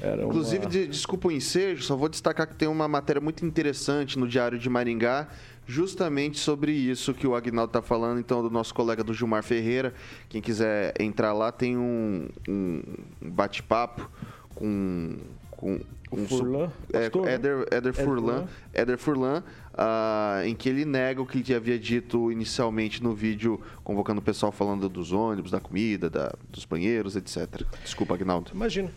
Era 0.01 0.23
Inclusive, 0.23 0.65
uma... 0.65 0.69
de, 0.69 0.87
desculpa 0.87 1.29
o 1.29 1.31
ensejo, 1.31 1.83
só 1.83 1.95
vou 1.95 2.09
destacar 2.09 2.47
que 2.47 2.55
tem 2.55 2.67
uma 2.67 2.87
matéria 2.87 3.21
muito 3.21 3.45
interessante 3.45 4.19
no 4.19 4.27
Diário 4.27 4.59
de 4.59 4.69
Maringá, 4.69 5.29
justamente 5.65 6.39
sobre 6.39 6.73
isso 6.73 7.13
que 7.13 7.25
o 7.25 7.35
Agnaldo 7.35 7.69
está 7.69 7.81
falando, 7.81 8.19
então, 8.19 8.41
do 8.41 8.49
nosso 8.49 8.73
colega 8.73 9.03
do 9.03 9.13
Gilmar 9.13 9.43
Ferreira. 9.43 9.93
Quem 10.27 10.41
quiser 10.41 10.93
entrar 10.99 11.31
lá, 11.31 11.51
tem 11.51 11.77
um, 11.77 12.27
um 12.49 12.81
bate-papo 13.21 14.09
com, 14.55 15.17
com 15.51 15.79
um 16.13 16.27
Furlan, 16.27 16.71
é, 16.91 17.01
pastor, 17.01 17.25
né? 17.25 17.33
Éder, 17.33 17.67
Éder, 17.71 17.93
Furlan, 17.93 18.47
Éder 18.73 18.97
Furlan 18.97 19.43
uh, 19.73 20.45
em 20.45 20.55
que 20.55 20.69
ele 20.69 20.85
nega 20.85 21.21
o 21.21 21.25
que 21.25 21.39
ele 21.39 21.53
havia 21.53 21.77
dito 21.77 22.31
inicialmente 22.31 23.01
no 23.01 23.13
vídeo, 23.13 23.59
convocando 23.83 24.19
o 24.19 24.23
pessoal 24.23 24.51
falando 24.51 24.87
dos 24.87 25.11
ônibus, 25.11 25.51
da 25.51 25.59
comida, 25.59 26.09
da, 26.09 26.33
dos 26.49 26.65
banheiros, 26.65 27.15
etc. 27.15 27.63
Desculpa, 27.83 28.13
Agnaldo. 28.13 28.51
Imagina. 28.53 28.91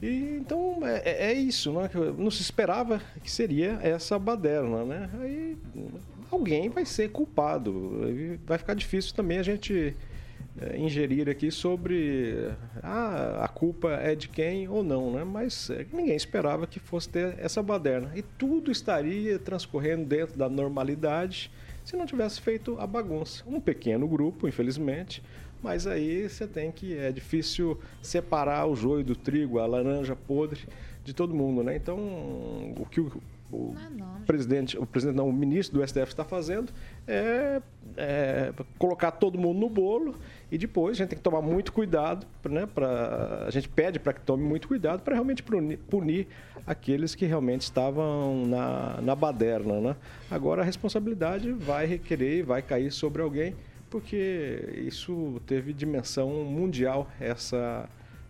E, 0.00 0.38
então 0.40 0.78
é, 0.82 1.02
é, 1.04 1.32
é 1.32 1.32
isso, 1.32 1.72
né? 1.72 1.90
não 2.16 2.30
se 2.30 2.40
esperava 2.40 3.02
que 3.22 3.30
seria 3.30 3.78
essa 3.82 4.18
baderna, 4.18 4.84
né? 4.84 5.10
Aí 5.20 5.56
alguém 6.30 6.68
vai 6.68 6.84
ser 6.84 7.10
culpado. 7.10 8.02
Vai 8.46 8.58
ficar 8.58 8.74
difícil 8.74 9.14
também 9.14 9.38
a 9.38 9.42
gente 9.42 9.74
é, 9.74 9.94
ingerir 10.76 11.28
aqui 11.28 11.50
sobre 11.50 12.50
ah, 12.82 13.44
a 13.44 13.48
culpa 13.48 13.92
é 13.92 14.14
de 14.14 14.28
quem 14.28 14.68
ou 14.68 14.82
não, 14.82 15.12
né? 15.12 15.24
Mas 15.24 15.70
é, 15.70 15.86
ninguém 15.92 16.16
esperava 16.16 16.66
que 16.66 16.78
fosse 16.78 17.08
ter 17.08 17.36
essa 17.38 17.62
baderna. 17.62 18.10
E 18.14 18.22
tudo 18.22 18.70
estaria 18.70 19.38
transcorrendo 19.38 20.04
dentro 20.04 20.36
da 20.36 20.48
normalidade 20.48 21.50
se 21.84 21.96
não 21.96 22.06
tivesse 22.06 22.40
feito 22.40 22.78
a 22.78 22.86
bagunça. 22.86 23.44
Um 23.46 23.60
pequeno 23.60 24.06
grupo, 24.06 24.46
infelizmente, 24.46 25.22
mas 25.62 25.86
aí 25.86 26.28
você 26.28 26.46
tem 26.46 26.70
que. 26.70 26.96
É 26.96 27.10
difícil 27.10 27.78
separar 28.02 28.66
o 28.66 28.76
joio 28.76 29.04
do 29.04 29.16
trigo, 29.16 29.58
a 29.58 29.66
laranja 29.66 30.14
podre 30.14 30.66
de 31.04 31.14
todo 31.14 31.34
mundo, 31.34 31.62
né? 31.62 31.76
Então, 31.76 31.98
o 32.76 32.86
que 32.90 33.00
o 33.00 33.10
o 33.50 33.74
presidente, 34.26 34.78
o 34.78 34.86
presidente 34.86 35.16
não, 35.16 35.28
o 35.28 35.32
ministro 35.32 35.78
do 35.78 35.86
STF 35.86 36.08
está 36.08 36.24
fazendo 36.24 36.72
é, 37.08 37.62
é 37.96 38.52
colocar 38.78 39.10
todo 39.12 39.38
mundo 39.38 39.58
no 39.58 39.68
bolo 39.70 40.14
e 40.52 40.58
depois 40.58 40.96
a 40.96 40.98
gente 40.98 41.08
tem 41.08 41.16
que 41.16 41.22
tomar 41.22 41.40
muito 41.40 41.72
cuidado, 41.72 42.26
né? 42.44 42.66
Pra, 42.66 43.46
a 43.46 43.50
gente 43.50 43.68
pede 43.68 43.98
para 43.98 44.12
que 44.12 44.20
tome 44.20 44.44
muito 44.44 44.68
cuidado 44.68 45.02
para 45.02 45.14
realmente 45.14 45.42
punir, 45.42 46.28
aqueles 46.66 47.14
que 47.14 47.24
realmente 47.24 47.62
estavam 47.62 48.46
na, 48.46 49.00
na 49.00 49.14
baderna, 49.14 49.80
né? 49.80 49.96
Agora 50.30 50.60
a 50.62 50.64
responsabilidade 50.64 51.50
vai 51.50 51.86
requerer, 51.86 52.44
vai 52.44 52.60
cair 52.60 52.92
sobre 52.92 53.22
alguém, 53.22 53.56
porque 53.88 54.82
isso 54.86 55.40
teve 55.46 55.72
dimensão 55.72 56.44
mundial 56.44 57.10
essa 57.18 57.88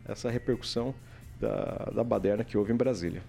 essa 0.08 0.30
repercussão 0.30 0.94
da, 1.38 1.90
da 1.94 2.02
baderna 2.02 2.42
que 2.42 2.56
houve 2.56 2.72
em 2.72 2.76
Brasília. 2.76 3.22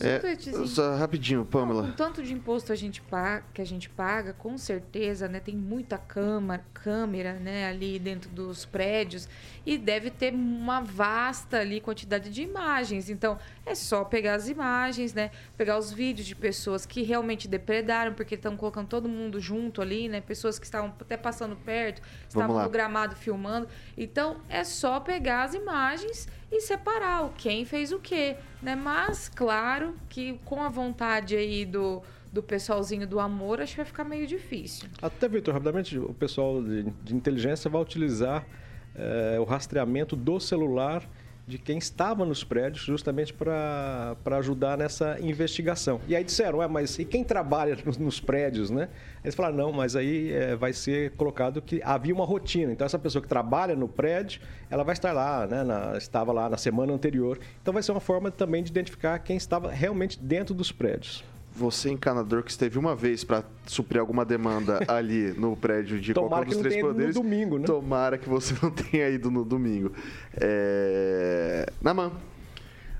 É, 0.00 0.66
só 0.66 0.96
rapidinho, 0.96 1.44
Pamela. 1.44 1.88
Com 1.88 1.92
tanto 1.92 2.22
de 2.22 2.32
imposto 2.32 2.72
a 2.72 2.76
gente 2.76 3.02
paga, 3.02 3.44
que 3.52 3.60
a 3.60 3.66
gente 3.66 3.88
paga, 3.88 4.32
com 4.32 4.56
certeza, 4.56 5.28
né, 5.28 5.40
tem 5.40 5.54
muita 5.54 5.98
câmara, 5.98 6.64
câmera, 6.72 7.34
né, 7.34 7.68
ali 7.68 7.98
dentro 7.98 8.30
dos 8.30 8.64
prédios 8.64 9.28
e 9.66 9.76
deve 9.76 10.10
ter 10.10 10.32
uma 10.32 10.80
vasta 10.80 11.58
ali 11.58 11.80
quantidade 11.80 12.30
de 12.30 12.42
imagens. 12.42 13.10
Então, 13.10 13.38
é 13.66 13.74
só 13.74 14.04
pegar 14.04 14.34
as 14.34 14.48
imagens, 14.48 15.12
né, 15.12 15.30
pegar 15.56 15.78
os 15.78 15.92
vídeos 15.92 16.26
de 16.26 16.34
pessoas 16.34 16.86
que 16.86 17.02
realmente 17.02 17.46
depredaram, 17.46 18.14
porque 18.14 18.34
estão 18.34 18.56
colocando 18.56 18.88
todo 18.88 19.08
mundo 19.08 19.38
junto 19.38 19.82
ali, 19.82 20.08
né, 20.08 20.20
pessoas 20.20 20.58
que 20.58 20.64
estavam 20.64 20.94
até 20.98 21.16
passando 21.16 21.56
perto, 21.56 22.00
estavam 22.26 22.62
no 22.62 22.70
gramado 22.70 23.14
filmando. 23.16 23.68
Então, 23.96 24.40
é 24.48 24.64
só 24.64 24.98
pegar 24.98 25.44
as 25.44 25.54
imagens 25.54 26.26
e 26.50 26.60
separar 26.60 27.26
o 27.26 27.30
quem 27.30 27.64
fez 27.64 27.92
o 27.92 27.98
quê, 27.98 28.36
né? 28.62 28.74
Mas 28.74 29.28
claro 29.28 29.94
que 30.08 30.38
com 30.44 30.62
a 30.62 30.68
vontade 30.68 31.36
aí 31.36 31.64
do 31.64 32.02
do 32.32 32.42
pessoalzinho 32.42 33.06
do 33.06 33.18
amor, 33.18 33.60
acho 33.60 33.72
que 33.72 33.78
vai 33.78 33.86
ficar 33.86 34.04
meio 34.04 34.26
difícil. 34.26 34.88
Até, 35.02 35.28
Vitor, 35.28 35.52
rapidamente, 35.52 35.98
o 35.98 36.14
pessoal 36.14 36.62
de, 36.62 36.84
de 37.02 37.14
inteligência 37.14 37.68
vai 37.68 37.82
utilizar 37.82 38.46
é, 38.94 39.38
o 39.40 39.44
rastreamento 39.44 40.14
do 40.14 40.38
celular 40.38 41.02
de 41.50 41.58
quem 41.58 41.78
estava 41.78 42.24
nos 42.24 42.44
prédios, 42.44 42.84
justamente 42.84 43.34
para 43.34 44.16
ajudar 44.38 44.78
nessa 44.78 45.18
investigação. 45.20 46.00
E 46.06 46.14
aí 46.14 46.22
disseram, 46.22 46.60
ué, 46.60 46.68
mas 46.68 46.98
e 46.98 47.04
quem 47.04 47.24
trabalha 47.24 47.76
nos, 47.84 47.98
nos 47.98 48.20
prédios, 48.20 48.70
né? 48.70 48.88
Eles 49.24 49.34
falaram, 49.34 49.56
não, 49.56 49.72
mas 49.72 49.96
aí 49.96 50.32
é, 50.32 50.54
vai 50.54 50.72
ser 50.72 51.10
colocado 51.12 51.60
que 51.60 51.82
havia 51.82 52.14
uma 52.14 52.24
rotina. 52.24 52.72
Então, 52.72 52.86
essa 52.86 52.98
pessoa 52.98 53.20
que 53.20 53.28
trabalha 53.28 53.74
no 53.74 53.88
prédio, 53.88 54.40
ela 54.70 54.84
vai 54.84 54.92
estar 54.92 55.12
lá, 55.12 55.46
né? 55.46 55.64
Na, 55.64 55.98
estava 55.98 56.32
lá 56.32 56.48
na 56.48 56.56
semana 56.56 56.92
anterior. 56.92 57.38
Então, 57.60 57.74
vai 57.74 57.82
ser 57.82 57.90
uma 57.90 58.00
forma 58.00 58.30
também 58.30 58.62
de 58.62 58.70
identificar 58.70 59.18
quem 59.18 59.36
estava 59.36 59.70
realmente 59.70 60.18
dentro 60.18 60.54
dos 60.54 60.70
prédios 60.70 61.24
você 61.54 61.90
encanador 61.90 62.42
que 62.42 62.50
esteve 62.50 62.78
uma 62.78 62.94
vez 62.94 63.24
para 63.24 63.44
suprir 63.66 64.00
alguma 64.00 64.24
demanda 64.24 64.80
ali 64.88 65.32
no 65.32 65.56
prédio 65.56 66.00
de 66.00 66.14
Tomara 66.14 66.46
qualquer 66.46 66.50
dos 66.50 66.58
três 66.58 66.80
poderes. 66.80 67.16
No 67.16 67.22
domingo, 67.22 67.58
né? 67.58 67.64
Tomara 67.64 68.18
que 68.18 68.28
você 68.28 68.54
não 68.62 68.70
tenha 68.70 69.08
ido 69.08 69.30
no 69.30 69.44
domingo. 69.44 69.92
É... 70.34 71.66
Naman. 71.82 72.12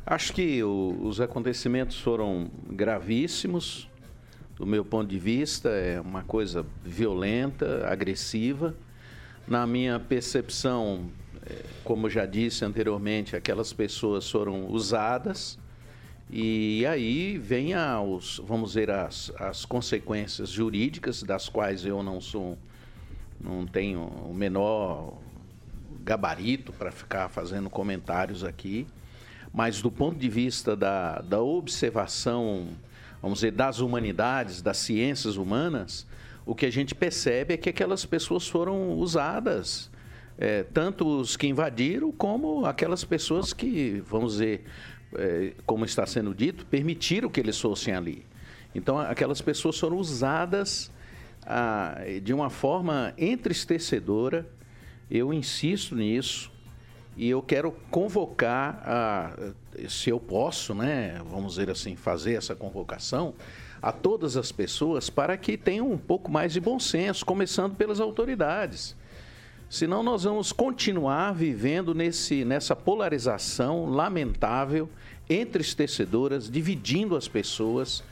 Acho 0.04 0.32
que 0.32 0.62
o, 0.64 0.98
os 1.02 1.20
acontecimentos 1.20 2.00
foram 2.00 2.50
gravíssimos. 2.68 3.88
Do 4.56 4.66
meu 4.66 4.84
ponto 4.84 5.08
de 5.08 5.18
vista, 5.18 5.68
é 5.70 6.00
uma 6.00 6.22
coisa 6.22 6.66
violenta, 6.84 7.86
agressiva. 7.86 8.74
Na 9.46 9.66
minha 9.66 9.98
percepção, 10.00 11.10
é, 11.46 11.62
como 11.84 12.10
já 12.10 12.26
disse 12.26 12.64
anteriormente, 12.64 13.36
aquelas 13.36 13.72
pessoas 13.72 14.28
foram 14.28 14.66
usadas 14.66 15.58
e 16.32 16.86
aí 16.86 17.38
vem 17.38 17.72
os, 18.06 18.40
vamos 18.46 18.70
dizer, 18.70 18.88
as, 18.90 19.32
as 19.36 19.64
consequências 19.64 20.48
jurídicas, 20.48 21.24
das 21.24 21.48
quais 21.48 21.84
eu 21.84 22.04
não 22.04 22.20
sou, 22.20 22.56
não 23.40 23.66
tenho 23.66 24.02
o 24.02 24.32
menor 24.32 25.14
gabarito 26.04 26.72
para 26.72 26.92
ficar 26.92 27.28
fazendo 27.28 27.68
comentários 27.68 28.44
aqui, 28.44 28.86
mas 29.52 29.82
do 29.82 29.90
ponto 29.90 30.16
de 30.18 30.28
vista 30.28 30.76
da, 30.76 31.20
da 31.20 31.40
observação, 31.40 32.68
vamos 33.20 33.38
dizer, 33.40 33.50
das 33.50 33.80
humanidades, 33.80 34.62
das 34.62 34.76
ciências 34.76 35.36
humanas, 35.36 36.06
o 36.46 36.54
que 36.54 36.64
a 36.64 36.70
gente 36.70 36.94
percebe 36.94 37.54
é 37.54 37.56
que 37.56 37.68
aquelas 37.68 38.06
pessoas 38.06 38.46
foram 38.46 38.92
usadas, 38.92 39.90
é, 40.38 40.62
tanto 40.62 41.06
os 41.20 41.36
que 41.36 41.48
invadiram 41.48 42.12
como 42.12 42.64
aquelas 42.64 43.04
pessoas 43.04 43.52
que, 43.52 44.00
vamos 44.06 44.34
dizer, 44.34 44.64
é, 45.16 45.52
como 45.66 45.84
está 45.84 46.06
sendo 46.06 46.34
dito, 46.34 46.66
permitiram 46.66 47.28
que 47.28 47.40
eles 47.40 47.60
fossem 47.60 47.94
ali. 47.94 48.24
Então, 48.74 48.98
aquelas 48.98 49.40
pessoas 49.40 49.78
foram 49.78 49.96
usadas 49.96 50.90
ah, 51.42 51.96
de 52.22 52.32
uma 52.32 52.50
forma 52.50 53.12
entristecedora. 53.18 54.46
Eu 55.10 55.32
insisto 55.32 55.96
nisso 55.96 56.52
e 57.16 57.28
eu 57.28 57.42
quero 57.42 57.72
convocar, 57.90 58.82
a, 58.86 59.52
se 59.88 60.10
eu 60.10 60.20
posso, 60.20 60.74
né, 60.74 61.20
vamos 61.28 61.54
dizer 61.54 61.68
assim, 61.68 61.96
fazer 61.96 62.34
essa 62.34 62.54
convocação 62.54 63.34
a 63.82 63.90
todas 63.90 64.36
as 64.36 64.52
pessoas 64.52 65.10
para 65.10 65.36
que 65.36 65.56
tenham 65.56 65.90
um 65.90 65.98
pouco 65.98 66.30
mais 66.30 66.52
de 66.52 66.60
bom 66.60 66.78
senso, 66.78 67.24
começando 67.24 67.74
pelas 67.74 67.98
autoridades. 67.98 68.94
Senão 69.70 70.02
nós 70.02 70.24
vamos 70.24 70.50
continuar 70.50 71.32
vivendo 71.32 71.94
nesse, 71.94 72.44
nessa 72.44 72.74
polarização 72.74 73.86
lamentável, 73.86 74.90
entristecedoras, 75.28 76.50
dividindo 76.50 77.14
as 77.14 77.28
pessoas, 77.28 78.02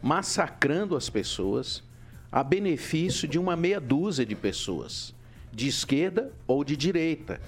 massacrando 0.00 0.94
as 0.94 1.10
pessoas, 1.10 1.82
a 2.30 2.44
benefício 2.44 3.26
de 3.26 3.36
uma 3.36 3.56
meia 3.56 3.80
dúzia 3.80 4.24
de 4.24 4.36
pessoas, 4.36 5.12
de 5.52 5.66
esquerda 5.66 6.30
ou 6.46 6.62
de 6.62 6.76
direita. 6.76 7.40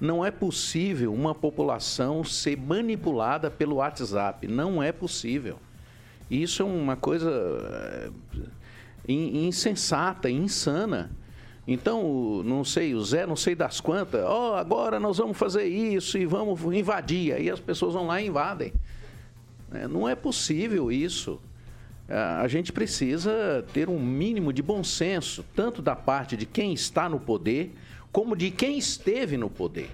Não 0.00 0.24
é 0.24 0.30
possível 0.30 1.12
uma 1.12 1.34
população 1.34 2.22
ser 2.22 2.56
manipulada 2.56 3.50
pelo 3.50 3.76
WhatsApp. 3.76 4.46
Não 4.46 4.80
é 4.80 4.92
possível. 4.92 5.58
Isso 6.30 6.62
é 6.62 6.64
uma 6.64 6.94
coisa 6.94 7.28
eh, 9.08 9.12
insensata, 9.12 10.30
insana. 10.30 11.10
Então, 11.66 12.42
não 12.44 12.64
sei, 12.64 12.94
o 12.94 13.02
Zé, 13.02 13.26
não 13.26 13.34
sei 13.34 13.54
das 13.56 13.80
quantas, 13.80 14.24
ó, 14.24 14.52
oh, 14.52 14.54
agora 14.54 15.00
nós 15.00 15.18
vamos 15.18 15.36
fazer 15.36 15.64
isso 15.64 16.16
e 16.16 16.24
vamos 16.24 16.60
invadir. 16.72 17.34
Aí 17.34 17.50
as 17.50 17.58
pessoas 17.58 17.94
vão 17.94 18.06
lá 18.06 18.22
e 18.22 18.28
invadem. 18.28 18.72
É, 19.72 19.88
não 19.88 20.08
é 20.08 20.14
possível 20.14 20.92
isso. 20.92 21.40
É, 22.08 22.16
a 22.16 22.46
gente 22.46 22.72
precisa 22.72 23.64
ter 23.72 23.88
um 23.88 23.98
mínimo 23.98 24.52
de 24.52 24.62
bom 24.62 24.84
senso, 24.84 25.44
tanto 25.56 25.82
da 25.82 25.96
parte 25.96 26.36
de 26.36 26.46
quem 26.46 26.72
está 26.72 27.08
no 27.08 27.18
poder, 27.18 27.74
como 28.12 28.36
de 28.36 28.52
quem 28.52 28.78
esteve 28.78 29.36
no 29.36 29.50
poder. 29.50 29.90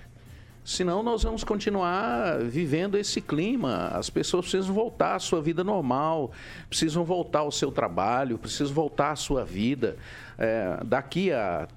Senão 0.64 1.02
nós 1.02 1.24
vamos 1.24 1.42
continuar 1.42 2.38
vivendo 2.38 2.96
esse 2.96 3.20
clima. 3.20 3.88
As 3.88 4.08
pessoas 4.08 4.44
precisam 4.44 4.72
voltar 4.72 5.16
à 5.16 5.18
sua 5.18 5.42
vida 5.42 5.64
normal, 5.64 6.30
precisam 6.68 7.02
voltar 7.02 7.40
ao 7.40 7.50
seu 7.50 7.72
trabalho, 7.72 8.38
precisam 8.38 8.72
voltar 8.72 9.10
à 9.10 9.16
sua 9.16 9.44
vida. 9.44 9.96
É, 10.38 10.78
daqui 10.84 11.32
a 11.32 11.68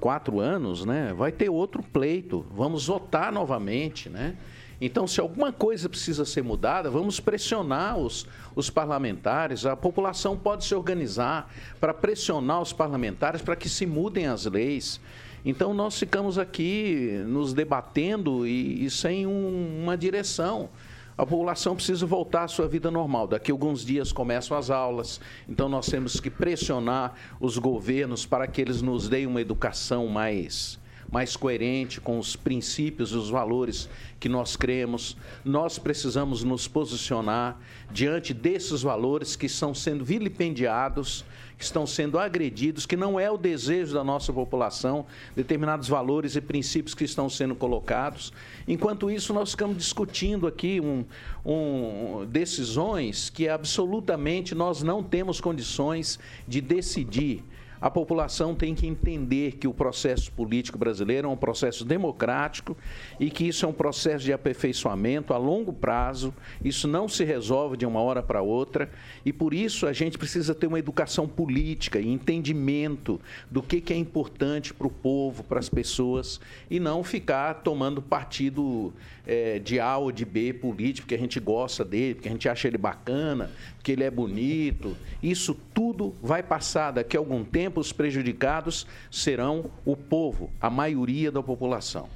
quatro 0.00 0.40
anos, 0.40 0.84
né, 0.84 1.14
vai 1.16 1.32
ter 1.32 1.48
outro 1.48 1.82
pleito. 1.82 2.44
Vamos 2.54 2.86
votar 2.86 3.32
novamente, 3.32 4.08
né? 4.08 4.36
Então, 4.80 5.06
se 5.06 5.20
alguma 5.20 5.52
coisa 5.52 5.88
precisa 5.88 6.24
ser 6.24 6.42
mudada, 6.42 6.90
vamos 6.90 7.20
pressionar 7.20 7.96
os, 7.96 8.26
os 8.54 8.68
parlamentares. 8.68 9.64
A 9.64 9.76
população 9.76 10.36
pode 10.36 10.64
se 10.64 10.74
organizar 10.74 11.50
para 11.80 11.94
pressionar 11.94 12.60
os 12.60 12.72
parlamentares 12.72 13.40
para 13.40 13.56
que 13.56 13.68
se 13.68 13.86
mudem 13.86 14.26
as 14.26 14.44
leis. 14.44 15.00
Então 15.44 15.74
nós 15.74 15.98
ficamos 15.98 16.38
aqui 16.38 17.22
nos 17.26 17.52
debatendo 17.52 18.46
e, 18.46 18.86
e 18.86 18.90
sem 18.90 19.26
um, 19.26 19.82
uma 19.82 19.96
direção. 19.96 20.70
A 21.16 21.24
população 21.24 21.76
precisa 21.76 22.04
voltar 22.04 22.44
à 22.44 22.48
sua 22.48 22.66
vida 22.66 22.90
normal. 22.90 23.28
Daqui 23.28 23.50
a 23.50 23.54
alguns 23.54 23.84
dias 23.84 24.12
começam 24.12 24.56
as 24.56 24.68
aulas, 24.68 25.20
então 25.48 25.68
nós 25.68 25.86
temos 25.86 26.18
que 26.18 26.28
pressionar 26.28 27.14
os 27.38 27.56
governos 27.56 28.26
para 28.26 28.46
que 28.46 28.60
eles 28.60 28.82
nos 28.82 29.08
deem 29.08 29.26
uma 29.26 29.40
educação 29.40 30.08
mais 30.08 30.78
mais 31.10 31.36
coerente 31.36 32.00
com 32.00 32.18
os 32.18 32.36
princípios 32.36 33.12
e 33.12 33.16
os 33.16 33.30
valores 33.30 33.88
que 34.18 34.28
nós 34.28 34.56
cremos. 34.56 35.16
Nós 35.44 35.78
precisamos 35.78 36.42
nos 36.42 36.66
posicionar 36.66 37.58
diante 37.92 38.32
desses 38.32 38.82
valores 38.82 39.36
que 39.36 39.46
estão 39.46 39.74
sendo 39.74 40.04
vilipendiados 40.04 41.24
que 41.56 41.64
estão 41.64 41.86
sendo 41.86 42.18
agredidos, 42.18 42.84
que 42.84 42.96
não 42.96 43.18
é 43.18 43.30
o 43.30 43.36
desejo 43.36 43.94
da 43.94 44.02
nossa 44.02 44.32
população, 44.32 45.06
determinados 45.36 45.88
valores 45.88 46.36
e 46.36 46.40
princípios 46.40 46.94
que 46.94 47.04
estão 47.04 47.28
sendo 47.28 47.54
colocados. 47.54 48.32
Enquanto 48.66 49.10
isso, 49.10 49.32
nós 49.32 49.52
ficamos 49.52 49.76
discutindo 49.76 50.46
aqui 50.46 50.80
um, 50.80 51.04
um, 51.44 52.26
decisões 52.26 53.30
que 53.30 53.48
absolutamente 53.48 54.54
nós 54.54 54.82
não 54.82 55.02
temos 55.02 55.40
condições 55.40 56.18
de 56.46 56.60
decidir. 56.60 57.44
A 57.84 57.90
população 57.90 58.54
tem 58.54 58.74
que 58.74 58.86
entender 58.86 59.56
que 59.56 59.68
o 59.68 59.74
processo 59.74 60.32
político 60.32 60.78
brasileiro 60.78 61.28
é 61.28 61.30
um 61.30 61.36
processo 61.36 61.84
democrático 61.84 62.74
e 63.20 63.28
que 63.30 63.46
isso 63.46 63.66
é 63.66 63.68
um 63.68 63.74
processo 63.74 64.24
de 64.24 64.32
aperfeiçoamento 64.32 65.34
a 65.34 65.36
longo 65.36 65.70
prazo. 65.70 66.32
Isso 66.64 66.88
não 66.88 67.06
se 67.06 67.24
resolve 67.24 67.76
de 67.76 67.84
uma 67.84 68.00
hora 68.00 68.22
para 68.22 68.40
outra 68.40 68.90
e 69.22 69.34
por 69.34 69.52
isso 69.52 69.86
a 69.86 69.92
gente 69.92 70.16
precisa 70.16 70.54
ter 70.54 70.66
uma 70.66 70.78
educação 70.78 71.28
política 71.28 72.00
e 72.00 72.08
entendimento 72.08 73.20
do 73.50 73.62
que, 73.62 73.82
que 73.82 73.92
é 73.92 73.96
importante 73.96 74.72
para 74.72 74.86
o 74.86 74.90
povo, 74.90 75.44
para 75.44 75.58
as 75.58 75.68
pessoas 75.68 76.40
e 76.70 76.80
não 76.80 77.04
ficar 77.04 77.52
tomando 77.56 78.00
partido 78.00 78.94
é, 79.26 79.58
de 79.58 79.80
A 79.80 79.96
ou 79.96 80.12
de 80.12 80.24
B 80.24 80.52
político, 80.52 81.06
porque 81.06 81.14
a 81.14 81.18
gente 81.18 81.40
gosta 81.40 81.84
dele, 81.84 82.14
porque 82.14 82.28
a 82.28 82.32
gente 82.32 82.48
acha 82.48 82.68
ele 82.68 82.78
bacana, 82.78 83.50
porque 83.76 83.92
ele 83.92 84.04
é 84.04 84.10
bonito. 84.10 84.96
Isso 85.22 85.56
tudo 85.72 86.14
vai 86.22 86.42
passar. 86.42 86.92
Daqui 86.92 87.16
a 87.16 87.20
algum 87.20 87.44
tempo, 87.44 87.73
os 87.80 87.92
prejudicados 87.92 88.86
serão 89.10 89.70
o 89.84 89.96
povo, 89.96 90.50
a 90.60 90.70
maioria 90.70 91.30
da 91.30 91.42
população. 91.42 92.08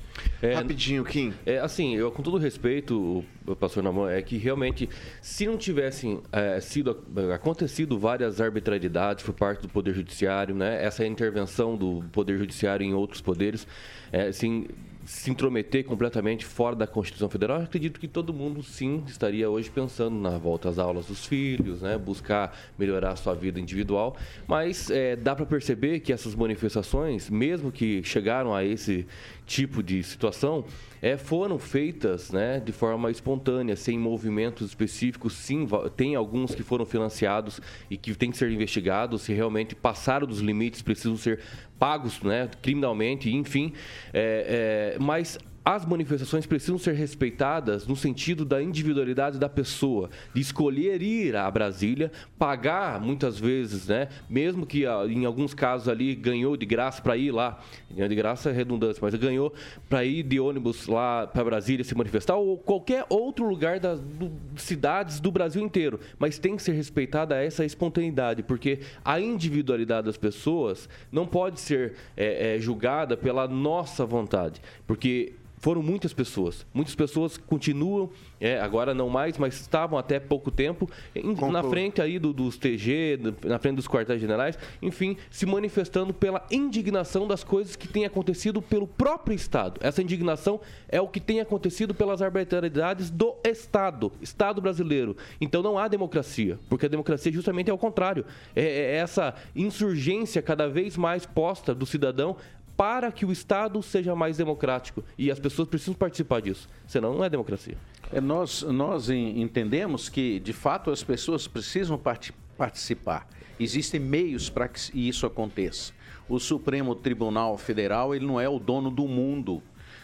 É, 0.42 0.54
Rapidinho, 0.54 1.04
Kim. 1.04 1.32
É, 1.46 1.59
assim, 1.59 1.94
eu, 1.96 2.11
com 2.11 2.22
todo 2.22 2.38
respeito, 2.38 3.24
pastor 3.59 3.82
Namon, 3.82 4.09
é 4.09 4.20
que 4.20 4.36
realmente, 4.36 4.88
se 5.20 5.46
não 5.46 5.56
tivessem 5.56 6.20
é, 6.32 6.61
sido 6.61 7.04
acontecido 7.32 7.98
várias 7.98 8.40
arbitrariedades 8.40 9.24
por 9.24 9.34
parte 9.34 9.62
do 9.62 9.68
Poder 9.68 9.94
Judiciário, 9.94 10.54
né, 10.54 10.84
essa 10.84 11.06
intervenção 11.06 11.76
do 11.76 12.04
Poder 12.12 12.38
Judiciário 12.38 12.84
em 12.84 12.94
outros 12.94 13.20
poderes, 13.20 13.66
é, 14.12 14.28
assim, 14.28 14.66
se 15.09 15.30
intrometer 15.30 15.84
completamente 15.86 16.44
fora 16.44 16.76
da 16.76 16.86
Constituição 16.86 17.30
Federal, 17.30 17.62
acredito 17.62 17.98
que 17.98 18.06
todo 18.06 18.30
mundo 18.30 18.62
sim 18.62 19.02
estaria 19.06 19.48
hoje 19.48 19.70
pensando 19.70 20.14
na 20.14 20.36
volta 20.36 20.68
às 20.68 20.78
aulas 20.78 21.06
dos 21.06 21.24
filhos, 21.24 21.80
né, 21.80 21.96
buscar 21.96 22.54
melhorar 22.78 23.12
a 23.12 23.16
sua 23.16 23.32
vida 23.32 23.59
individual, 23.59 24.14
mas 24.46 24.90
é, 24.90 25.16
dá 25.16 25.34
para 25.34 25.46
perceber 25.46 26.00
que 26.00 26.12
essas 26.12 26.34
manifestações, 26.34 27.30
mesmo 27.30 27.72
que 27.72 28.02
chegaram 28.02 28.54
a 28.54 28.62
esse 28.62 29.06
tipo 29.46 29.82
de 29.82 30.02
situação, 30.02 30.66
é, 31.01 31.16
foram 31.16 31.59
feitas 31.59 32.30
né, 32.30 32.61
de 32.61 32.72
forma 32.72 33.11
espontânea, 33.11 33.76
sem 33.76 33.99
movimentos 33.99 34.68
específicos. 34.68 35.34
Sim, 35.34 35.66
tem 35.96 36.14
alguns 36.14 36.55
que 36.55 36.62
foram 36.62 36.84
financiados 36.84 37.61
e 37.90 37.96
que 37.96 38.14
têm 38.14 38.30
que 38.30 38.36
ser 38.36 38.51
investigados, 38.51 39.22
se 39.22 39.32
realmente 39.32 39.74
passaram 39.74 40.26
dos 40.26 40.40
limites, 40.40 40.82
precisam 40.82 41.16
ser 41.16 41.40
pagos 41.78 42.20
né, 42.22 42.49
criminalmente, 42.61 43.30
enfim. 43.30 43.72
É, 44.12 44.94
é, 44.94 44.99
mas 44.99 45.38
as 45.68 45.84
manifestações 45.84 46.46
precisam 46.46 46.78
ser 46.78 46.94
respeitadas 46.94 47.86
no 47.86 47.94
sentido 47.94 48.42
da 48.42 48.62
individualidade 48.62 49.38
da 49.38 49.50
pessoa, 49.50 50.08
de 50.32 50.40
escolher 50.40 51.02
ir 51.02 51.36
a 51.36 51.50
Brasília, 51.50 52.10
pagar 52.38 52.98
muitas 52.98 53.38
vezes, 53.38 53.86
né? 53.86 54.08
Mesmo 54.30 54.64
que 54.64 54.86
ah, 54.86 55.04
em 55.06 55.26
alguns 55.26 55.52
casos 55.52 55.86
ali 55.86 56.14
ganhou 56.14 56.56
de 56.56 56.64
graça 56.64 57.02
para 57.02 57.18
ir 57.18 57.32
lá, 57.32 57.62
de 57.90 58.14
graça 58.14 58.48
é 58.48 58.52
redundância, 58.54 58.98
mas 59.02 59.14
ganhou 59.16 59.52
para 59.90 60.06
ir 60.06 60.22
de 60.22 60.40
ônibus 60.40 60.86
lá 60.86 61.26
para 61.26 61.44
Brasília 61.44 61.84
se 61.84 61.94
manifestar 61.94 62.36
ou 62.36 62.56
qualquer 62.56 63.04
outro 63.10 63.46
lugar 63.46 63.78
das 63.78 64.00
do, 64.00 64.32
cidades 64.56 65.20
do 65.20 65.30
Brasil 65.30 65.62
inteiro, 65.62 66.00
mas 66.18 66.38
tem 66.38 66.56
que 66.56 66.62
ser 66.62 66.72
respeitada 66.72 67.36
essa 67.36 67.62
espontaneidade, 67.62 68.42
porque 68.42 68.80
a 69.04 69.20
individualidade 69.20 70.06
das 70.06 70.16
pessoas 70.16 70.88
não 71.12 71.26
pode 71.26 71.60
ser 71.60 71.92
é, 72.16 72.54
é, 72.54 72.58
julgada 72.58 73.18
pela 73.18 73.46
nossa 73.46 74.06
vontade, 74.06 74.62
porque 74.86 75.34
foram 75.59 75.82
muitas 75.82 76.12
pessoas. 76.12 76.66
Muitas 76.72 76.94
pessoas 76.94 77.36
continuam, 77.36 78.11
é, 78.40 78.61
agora 78.61 78.94
não 78.94 79.09
mais, 79.09 79.36
mas 79.36 79.54
estavam 79.61 79.98
até 79.98 80.18
pouco 80.20 80.50
tempo 80.50 80.88
em, 81.14 81.34
na 81.50 81.62
frente 81.62 82.00
aí 82.00 82.18
do, 82.18 82.32
dos 82.32 82.56
TG, 82.56 83.18
na 83.44 83.59
frente 83.59 83.76
dos 83.76 83.88
quartéis 83.88 84.20
generais, 84.20 84.59
enfim, 84.80 85.16
se 85.30 85.46
manifestando 85.46 86.14
pela 86.14 86.46
indignação 86.50 87.26
das 87.26 87.42
coisas 87.42 87.76
que 87.76 87.88
têm 87.88 88.04
acontecido 88.04 88.62
pelo 88.62 88.86
próprio 88.86 89.34
Estado. 89.34 89.78
Essa 89.82 90.02
indignação 90.02 90.61
é 90.88 91.00
o 91.00 91.09
que 91.09 91.20
tem 91.20 91.40
acontecido 91.40 91.94
pelas 91.94 92.22
arbitrariedades 92.22 93.11
do 93.11 93.34
Estado, 93.44 94.12
Estado 94.20 94.61
brasileiro. 94.61 95.16
Então 95.40 95.62
não 95.62 95.78
há 95.78 95.88
democracia, 95.88 96.59
porque 96.68 96.86
a 96.86 96.88
democracia 96.88 97.32
justamente 97.32 97.70
é 97.70 97.74
o 97.74 97.78
contrário. 97.78 98.24
É, 98.54 98.62
é 98.62 98.94
essa 98.96 99.34
insurgência 99.54 100.40
cada 100.42 100.68
vez 100.68 100.96
mais 100.96 101.26
posta 101.26 101.74
do 101.74 101.86
cidadão 101.86 102.36
para 102.78 103.10
que 103.10 103.26
o 103.26 103.32
Estado 103.32 103.82
seja 103.82 104.14
mais 104.14 104.36
democrático. 104.36 105.02
E 105.18 105.32
as 105.32 105.40
pessoas 105.40 105.66
precisam 105.66 105.94
participar 105.94 106.40
disso, 106.40 106.68
senão 106.86 107.12
não 107.12 107.24
é 107.24 107.28
democracia. 107.28 107.76
É, 108.12 108.20
nós, 108.20 108.62
nós 108.62 109.10
entendemos 109.10 110.08
que, 110.08 110.38
de 110.38 110.52
fato, 110.52 110.92
as 110.92 111.02
pessoas 111.02 111.48
precisam 111.48 111.98
part 111.98 112.32
participar. 112.56 113.28
Existem 113.58 113.98
meios 113.98 114.48
para 114.48 114.68
que 114.68 115.08
isso 115.08 115.26
aconteça. 115.26 115.92
O 116.28 116.38
Supremo 116.38 116.94
Tribunal 116.94 117.58
Federal 117.58 118.14
ele 118.14 118.24
não 118.24 118.40
é 118.40 118.48
o 118.48 118.60
dono 118.60 118.90
do 118.92 119.08
mundo. 119.08 119.60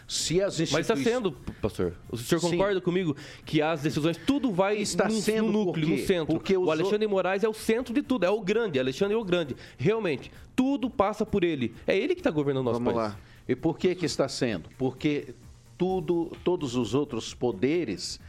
Se 0.07 0.41
as. 0.41 0.59
Mas 0.71 0.89
está 0.89 0.95
sendo, 0.95 1.31
pastor. 1.61 1.93
O 2.11 2.17
senhor 2.17 2.39
Sim. 2.39 2.51
concorda 2.51 2.79
comigo 2.79 3.15
que 3.43 3.61
as 3.61 3.81
decisões, 3.81 4.17
tudo 4.17 4.51
vai 4.51 4.77
está 4.77 5.07
no, 5.07 5.13
sendo 5.13 5.51
no 5.51 5.65
núcleo, 5.65 5.89
no 5.89 5.97
centro. 5.97 6.27
Porque 6.27 6.55
o 6.55 6.69
Alexandre 6.69 6.99
de 6.99 7.07
Moraes 7.07 7.43
é 7.43 7.49
o 7.49 7.53
centro 7.53 7.93
de 7.93 8.03
tudo, 8.03 8.25
é 8.25 8.29
o 8.29 8.41
grande. 8.41 8.79
Alexandre 8.79 9.15
é 9.15 9.17
o 9.17 9.23
grande. 9.23 9.55
Realmente, 9.77 10.31
tudo 10.55 10.89
passa 10.89 11.25
por 11.25 11.43
ele. 11.43 11.73
É 11.87 11.97
ele 11.97 12.13
que 12.13 12.21
está 12.21 12.29
governando 12.29 12.61
o 12.61 12.65
nosso 12.65 12.79
Vamos 12.79 12.93
país. 12.93 13.13
Lá. 13.13 13.19
E 13.47 13.55
por 13.55 13.77
que 13.77 13.95
que 13.95 14.05
está 14.05 14.27
sendo? 14.27 14.69
Porque 14.77 15.33
tudo, 15.77 16.31
todos 16.43 16.75
os 16.75 16.93
outros 16.93 17.33
poderes 17.33 18.19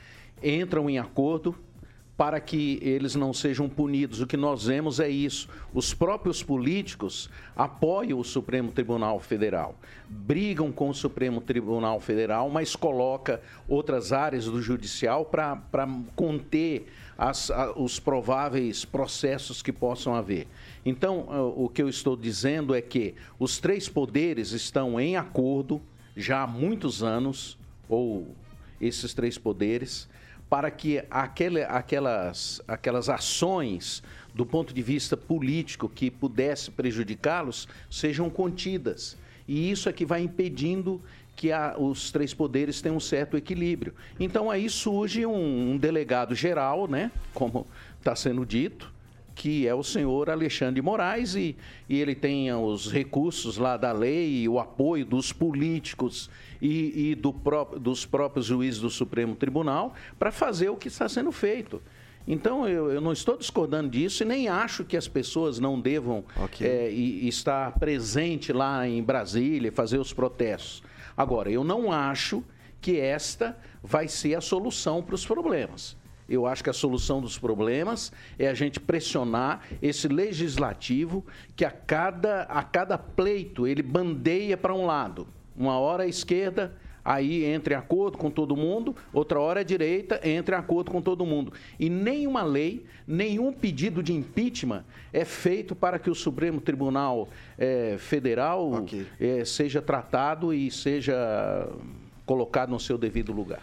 entram 0.43 0.89
em 0.89 0.99
acordo 0.99 1.55
para 2.17 2.41
que 2.41 2.79
eles 2.83 3.15
não 3.15 3.33
sejam 3.33 3.69
punidos. 3.69 4.21
O 4.21 4.27
que 4.27 4.37
nós 4.37 4.65
vemos 4.65 4.99
é 4.99 5.09
isso. 5.09 5.49
Os 5.75 5.93
próprios 5.93 6.43
políticos 6.43 7.29
apoiam 7.55 8.19
o 8.19 8.25
Supremo 8.25 8.73
Tribunal 8.73 9.21
Federal, 9.21 9.75
brigam 10.09 10.73
com 10.73 10.89
o 10.89 10.95
Supremo 10.95 11.41
Tribunal 11.41 12.01
Federal, 12.01 12.49
mas 12.49 12.75
coloca 12.75 13.43
outras 13.69 14.13
áreas 14.13 14.47
do 14.47 14.63
judicial 14.63 15.27
para 15.27 15.61
conter 16.15 16.87
as, 17.19 17.51
a, 17.51 17.73
os 17.73 18.01
prováveis 18.01 18.85
processos 18.85 19.63
que 19.63 19.73
possam 19.73 20.15
haver. 20.15 20.47
Então, 20.85 21.53
o 21.57 21.69
que 21.69 21.83
eu 21.83 21.89
estou 21.89 22.17
dizendo 22.17 22.75
é 22.75 22.81
que 22.81 23.15
os 23.39 23.59
três 23.59 23.89
poderes 23.89 24.53
estão 24.53 24.99
em 24.99 25.17
acordo 25.17 25.83
já 26.17 26.43
há 26.43 26.47
muitos 26.47 27.03
anos, 27.03 27.59
ou 27.89 28.35
esses 28.81 29.13
três 29.13 29.37
poderes, 29.37 30.09
para 30.49 30.71
que 30.71 31.03
aquele, 31.11 31.63
aquelas, 31.63 32.63
aquelas 32.67 33.09
ações 33.09 34.03
do 34.35 34.47
ponto 34.47 34.73
de 34.73 34.83
vista 34.83 35.17
político 35.17 35.89
que 35.89 36.11
pudesse 36.11 36.71
prejudicá-los 36.71 37.67
sejam 37.91 38.29
contidas. 38.31 39.17
E 39.49 39.71
isso 39.71 39.89
é 39.89 39.93
que 39.93 40.05
vai 40.05 40.23
impedindo 40.23 41.01
que 41.35 41.53
a, 41.53 41.77
os 41.79 42.11
três 42.11 42.33
poderes 42.33 42.81
tenham 42.81 42.97
um 42.97 43.01
certo 43.01 43.37
equilíbrio. 43.37 43.95
Então 44.19 44.51
aí 44.51 44.69
surge 44.71 45.27
um, 45.27 45.73
um 45.73 45.77
delegado 45.77 46.35
geral, 46.35 46.89
né, 46.89 47.11
como 47.35 47.67
está 47.99 48.15
sendo 48.15 48.45
dito, 48.47 48.93
que 49.35 49.67
é 49.67 49.75
o 49.75 49.83
senhor 49.83 50.31
Alexandre 50.31 50.81
Moraes, 50.81 51.35
e, 51.35 51.55
e 51.89 52.01
ele 52.01 52.15
tem 52.15 52.51
os 52.53 52.91
recursos 52.91 53.59
lá 53.59 53.77
da 53.77 53.93
lei 53.93 54.49
o 54.49 54.59
apoio 54.59 55.05
dos 55.05 55.31
políticos 55.33 56.31
e, 56.61 57.11
e 57.11 57.15
do 57.15 57.33
pró 57.33 57.65
dos 57.65 58.07
próprios 58.07 58.47
juízes 58.47 58.81
do 58.81 58.91
Supremo 58.91 59.35
Tribunal 59.35 59.95
para 60.19 60.31
fazer 60.31 60.69
o 60.69 60.77
que 60.77 60.89
está 60.89 61.09
sendo 61.09 61.33
feito. 61.33 61.83
Então, 62.27 62.69
eu, 62.69 62.91
eu, 62.91 63.01
não 63.01 63.13
estou 63.13 63.37
discordando 63.37 63.89
disso 63.89 64.25
e 64.25 64.27
nem 64.27 64.49
acho 64.49 64.85
que 64.85 64.97
as 64.97 65.07
pessoas 65.07 65.61
não 65.61 65.81
devam 65.81 66.25
okay. 66.43 66.67
é, 66.67 66.91
e, 66.91 67.29
estar 67.29 67.79
presente 67.79 68.53
lá 68.53 68.87
em 68.87 69.01
Brasília, 69.01 69.71
fazer 69.71 69.99
os 69.99 70.13
protestos. 70.13 70.83
Agora, 71.17 71.51
eu 71.51 71.63
não 71.63 71.93
acho 71.93 72.43
que 72.81 72.99
esta 72.99 73.57
vai 73.83 74.09
ser 74.09 74.35
a 74.35 74.41
solução 74.41 75.03
para 75.03 75.15
os 75.15 75.25
problemas. 75.25 75.97
Eu 76.29 76.45
acho 76.47 76.65
que 76.65 76.71
a 76.71 76.73
solução 76.73 77.21
dos 77.21 77.39
problemas 77.39 78.13
é 78.37 78.49
a 78.49 78.55
gente 78.55 78.81
pressionar 78.81 79.63
esse 79.81 80.09
legislativo 80.09 81.25
que 81.55 81.65
a 81.65 81.71
cada, 81.71 82.43
a 82.43 82.65
cada 82.65 82.99
pleito 82.99 83.67
ele 83.67 83.83
bandeia 83.83 84.57
para 84.57 84.75
um 84.75 84.85
lado. 84.85 85.29
Uma 85.57 85.79
hora 85.79 86.05
a 86.05 86.07
esquerda, 86.07 86.75
aí 87.05 87.45
entra 87.45 87.75
em 87.75 87.77
acordo 87.77 88.19
com 88.19 88.31
todo 88.31 88.57
mundo, 88.57 88.95
outra 89.13 89.41
hora 89.41 89.61
a 89.61 89.63
direita 89.63 90.21
entra 90.23 90.57
em 90.57 90.59
acordo 90.59 90.91
com 90.91 91.01
todo 91.01 91.25
mundo. 91.25 91.53
E 91.79 91.89
nenhuma 91.89 92.43
lei, 92.43 92.85
nenhum 93.07 93.53
pedido 93.53 94.03
de 94.03 94.13
impeachment 94.13 94.85
é 95.13 95.25
feito 95.25 95.75
para 95.75 95.99
que 95.99 96.11
o 96.11 96.15
Supremo 96.15 96.61
Tribunal 96.61 97.29
é, 97.57 97.97
Federal 97.99 98.73
okay. 98.73 99.07
é, 99.21 99.45
seja 99.45 99.81
tratado 99.81 100.53
e 100.53 100.71
seja 100.71 101.69
colocado 102.27 102.71
no 102.71 102.81
seu 102.81 102.99
devido 102.99 103.33
lugar. 103.33 103.63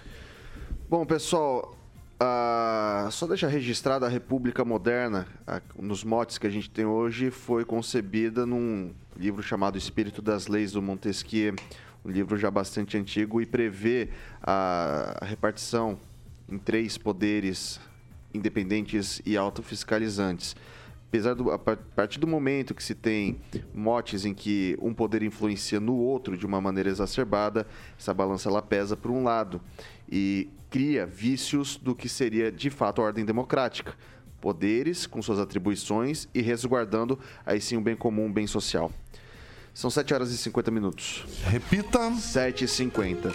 Bom, 0.90 1.06
pessoal, 1.06 1.76
ah, 2.26 3.10
só 3.12 3.28
deixa 3.28 3.48
registrado 3.48 4.06
a 4.06 4.08
República 4.08 4.64
Moderna, 4.64 5.28
nos 5.78 6.06
motes 6.06 6.38
que 6.38 6.48
a 6.48 6.50
gente 6.50 6.70
tem 6.70 6.86
hoje, 6.86 7.30
foi 7.30 7.66
concebida 7.66 8.46
num 8.46 8.94
livro 9.18 9.44
chamado 9.44 9.78
Espírito 9.78 10.22
das 10.22 10.48
Leis 10.48 10.72
do 10.72 10.82
Montesquieu, 10.82 11.54
um 12.06 12.10
livro 12.10 12.38
já 12.38 12.50
bastante 12.50 12.98
antigo 12.98 13.42
e 13.42 13.46
prevê 13.46 14.10
a, 14.42 15.18
a 15.22 15.26
repartição 15.26 16.00
em 16.48 16.58
três 16.58 16.98
poderes 16.98 17.80
independentes 18.34 19.22
e 19.26 19.36
autofiscalizantes. 19.36 20.56
apesar 21.08 21.36
do 21.36 21.52
a 21.52 21.60
par- 21.60 21.78
partir 21.96 22.20
do 22.20 22.26
momento 22.26 22.74
que 22.74 22.84
se 22.84 22.96
tem 22.96 23.40
motes 23.74 24.26
em 24.26 24.34
que 24.34 24.78
um 24.82 24.94
poder 24.94 25.22
influencia 25.24 25.80
no 25.80 25.96
outro 25.96 26.38
de 26.38 26.46
uma 26.46 26.60
maneira 26.60 26.90
exacerbada, 26.90 27.68
essa 28.00 28.14
balança 28.14 28.50
ela 28.50 28.62
pesa 28.62 28.98
para 28.98 29.12
um 29.12 29.24
lado 29.24 29.62
e 30.10 30.50
cria 30.74 31.06
vícios 31.06 31.78
do 31.78 31.94
que 31.94 32.10
seria 32.10 32.52
de 32.52 32.72
fato 32.72 33.00
a 33.00 33.06
ordem 33.06 33.24
democrática. 33.24 33.94
Poderes 34.42 35.06
com 35.06 35.22
suas 35.22 35.38
atribuições 35.38 36.28
e 36.34 36.42
resguardando 36.42 37.20
aí 37.46 37.62
sim 37.62 37.78
o 37.78 37.82
bem 37.82 37.96
comum, 37.96 38.26
o 38.26 38.34
bem 38.34 38.48
social. 38.48 38.92
São 39.72 39.92
7 39.92 40.16
horas 40.16 40.32
e 40.32 40.38
50 40.38 40.72
minutos. 40.72 41.26
Repita. 41.46 42.12
7 42.16 42.64
e 42.64 42.68
50. 42.68 43.32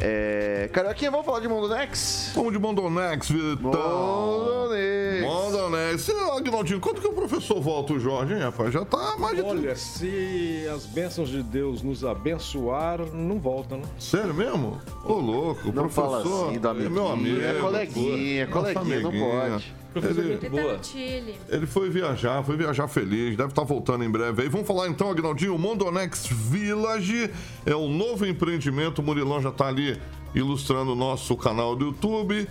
É... 0.00 0.70
Carioquinha, 0.72 1.10
vamos 1.10 1.26
falar 1.26 1.40
de 1.40 1.48
Mundo 1.48 1.68
Next? 1.68 2.32
Vamos 2.34 2.52
de 2.52 2.58
Mondonex, 2.58 3.28
Vitão. 3.28 3.72
Mondonex. 3.72 4.99
Mondonex. 5.40 6.08
E, 6.08 6.12
Agnaldinho, 6.12 6.80
quando 6.80 7.00
que 7.00 7.06
o 7.06 7.12
professor 7.12 7.60
volta, 7.60 7.92
o 7.94 8.00
Jorge, 8.00 8.34
hein, 8.34 8.40
rapaz? 8.40 8.72
Já 8.72 8.84
tá 8.84 9.16
mais 9.18 9.36
de... 9.36 9.42
Olha, 9.42 9.74
se 9.76 10.64
as 10.74 10.86
bênçãos 10.86 11.28
de 11.28 11.42
Deus 11.42 11.82
nos 11.82 12.04
abençoar, 12.04 13.00
não 13.12 13.38
volta, 13.38 13.76
né? 13.76 13.82
Sério 13.98 14.34
mesmo? 14.34 14.80
Ô, 15.04 15.14
louco, 15.14 15.62
o 15.68 15.72
Não 15.72 15.88
professor... 15.88 16.02
fala 16.22 16.48
assim 16.48 16.58
do 16.58 16.68
é 16.68 16.74
meu 16.88 17.08
amiguinho, 17.08 17.36
amigo. 17.36 17.58
é 17.58 17.60
coleguinha. 17.60 18.46
Nossa 18.46 18.74
coleguinha, 18.74 19.00
não 19.00 19.10
pode. 19.50 19.74
Professor, 19.92 20.20
Ele- 20.20 20.28
muito 20.30 20.46
Ele 20.46 20.56
tá 20.56 20.62
boa. 20.62 20.76
no 20.76 20.84
Chile. 20.84 21.34
Ele 21.48 21.66
foi 21.66 21.90
viajar, 21.90 22.44
foi 22.44 22.56
viajar 22.56 22.86
feliz, 22.86 23.36
deve 23.36 23.48
estar 23.48 23.64
voltando 23.64 24.04
em 24.04 24.10
breve 24.10 24.42
aí. 24.42 24.48
Vamos 24.48 24.66
falar 24.66 24.86
então, 24.88 25.10
Agnaldinho, 25.10 25.54
o 25.54 25.58
Mondonex 25.58 26.26
Village 26.28 27.28
é 27.66 27.74
um 27.74 27.88
novo 27.88 28.24
empreendimento. 28.24 29.00
O 29.00 29.02
Murilão 29.02 29.42
já 29.42 29.48
está 29.48 29.66
ali 29.66 30.00
ilustrando 30.32 30.92
o 30.92 30.94
nosso 30.94 31.36
canal 31.36 31.74
do 31.74 31.86
YouTube. 31.86 32.46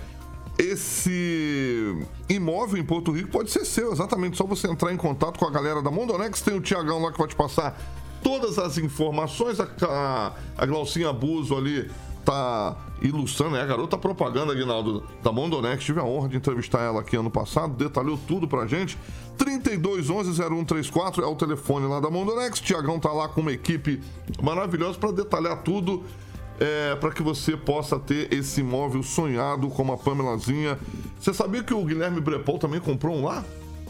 Esse 0.60 1.96
imóvel 2.28 2.78
em 2.78 2.84
Porto 2.84 3.14
Rico 3.14 3.30
pode 3.30 3.50
ser 3.50 3.64
seu, 3.64 3.94
exatamente. 3.94 4.36
Só 4.36 4.44
você 4.44 4.68
entrar 4.68 4.92
em 4.94 4.98
contato 4.98 5.40
com 5.40 5.46
a 5.46 5.50
galera 5.50 5.82
da 5.82 5.90
Mondonex. 5.90 6.42
Tem 6.42 6.54
o 6.54 6.60
Tiagão 6.60 7.02
lá 7.02 7.14
que 7.14 7.18
vai 7.18 7.30
te 7.30 7.36
passar 7.36 7.80
todas 8.22 8.60
as 8.60 8.78
informações. 8.78 9.58
A, 9.62 9.68
a, 9.84 10.34
a 10.58 10.66
Glaucinha 10.66 11.12
Abuso 11.12 11.56
ali 11.56 11.90
tá 12.26 12.76
ilustrando, 13.02 13.56
é 13.56 13.62
a 13.62 13.66
garota 13.66 13.98
propaganda, 13.98 14.52
Aguinaldo, 14.52 15.02
da 15.24 15.32
Mondonex. 15.32 15.82
Tive 15.82 16.02
a 16.02 16.04
honra 16.04 16.28
de 16.28 16.36
entrevistar 16.36 16.82
ela 16.82 17.00
aqui 17.00 17.16
ano 17.16 17.32
passado, 17.32 17.74
detalhou 17.74 18.20
tudo 18.28 18.46
pra 18.46 18.68
gente. 18.68 18.98
3211-0134 19.38 21.24
é 21.24 21.26
o 21.26 21.36
telefone 21.36 21.88
lá 21.88 22.02
da 22.02 22.10
Mondonex. 22.10 22.60
Tiagão 22.60 23.00
tá 23.00 23.14
lá 23.14 23.30
com 23.30 23.40
uma 23.40 23.54
equipe 23.54 24.02
maravilhosa 24.44 25.00
para 25.00 25.14
detalhar 25.14 25.64
tudo. 25.64 26.04
É, 26.60 26.96
para 26.96 27.12
que 27.12 27.24
você 27.24 27.56
possa 27.56 27.98
ter 27.98 28.34
esse 28.34 28.60
imóvel 28.60 29.02
sonhado 29.02 29.70
como 29.70 29.94
a 29.94 29.98
Pamelazinha. 29.98 30.78
Você 31.20 31.34
sabia 31.34 31.64
que 31.64 31.74
o 31.74 31.84
Guilherme 31.86 32.20
Brepol 32.20 32.60
também 32.60 32.82
comprou 32.82 33.16
um 33.16 33.24
lá? 33.24 33.46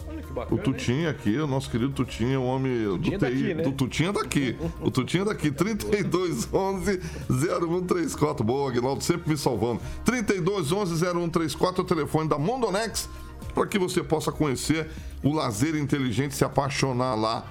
Olha 0.07 0.22
que 0.22 0.30
O 0.32 0.34
bacana. 0.36 0.55
hein? 0.61 0.63
Tutinha 0.63 1.09
aqui, 1.09 1.36
o 1.38 1.47
nosso 1.47 1.70
querido 1.72 1.91
Tutinha, 1.93 2.39
o 2.39 2.43
homem 2.45 2.84
Tutinha 2.86 3.17
do 3.17 3.26
TI. 3.26 3.32
daqui, 3.32 3.53
né? 3.55 3.63
Do 3.63 3.72
Tutinha 3.72 4.13
daqui. 4.13 4.55
O 4.82 4.91
Tutinha 4.91 5.26
daqui, 5.26 5.49
3211 5.51 6.99
0134. 7.30 8.43
Boa, 8.45 8.70
Aguinaldo, 8.70 9.03
sempre 9.03 9.30
me 9.32 9.38
salvando. 9.38 9.82
3211 10.05 11.03
0134 11.03 11.82
é 11.82 11.84
o 11.84 11.88
telefone 11.88 12.30
da 12.30 12.38
Mondonex, 12.38 13.09
para 13.55 13.65
que 13.65 13.80
você 13.80 14.03
possa 14.03 14.32
conhecer 14.32 14.88
o 15.24 15.34
lazer 15.34 15.76
inteligente, 15.76 16.36
se 16.36 16.43
apaixonar 16.45 17.15
lá 17.15 17.45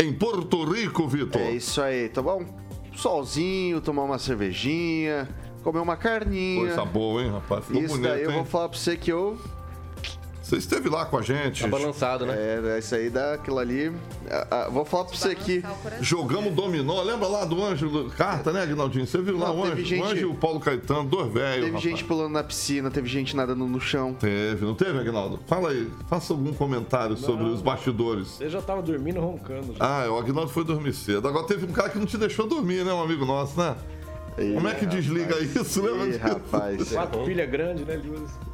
em 0.00 0.12
Porto 0.12 0.64
Rico, 0.64 1.06
Vitor. 1.06 1.40
É 1.40 1.52
isso 1.52 1.80
aí, 1.80 2.08
tomar 2.08 2.34
um 2.34 2.44
solzinho, 2.96 3.80
tomar 3.80 4.02
uma 4.02 4.18
cervejinha, 4.18 5.28
comer 5.62 5.80
uma 5.80 5.96
carninha. 5.96 6.60
Coisa 6.60 6.84
boa, 6.84 7.22
hein, 7.22 7.30
rapaz? 7.30 7.64
Ficou 7.64 7.82
Isso 7.82 7.94
bonito, 7.94 8.08
daí 8.10 8.22
eu 8.22 8.30
hein? 8.30 8.36
vou 8.36 8.44
falar 8.44 8.68
pra 8.68 8.78
você 8.78 8.96
que 8.96 9.10
eu. 9.10 9.38
Você 10.44 10.56
esteve 10.56 10.90
lá 10.90 11.06
com 11.06 11.16
a 11.16 11.22
gente. 11.22 11.62
Tá 11.62 11.68
balançado, 11.68 12.26
né? 12.26 12.34
É, 12.36 12.78
isso 12.78 12.94
aí 12.94 13.08
dá 13.08 13.32
aquilo 13.32 13.58
ali. 13.58 13.90
ah, 14.30 14.46
ah, 14.50 14.68
vou 14.70 14.84
falar 14.84 15.06
pra 15.06 15.16
você 15.16 15.30
aqui. 15.30 15.62
Jogamos 16.02 16.52
dominó, 16.52 17.00
lembra 17.02 17.26
lá 17.26 17.46
do 17.46 17.64
Ângelo 17.64 18.10
Carta, 18.10 18.52
né, 18.52 18.62
Aguinaldinho? 18.62 19.06
Você 19.06 19.22
viu 19.22 19.38
lá 19.38 19.48
Não, 19.48 19.60
o 19.60 19.64
Ângelo, 19.64 19.82
gente- 19.84 20.02
o 20.02 20.04
Ângelo 20.04 20.20
e 20.20 20.32
o 20.32 20.34
Paulo 20.34 20.60
Caetano, 20.60 21.08
dois 21.08 21.32
velhos. 21.32 21.54
Teve 21.54 21.66
rapaz. 21.68 21.82
gente 21.82 22.04
pulando 22.04 22.32
na 22.32 22.44
piscina, 22.44 22.90
teve 22.90 23.08
gente 23.08 23.34
nadando 23.34 23.66
no 23.66 23.80
chão. 23.80 24.12
Teve, 24.12 24.66
não 24.66 24.74
teve, 24.74 24.98
Aguinaldo? 24.98 25.40
Fala 25.46 25.70
aí, 25.70 25.90
faça 26.08 26.34
algum 26.34 26.52
comentário 26.52 27.16
sobre 27.16 27.44
os 27.46 27.62
bastidores. 27.62 28.38
Ele 28.38 28.50
já 28.50 28.60
tava 28.60 28.82
dormindo, 28.82 29.20
roncando. 29.20 29.74
Já. 29.74 30.04
Ah, 30.04 30.12
o 30.12 30.18
Aguinaldo 30.18 30.50
foi 30.50 30.62
dormir 30.64 30.92
cedo. 30.92 31.26
Agora 31.26 31.46
teve 31.46 31.64
um 31.64 31.72
cara 31.72 31.88
que 31.88 31.98
não 31.98 32.04
te 32.06 32.18
deixou 32.18 32.46
dormir, 32.46 32.84
né, 32.84 32.92
um 32.92 33.02
amigo 33.02 33.24
nosso, 33.24 33.58
né? 33.58 33.74
Como 34.36 34.68
é 34.68 34.74
que 34.74 34.86
desliga 34.86 35.38
isso, 35.38 35.62
disso? 35.62 36.18
rapaz. 36.18 36.90
Quatro 36.90 37.24
pilha 37.24 37.46
grande, 37.46 37.84
né. 37.84 38.00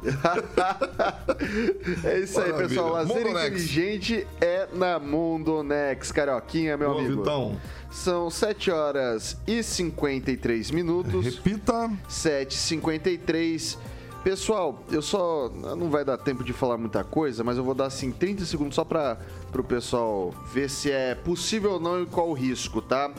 É 2.03 2.19
isso 2.19 2.39
aí, 2.39 2.51
Maravilha. 2.51 2.69
pessoal. 2.69 2.93
Lazer 2.93 3.27
inteligente 3.27 4.27
é 4.39 4.67
na 4.73 4.99
Mondonex. 4.99 6.11
Carioquinha, 6.11 6.77
meu 6.77 6.91
Boa, 6.91 7.01
amigo. 7.01 7.23
Vitão. 7.23 7.57
São 7.89 8.29
7 8.29 8.69
horas 8.71 9.37
e 9.47 9.63
53 9.63 10.69
minutos. 10.71 11.25
Repita. 11.25 11.89
7h53. 12.09 13.77
Pessoal, 14.23 14.83
eu 14.91 15.01
só. 15.01 15.49
Não 15.49 15.89
vai 15.89 16.05
dar 16.05 16.15
tempo 16.17 16.43
de 16.43 16.53
falar 16.53 16.77
muita 16.77 17.03
coisa, 17.03 17.43
mas 17.43 17.57
eu 17.57 17.63
vou 17.63 17.73
dar 17.73 17.87
assim 17.87 18.11
30 18.11 18.45
segundos 18.45 18.75
só 18.75 18.85
para 18.85 19.17
o 19.55 19.63
pessoal 19.63 20.31
ver 20.53 20.69
se 20.69 20.91
é 20.91 21.15
possível 21.15 21.71
ou 21.73 21.79
não 21.79 22.03
e 22.03 22.05
qual 22.05 22.29
o 22.29 22.33
risco, 22.33 22.83
tá? 22.83 23.09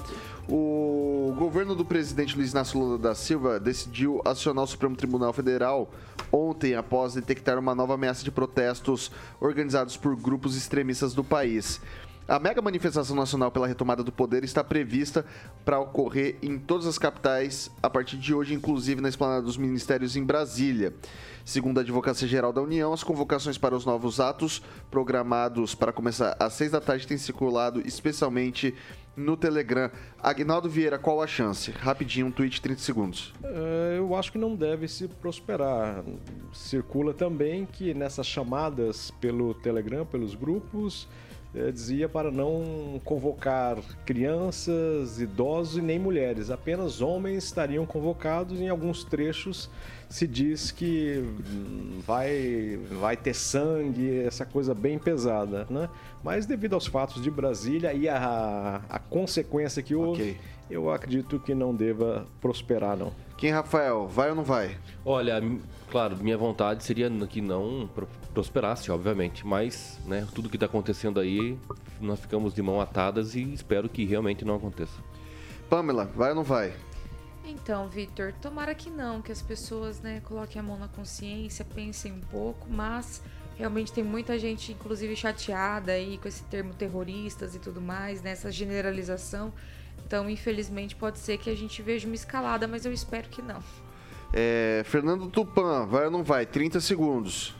O 0.49 1.34
governo 1.38 1.74
do 1.74 1.84
presidente 1.84 2.36
Luiz 2.36 2.51
Inácio 2.51 2.78
Lula 2.78 2.99
da 2.99 3.14
Silva 3.14 3.61
decidiu 3.61 4.20
acionar 4.24 4.64
o 4.64 4.66
Supremo 4.66 4.97
Tribunal 4.97 5.32
Federal 5.32 5.90
ontem 6.32 6.74
após 6.74 7.14
detectar 7.14 7.59
uma 7.59 7.74
nova 7.74 7.95
ameaça 7.95 8.24
de 8.24 8.30
protestos 8.30 9.11
organizados 9.40 9.97
por 9.97 10.16
grupos 10.16 10.57
extremistas 10.57 11.14
do 11.14 11.22
país. 11.22 11.80
A 12.28 12.38
mega 12.38 12.62
manifestação 12.62 13.16
nacional 13.16 13.51
pela 13.51 13.66
retomada 13.66 14.03
do 14.03 14.12
poder 14.12 14.45
está 14.45 14.62
prevista 14.62 15.24
para 15.64 15.80
ocorrer 15.80 16.36
em 16.40 16.57
todas 16.57 16.86
as 16.86 16.97
capitais 16.97 17.68
a 17.82 17.90
partir 17.90 18.16
de 18.16 18.32
hoje, 18.32 18.55
inclusive 18.55 19.01
na 19.01 19.09
esplanada 19.09 19.43
dos 19.43 19.57
ministérios 19.57 20.16
em 20.16 20.24
Brasília. 20.24 20.95
Segundo 21.45 21.78
a 21.78 21.80
Advocacia 21.80 22.28
Geral 22.28 22.53
da 22.53 22.62
União, 22.62 22.93
as 22.93 23.03
convocações 23.03 23.59
para 23.59 23.74
os 23.74 23.84
novos 23.84 24.20
atos 24.20 24.62
programados 24.88 25.74
para 25.74 25.93
começar 25.93 26.36
às 26.38 26.53
seis 26.53 26.70
da 26.70 26.80
tarde 26.80 27.09
têm 27.09 27.18
circulado 27.18 27.82
especialmente 27.84 28.72
no 29.16 29.36
Telegram. 29.36 29.90
Agnaldo 30.22 30.68
Vieira, 30.68 30.98
qual 30.98 31.22
a 31.22 31.26
chance? 31.26 31.70
Rapidinho, 31.70 32.26
um 32.26 32.30
tweet, 32.30 32.60
30 32.60 32.80
segundos. 32.80 33.34
É, 33.44 33.96
eu 33.98 34.14
acho 34.14 34.32
que 34.32 34.38
não 34.38 34.54
deve 34.54 34.88
se 34.88 35.08
prosperar. 35.08 36.04
Circula 36.52 37.12
também 37.12 37.66
que 37.66 37.92
nessas 37.94 38.26
chamadas 38.26 39.10
pelo 39.20 39.54
Telegram, 39.54 40.06
pelos 40.06 40.34
grupos, 40.34 41.08
eh, 41.54 41.70
dizia 41.70 42.08
para 42.08 42.30
não 42.30 42.98
convocar 43.04 43.76
crianças, 44.06 45.20
idosos 45.20 45.76
e 45.76 45.82
nem 45.82 45.98
mulheres. 45.98 46.50
Apenas 46.50 47.02
homens 47.02 47.44
estariam 47.44 47.84
convocados. 47.84 48.58
Em 48.58 48.70
alguns 48.70 49.04
trechos 49.04 49.70
se 50.12 50.26
diz 50.26 50.70
que 50.70 51.24
vai, 52.06 52.78
vai 53.00 53.16
ter 53.16 53.32
sangue, 53.34 54.18
essa 54.20 54.44
coisa 54.44 54.74
bem 54.74 54.98
pesada, 54.98 55.66
né? 55.70 55.88
Mas 56.22 56.44
devido 56.44 56.74
aos 56.74 56.86
fatos 56.86 57.22
de 57.22 57.30
Brasília 57.30 57.94
e 57.94 58.06
a, 58.08 58.82
a 58.90 58.98
consequência 58.98 59.82
que 59.82 59.94
houve, 59.94 60.22
Ok. 60.22 60.36
eu 60.70 60.90
acredito 60.90 61.38
que 61.40 61.54
não 61.54 61.74
deva 61.74 62.26
prosperar, 62.42 62.94
não. 62.96 63.10
Quem, 63.38 63.50
Rafael, 63.50 64.06
vai 64.06 64.28
ou 64.28 64.36
não 64.36 64.44
vai? 64.44 64.76
Olha, 65.02 65.42
claro, 65.90 66.16
minha 66.18 66.36
vontade 66.36 66.84
seria 66.84 67.10
que 67.26 67.40
não 67.40 67.88
pro- 67.94 68.06
prosperasse, 68.34 68.90
obviamente, 68.92 69.46
mas, 69.46 69.98
né, 70.06 70.28
tudo 70.34 70.50
que 70.50 70.56
está 70.56 70.66
acontecendo 70.66 71.18
aí, 71.20 71.58
nós 72.00 72.20
ficamos 72.20 72.52
de 72.52 72.60
mão 72.60 72.82
atadas 72.82 73.34
e 73.34 73.42
espero 73.54 73.88
que 73.88 74.04
realmente 74.04 74.44
não 74.44 74.56
aconteça. 74.56 74.92
Pamela, 75.70 76.04
vai 76.14 76.28
ou 76.30 76.34
não 76.36 76.44
vai? 76.44 76.74
Então, 77.45 77.88
Vitor, 77.88 78.32
tomara 78.40 78.74
que 78.74 78.88
não, 78.88 79.20
que 79.20 79.32
as 79.32 79.43
pessoas, 79.43 80.01
né, 80.01 80.20
coloquem 80.24 80.61
a 80.61 80.62
mão 80.62 80.78
na 80.78 80.88
consciência, 80.88 81.64
pensem 81.64 82.12
um 82.12 82.20
pouco, 82.20 82.68
mas 82.70 83.22
realmente 83.57 83.93
tem 83.93 84.05
muita 84.05 84.38
gente, 84.38 84.72
inclusive, 84.72 85.16
chateada 85.16 85.93
aí 85.93 86.18
com 86.18 86.28
esse 86.28 86.45
termo 86.45 86.72
terroristas 86.72 87.55
e 87.55 87.59
tudo 87.59 87.80
mais, 87.80 88.22
né, 88.22 88.30
essa 88.30 88.51
generalização. 88.51 89.53
Então, 90.07 90.28
infelizmente, 90.30 90.95
pode 90.95 91.18
ser 91.18 91.38
que 91.38 91.51
a 91.51 91.57
gente 91.57 91.82
veja 91.82 92.07
uma 92.07 92.14
escalada, 92.14 92.68
mas 92.68 92.84
eu 92.84 92.93
espero 92.93 93.28
que 93.28 93.43
não. 93.43 93.62
É, 94.32 94.82
Fernando 94.86 95.28
Tupan, 95.28 95.86
vai 95.86 96.07
ou 96.07 96.11
não 96.11 96.22
vai? 96.22 96.47
30 96.47 96.80
segundos. 96.80 97.55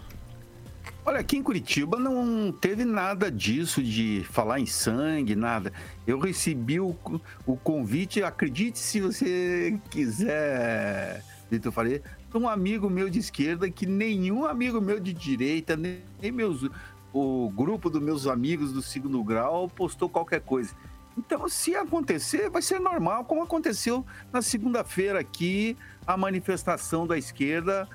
Olha, 1.05 1.19
aqui 1.19 1.37
em 1.37 1.43
Curitiba 1.43 1.99
não 1.99 2.53
teve 2.53 2.85
nada 2.85 3.29
disso 3.29 3.83
de 3.83 4.25
falar 4.31 4.61
em 4.61 4.67
sangue, 4.67 5.35
nada. 5.35 5.73
Eu 6.07 6.21
recebi 6.21 6.79
o, 6.79 6.97
o 7.45 7.57
convite, 7.57 8.23
acredite 8.23 8.79
se 8.79 9.01
você 9.01 9.81
quiser, 9.91 11.25
Vitor 11.51 11.73
Faria, 11.73 12.01
de 12.31 12.39
um 12.39 12.49
amigo 12.49 12.89
meu 12.89 13.11
de 13.11 13.19
esquerda 13.19 13.69
que 13.69 13.85
nenhum 13.85 14.45
amigo 14.47 14.81
meu 14.81 15.01
de 15.01 15.13
direita, 15.13 15.77
nem 15.77 16.03
nem 16.21 16.31
meus, 16.31 16.69
o 17.13 17.51
grupo 17.51 17.91
dos 17.91 18.01
meus 18.01 18.29
amigos 18.29 18.73
do 18.73 18.81
segundo 18.81 19.25
grau 19.25 19.69
postou 19.69 20.09
qualquer 20.09 20.41
coisa. 20.41 20.73
Então, 21.19 21.49
se 21.49 21.75
acontecer, 21.75 22.49
vai 22.49 22.63
ser 22.63 22.79
normal, 22.79 23.25
como 23.25 23.43
aconteceu 23.43 24.07
na 24.33 24.41
segunda-feira 24.41 25.19
aqui, 25.19 25.77
a 26.07 26.17
manifestação 26.17 27.07
da 27.09 27.19
esquerda 27.19 27.89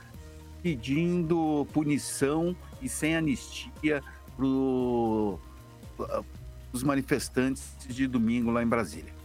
pedindo 0.62 1.68
punição 1.74 2.56
e 2.82 2.90
sem 2.90 3.16
anistia 3.16 4.02
pro 4.36 5.40
ah, 6.00 6.24
os 6.72 6.84
manifestantes 6.84 7.76
de 7.88 8.08
domingo 8.08 8.52
lá 8.52 8.62
em 8.62 8.68
Brasília. 8.68 9.18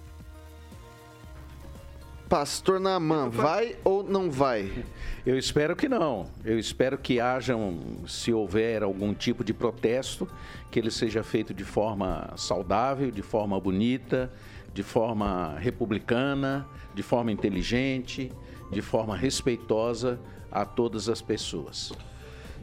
Pastor 2.28 2.80
Naman, 2.80 3.28
vai 3.28 3.76
ou 3.84 4.02
não 4.02 4.30
vai? 4.30 4.86
Eu 5.26 5.36
espero 5.36 5.76
que 5.76 5.86
não. 5.86 6.30
Eu 6.42 6.58
espero 6.58 6.96
que 6.96 7.20
haja, 7.20 7.54
um, 7.54 8.06
se 8.08 8.32
houver 8.32 8.82
algum 8.82 9.12
tipo 9.12 9.44
de 9.44 9.52
protesto, 9.52 10.26
que 10.70 10.78
ele 10.78 10.90
seja 10.90 11.22
feito 11.22 11.52
de 11.52 11.62
forma 11.62 12.32
saudável, 12.36 13.10
de 13.10 13.20
forma 13.20 13.60
bonita, 13.60 14.32
de 14.72 14.82
forma 14.82 15.58
republicana, 15.58 16.66
de 16.94 17.02
forma 17.02 17.30
inteligente, 17.30 18.32
de 18.70 18.80
forma 18.80 19.14
respeitosa 19.14 20.18
a 20.52 20.64
todas 20.64 21.08
as 21.08 21.20
pessoas. 21.20 21.92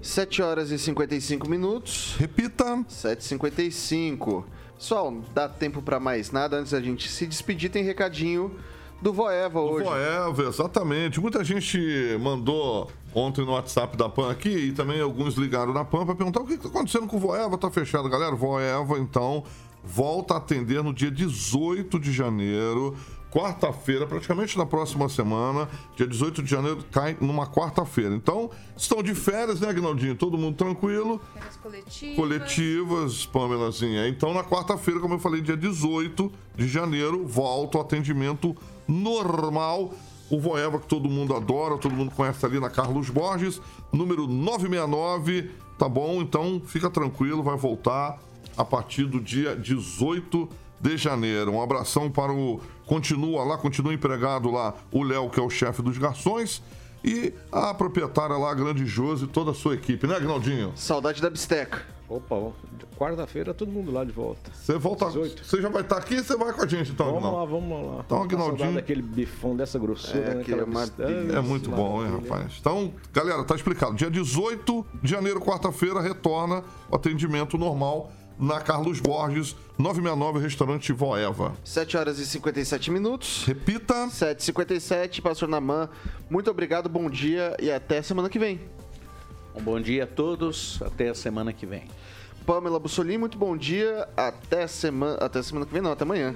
7 0.02 0.42
horas 0.42 0.72
e 0.72 0.80
55 0.80 1.50
minutos. 1.50 2.16
Repita. 2.18 2.86
7h55. 2.90 4.46
Pessoal, 4.78 5.14
dá 5.34 5.50
tempo 5.50 5.82
para 5.82 6.00
mais 6.00 6.32
nada. 6.32 6.58
Antes 6.58 6.72
da 6.72 6.80
gente 6.80 7.10
se 7.10 7.28
despedir, 7.28 7.70
tem 7.70 7.84
recadinho 7.84 8.56
do 9.02 9.12
Voeva 9.12 9.60
hoje. 9.60 9.86
Voeva, 9.86 10.44
exatamente. 10.44 11.20
Muita 11.20 11.44
gente 11.44 11.78
mandou 12.22 12.90
ontem 13.14 13.46
no 13.46 13.52
WhatsApp 13.52 13.98
da 13.98 14.08
PAN 14.08 14.32
aqui 14.32 14.50
e 14.50 14.72
também 14.72 15.02
alguns 15.02 15.36
ligaram 15.36 15.74
na 15.74 15.84
PAN 15.84 16.06
para 16.06 16.16
perguntar 16.16 16.42
o 16.42 16.46
que 16.46 16.54
está 16.54 16.70
acontecendo 16.70 17.08
com 17.08 17.18
o 17.18 17.20
Voeva. 17.20 17.58
Tá 17.58 17.70
fechado, 17.70 18.08
galera. 18.08 18.36
Voeva, 18.36 18.98
então, 19.00 19.44
volta 19.84 20.36
a 20.36 20.38
atender 20.38 20.82
no 20.82 20.94
dia 20.94 21.12
18 21.12 22.00
de 22.00 22.14
janeiro. 22.14 22.96
Quarta-feira, 23.32 24.08
praticamente 24.08 24.58
na 24.58 24.66
próxima 24.66 25.08
semana, 25.08 25.70
dia 25.96 26.08
18 26.08 26.42
de 26.42 26.50
janeiro, 26.50 26.84
cai 26.92 27.16
numa 27.22 27.46
quarta-feira. 27.46 28.16
Então, 28.16 28.50
estão 28.76 29.04
de 29.04 29.14
férias, 29.14 29.60
né, 29.60 29.70
Agnaldinho? 29.70 30.16
Todo 30.16 30.36
mundo 30.36 30.56
tranquilo. 30.56 31.22
Férias 31.34 31.58
coletivas. 31.58 32.16
Coletivas, 32.16 33.26
Pamelazinha. 33.28 34.08
Então, 34.08 34.34
na 34.34 34.44
quarta-feira, 34.44 35.00
como 35.00 35.14
eu 35.14 35.20
falei, 35.20 35.42
dia 35.42 35.56
18 35.56 36.32
de 36.56 36.68
janeiro, 36.68 37.24
volta 37.28 37.78
o 37.78 37.82
atendimento 37.82 38.56
normal. 38.88 39.94
O 40.32 40.40
Voeva, 40.40 40.80
que 40.80 40.88
todo 40.88 41.08
mundo 41.08 41.36
adora, 41.36 41.78
todo 41.78 41.94
mundo 41.94 42.12
conhece 42.12 42.44
ali 42.46 42.60
na 42.60 42.70
Carlos 42.70 43.10
Borges, 43.12 43.62
número 43.92 44.28
969, 44.28 45.52
tá 45.78 45.88
bom? 45.88 46.20
Então, 46.22 46.62
fica 46.66 46.90
tranquilo, 46.90 47.44
vai 47.44 47.58
voltar 47.58 48.20
a 48.58 48.66
partir 48.66 49.06
do 49.06 49.20
dia 49.20 49.56
18 49.56 50.46
de 50.46 50.69
janeiro. 50.98 51.52
Um 51.52 51.62
abração 51.62 52.10
para 52.10 52.32
o. 52.32 52.60
Continua 52.86 53.44
lá, 53.44 53.58
continua 53.58 53.94
empregado 53.94 54.50
lá 54.50 54.74
o 54.92 55.04
Léo, 55.04 55.30
que 55.30 55.40
é 55.40 55.44
o 55.44 55.50
chefe 55.50 55.82
dos 55.82 55.98
garçons. 55.98 56.62
E 57.04 57.34
a 57.52 57.74
proprietária 57.74 58.36
lá, 58.36 58.52
a 58.52 58.54
grande 58.56 58.86
Josi, 58.86 59.24
e 59.24 59.28
toda 59.28 59.52
a 59.52 59.54
sua 59.54 59.76
equipe, 59.76 60.06
né, 60.06 60.16
Agnaldinho? 60.18 60.74
Saudade 60.76 61.22
da 61.22 61.30
bisteca. 61.30 61.82
Opa, 62.10 62.52
quarta-feira 62.98 63.54
todo 63.54 63.72
mundo 63.72 63.92
lá 63.92 64.04
de 64.04 64.12
volta. 64.12 64.52
Você 64.52 64.78
volta. 64.78 65.06
Você 65.10 65.62
já 65.62 65.70
vai 65.70 65.84
estar 65.84 65.98
aqui 65.98 66.16
e 66.16 66.24
você 66.24 66.36
vai 66.36 66.52
com 66.52 66.64
a 66.64 66.68
gente, 66.68 66.92
então, 66.92 67.06
Vamos 67.06 67.24
Agnaldo? 67.24 67.38
lá, 67.38 67.46
vamos 67.60 67.88
lá. 67.96 68.04
Então, 68.06 68.24
Agnaldinho. 68.24 68.74
daquele 68.74 69.02
bifão 69.04 69.56
dessa 69.56 69.78
grossura, 69.78 70.18
É, 70.20 70.36
né? 70.36 70.44
que 70.44 70.52
Aquela 70.54 70.86
é 71.34 71.38
É 71.38 71.42
muito 71.42 71.70
bom, 71.70 72.04
hein, 72.04 72.12
rapaz? 72.12 72.58
Então, 72.60 72.92
galera, 73.14 73.44
tá 73.44 73.56
explicado. 73.56 73.94
Dia 73.96 74.10
18 74.10 74.86
de 75.04 75.12
janeiro, 75.12 75.40
quarta-feira, 75.40 76.02
retorna 76.02 76.64
o 76.90 76.96
atendimento 76.96 77.58
normal 77.58 78.12
na 78.40 78.60
Carlos 78.60 79.00
Borges, 79.00 79.56
969, 79.80 80.40
restaurante 80.40 80.92
Voeva. 80.92 81.56
7 81.64 81.96
horas 81.96 82.20
e 82.20 82.26
57 82.26 82.92
minutos. 82.92 83.46
Repita. 83.46 84.08
7h57, 84.08 85.22
Pastor 85.22 85.48
Naman. 85.48 85.90
Muito 86.30 86.52
obrigado, 86.52 86.90
bom 86.90 87.10
dia 87.10 87.56
e 87.62 87.72
até 87.72 88.02
semana 88.02 88.28
que 88.28 88.38
vem. 88.38 88.60
Um 89.56 89.62
bom 89.62 89.80
dia 89.80 90.04
a 90.04 90.08
todos, 90.08 90.82
até 90.82 91.08
a 91.08 91.16
semana 91.16 91.54
que 91.54 91.66
vem. 91.66 91.86
Pamela 92.46 92.78
Bussolini, 92.78 93.18
muito 93.18 93.38
bom 93.38 93.56
dia. 93.56 94.06
Até 94.18 94.68
semana, 94.68 95.16
até 95.16 95.42
semana 95.42 95.66
que 95.66 95.72
vem, 95.72 95.82
não, 95.82 95.94
até 95.94 96.04
amanhã. 96.04 96.36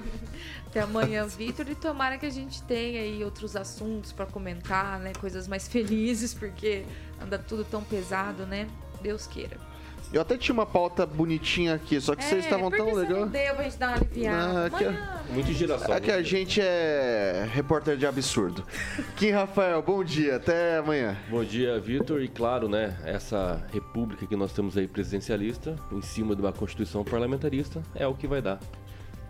Até 0.66 0.80
amanhã, 0.80 1.26
Vitor. 1.26 1.68
E 1.68 1.74
tomara 1.74 2.16
que 2.16 2.24
a 2.24 2.30
gente 2.30 2.62
tenha 2.62 3.02
aí 3.02 3.22
outros 3.22 3.56
assuntos 3.56 4.10
para 4.10 4.24
comentar, 4.24 4.98
né? 5.00 5.12
Coisas 5.20 5.46
mais 5.46 5.68
felizes, 5.68 6.32
porque 6.32 6.86
anda 7.20 7.38
tudo 7.38 7.62
tão 7.62 7.84
pesado, 7.84 8.46
né? 8.46 8.66
Deus 9.02 9.26
queira. 9.26 9.73
Eu 10.14 10.20
até 10.20 10.36
tinha 10.38 10.52
uma 10.54 10.64
pauta 10.64 11.04
bonitinha 11.04 11.74
aqui, 11.74 12.00
só 12.00 12.14
que 12.14 12.22
vocês 12.22 12.44
estavam 12.44 12.70
tão 12.70 12.94
legal. 12.94 13.22
não 13.22 13.26
deu 13.28 13.52
pra 13.56 13.64
gente 13.64 13.76
dar 13.76 13.88
uma 13.88 13.96
aliviada? 13.96 14.66
Ah, 14.66 14.70
que- 14.70 14.84
Amanhã. 14.84 15.20
Muito 15.30 15.52
girassol. 15.52 15.92
É 15.92 16.00
que 16.00 16.10
a 16.12 16.22
gente 16.22 16.60
é 16.60 17.48
repórter 17.52 17.96
de 17.96 18.06
absurdo. 18.06 18.64
Kim 19.16 19.30
Rafael, 19.30 19.82
bom 19.82 20.04
dia, 20.04 20.36
até 20.36 20.78
amanhã. 20.78 21.16
Bom 21.28 21.42
dia, 21.42 21.80
Vitor. 21.80 22.22
E 22.22 22.28
claro, 22.28 22.68
né, 22.68 22.96
essa 23.04 23.60
república 23.72 24.24
que 24.24 24.36
nós 24.36 24.52
temos 24.52 24.78
aí 24.78 24.86
presidencialista, 24.86 25.74
em 25.90 26.00
cima 26.00 26.36
de 26.36 26.42
uma 26.42 26.52
constituição 26.52 27.02
parlamentarista, 27.02 27.82
é 27.92 28.06
o 28.06 28.14
que 28.14 28.28
vai 28.28 28.40
dar. 28.40 28.60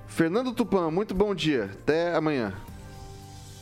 Fernando 0.06 0.52
Tupan, 0.52 0.90
muito 0.90 1.14
bom 1.14 1.34
dia, 1.34 1.70
até 1.72 2.14
amanhã. 2.14 2.52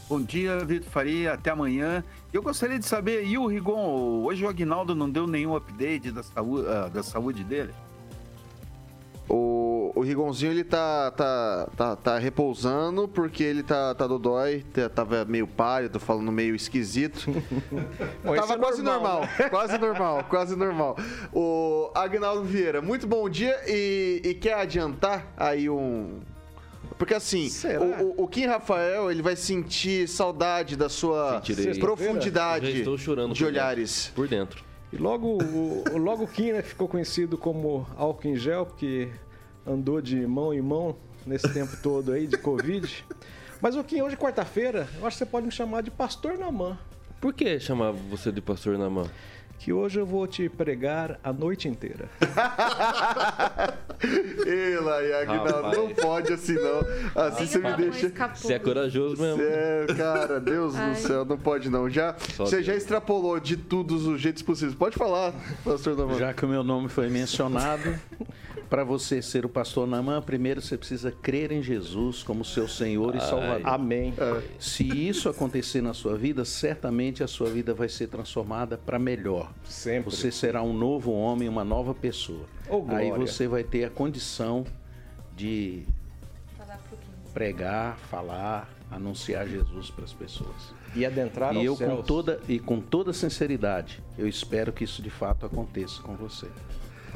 Bom 0.08 0.20
dia, 0.20 0.58
Vitor 0.64 0.90
Faria. 0.90 1.32
Até 1.34 1.50
amanhã. 1.50 2.02
Eu 2.32 2.40
gostaria 2.42 2.78
de 2.78 2.86
saber, 2.86 3.26
e 3.26 3.36
o 3.36 3.46
Rigon, 3.46 4.22
hoje 4.24 4.42
o 4.42 4.48
Agnaldo 4.48 4.94
não 4.94 5.10
deu 5.10 5.26
nenhum 5.26 5.54
update 5.54 6.10
da 6.10 6.22
saúde, 6.22 6.66
da 6.90 7.02
saúde 7.02 7.44
dele? 7.44 7.74
O, 9.28 9.92
o 9.94 10.00
Rigonzinho, 10.00 10.50
ele 10.50 10.64
tá, 10.64 11.10
tá, 11.10 11.68
tá, 11.76 11.96
tá 11.96 12.18
repousando 12.18 13.06
porque 13.06 13.42
ele 13.42 13.62
tá, 13.62 13.94
tá 13.94 14.06
dodói, 14.06 14.64
tá- 14.72 14.88
tava 14.88 15.24
meio 15.24 15.46
pálido, 15.46 16.00
falando 16.00 16.32
meio 16.32 16.54
esquisito. 16.54 17.30
Bom, 18.24 18.34
tava 18.34 18.54
é 18.54 18.58
quase 18.58 18.82
normal, 18.82 19.20
normal, 19.20 19.28
quase 19.50 19.78
normal, 19.78 20.24
quase 20.28 20.56
normal. 20.56 20.96
O 21.32 21.90
Agnaldo 21.94 22.44
Vieira, 22.44 22.82
muito 22.82 23.06
bom 23.06 23.28
dia 23.28 23.58
e, 23.66 24.22
e 24.24 24.34
quer 24.34 24.54
adiantar 24.54 25.32
aí 25.36 25.68
um... 25.68 26.20
Porque 27.02 27.14
assim, 27.14 27.50
o, 27.80 28.04
o, 28.04 28.22
o 28.22 28.28
Kim 28.28 28.46
Rafael, 28.46 29.10
ele 29.10 29.22
vai 29.22 29.34
sentir 29.34 30.06
saudade 30.06 30.76
da 30.76 30.88
sua 30.88 31.42
Sentirei. 31.44 31.76
profundidade 31.80 32.70
Já 32.70 32.78
estou 32.78 32.96
chorando 32.96 33.34
de 33.34 33.42
por 33.42 33.48
olhares. 33.48 34.12
Por 34.14 34.28
dentro. 34.28 34.62
E 34.92 34.96
logo, 34.96 35.36
o, 35.42 35.98
logo 35.98 36.22
o 36.22 36.28
Kim 36.28 36.52
né, 36.52 36.62
ficou 36.62 36.86
conhecido 36.86 37.36
como 37.36 37.84
álcool 37.96 38.28
em 38.28 38.36
gel, 38.36 38.66
porque 38.66 39.08
andou 39.66 40.00
de 40.00 40.24
mão 40.24 40.54
em 40.54 40.62
mão 40.62 40.94
nesse 41.26 41.52
tempo 41.52 41.76
todo 41.82 42.12
aí 42.12 42.28
de 42.28 42.38
Covid. 42.38 43.04
Mas 43.60 43.74
o 43.74 43.82
Kim, 43.82 44.00
hoje 44.00 44.16
quarta-feira, 44.16 44.86
eu 45.00 45.04
acho 45.04 45.16
que 45.18 45.24
você 45.24 45.26
pode 45.26 45.44
me 45.44 45.50
chamar 45.50 45.82
de 45.82 45.90
Pastor 45.90 46.38
Namã. 46.38 46.78
Por 47.20 47.32
que 47.32 47.58
chamar 47.58 47.90
você 47.90 48.30
de 48.30 48.40
pastor 48.40 48.78
na 48.78 48.88
mão? 48.88 49.08
Que 49.62 49.72
hoje 49.72 50.00
eu 50.00 50.04
vou 50.04 50.26
te 50.26 50.48
pregar 50.48 51.20
a 51.22 51.32
noite 51.32 51.68
inteira. 51.68 52.08
Ela 54.44 55.02
e 55.04 55.76
não 55.76 55.94
pode 55.94 56.32
assim 56.32 56.54
não. 56.54 56.80
Assim 57.14 57.46
você 57.46 57.58
me 57.60 57.72
deixa... 57.76 58.12
Você 58.34 58.54
é 58.54 58.58
corajoso 58.58 59.22
mesmo. 59.22 59.40
É, 59.40 59.86
cara, 59.96 60.40
Deus 60.40 60.74
do 60.74 60.96
céu, 60.96 61.24
não 61.24 61.38
pode 61.38 61.70
não. 61.70 61.88
Já, 61.88 62.16
Só 62.34 62.44
você 62.44 62.56
Deus. 62.56 62.66
já 62.66 62.74
extrapolou 62.74 63.38
de 63.38 63.56
todos 63.56 64.04
os 64.04 64.20
jeitos 64.20 64.42
possíveis. 64.42 64.74
Pode 64.74 64.96
falar, 64.96 65.32
pastor 65.64 65.94
Daman. 65.94 66.18
Já 66.18 66.34
que 66.34 66.44
o 66.44 66.48
meu 66.48 66.64
nome 66.64 66.88
foi 66.88 67.08
mencionado, 67.08 67.94
para 68.72 68.84
você 68.84 69.20
ser 69.20 69.44
o 69.44 69.50
pastor 69.50 69.86
Namã, 69.86 70.22
primeiro 70.22 70.62
você 70.62 70.78
precisa 70.78 71.12
crer 71.12 71.52
em 71.52 71.62
Jesus 71.62 72.22
como 72.22 72.42
seu 72.42 72.66
Senhor 72.66 73.14
e 73.14 73.20
Salvador. 73.20 73.60
Amém. 73.68 74.14
Se 74.58 74.82
isso 74.82 75.28
acontecer 75.28 75.82
na 75.82 75.92
sua 75.92 76.16
vida, 76.16 76.42
certamente 76.42 77.22
a 77.22 77.26
sua 77.26 77.50
vida 77.50 77.74
vai 77.74 77.90
ser 77.90 78.06
transformada 78.06 78.78
para 78.78 78.98
melhor. 78.98 79.52
Sempre. 79.62 80.10
Você 80.10 80.32
será 80.32 80.62
um 80.62 80.72
novo 80.72 81.12
homem, 81.12 81.50
uma 81.50 81.62
nova 81.62 81.94
pessoa. 81.94 82.46
Oh. 82.66 82.82
Aí 82.88 83.10
você 83.10 83.46
vai 83.46 83.62
ter 83.62 83.84
a 83.84 83.90
condição 83.90 84.64
de 85.36 85.82
pregar, 87.34 87.98
falar, 88.10 88.70
anunciar 88.90 89.46
Jesus 89.46 89.90
para 89.90 90.04
as 90.04 90.14
pessoas. 90.14 90.72
E 90.96 91.04
adentrar 91.04 91.52
E 91.52 91.58
aos 91.58 91.66
eu 91.66 91.72
com 91.76 91.96
céus. 91.96 92.06
toda 92.06 92.40
e 92.48 92.58
com 92.58 92.80
toda 92.80 93.12
sinceridade, 93.12 94.02
eu 94.16 94.26
espero 94.26 94.72
que 94.72 94.84
isso 94.84 95.02
de 95.02 95.10
fato 95.10 95.44
aconteça 95.44 96.00
com 96.00 96.16
você. 96.16 96.48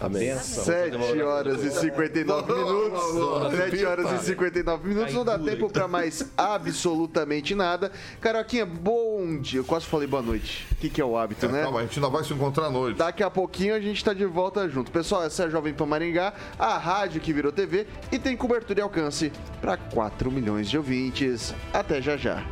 Amém. 0.00 0.34
Benção. 0.34 0.64
7 0.64 1.22
horas 1.22 1.64
e 1.64 1.70
59 1.70 2.52
minutos. 2.52 3.56
7 3.56 3.84
horas 3.84 4.22
e 4.22 4.26
59 4.26 4.88
minutos. 4.88 5.14
Não 5.14 5.24
dá 5.24 5.38
tempo 5.38 5.70
pra 5.70 5.88
mais 5.88 6.30
absolutamente 6.36 7.54
nada. 7.54 7.90
Caroquinha, 8.20 8.66
bom 8.66 9.38
dia. 9.40 9.60
Eu 9.60 9.64
quase 9.64 9.86
falei 9.86 10.06
boa 10.06 10.22
noite. 10.22 10.66
O 10.72 10.74
que, 10.76 10.90
que 10.90 11.00
é 11.00 11.04
o 11.04 11.16
hábito, 11.16 11.48
né? 11.48 11.62
Calma, 11.62 11.80
a 11.80 11.82
gente 11.82 11.98
ainda 11.98 12.10
vai 12.10 12.24
se 12.24 12.32
encontrar 12.32 12.66
à 12.66 12.70
noite. 12.70 12.98
Daqui 12.98 13.22
a 13.22 13.30
pouquinho 13.30 13.74
a 13.74 13.80
gente 13.80 14.04
tá 14.04 14.12
de 14.12 14.26
volta 14.26 14.68
junto. 14.68 14.90
Pessoal, 14.90 15.24
essa 15.24 15.44
é 15.44 15.46
a 15.46 15.48
Jovem 15.48 15.72
Pan 15.72 15.86
Maringá, 15.86 16.34
a 16.58 16.76
rádio 16.76 17.20
que 17.20 17.32
virou 17.32 17.50
TV 17.50 17.86
e 18.12 18.18
tem 18.18 18.36
cobertura 18.36 18.80
e 18.80 18.82
alcance 18.82 19.32
para 19.60 19.76
4 19.76 20.30
milhões 20.30 20.68
de 20.68 20.76
ouvintes. 20.76 21.54
Até 21.72 22.02
já 22.02 22.16
já. 22.16 22.44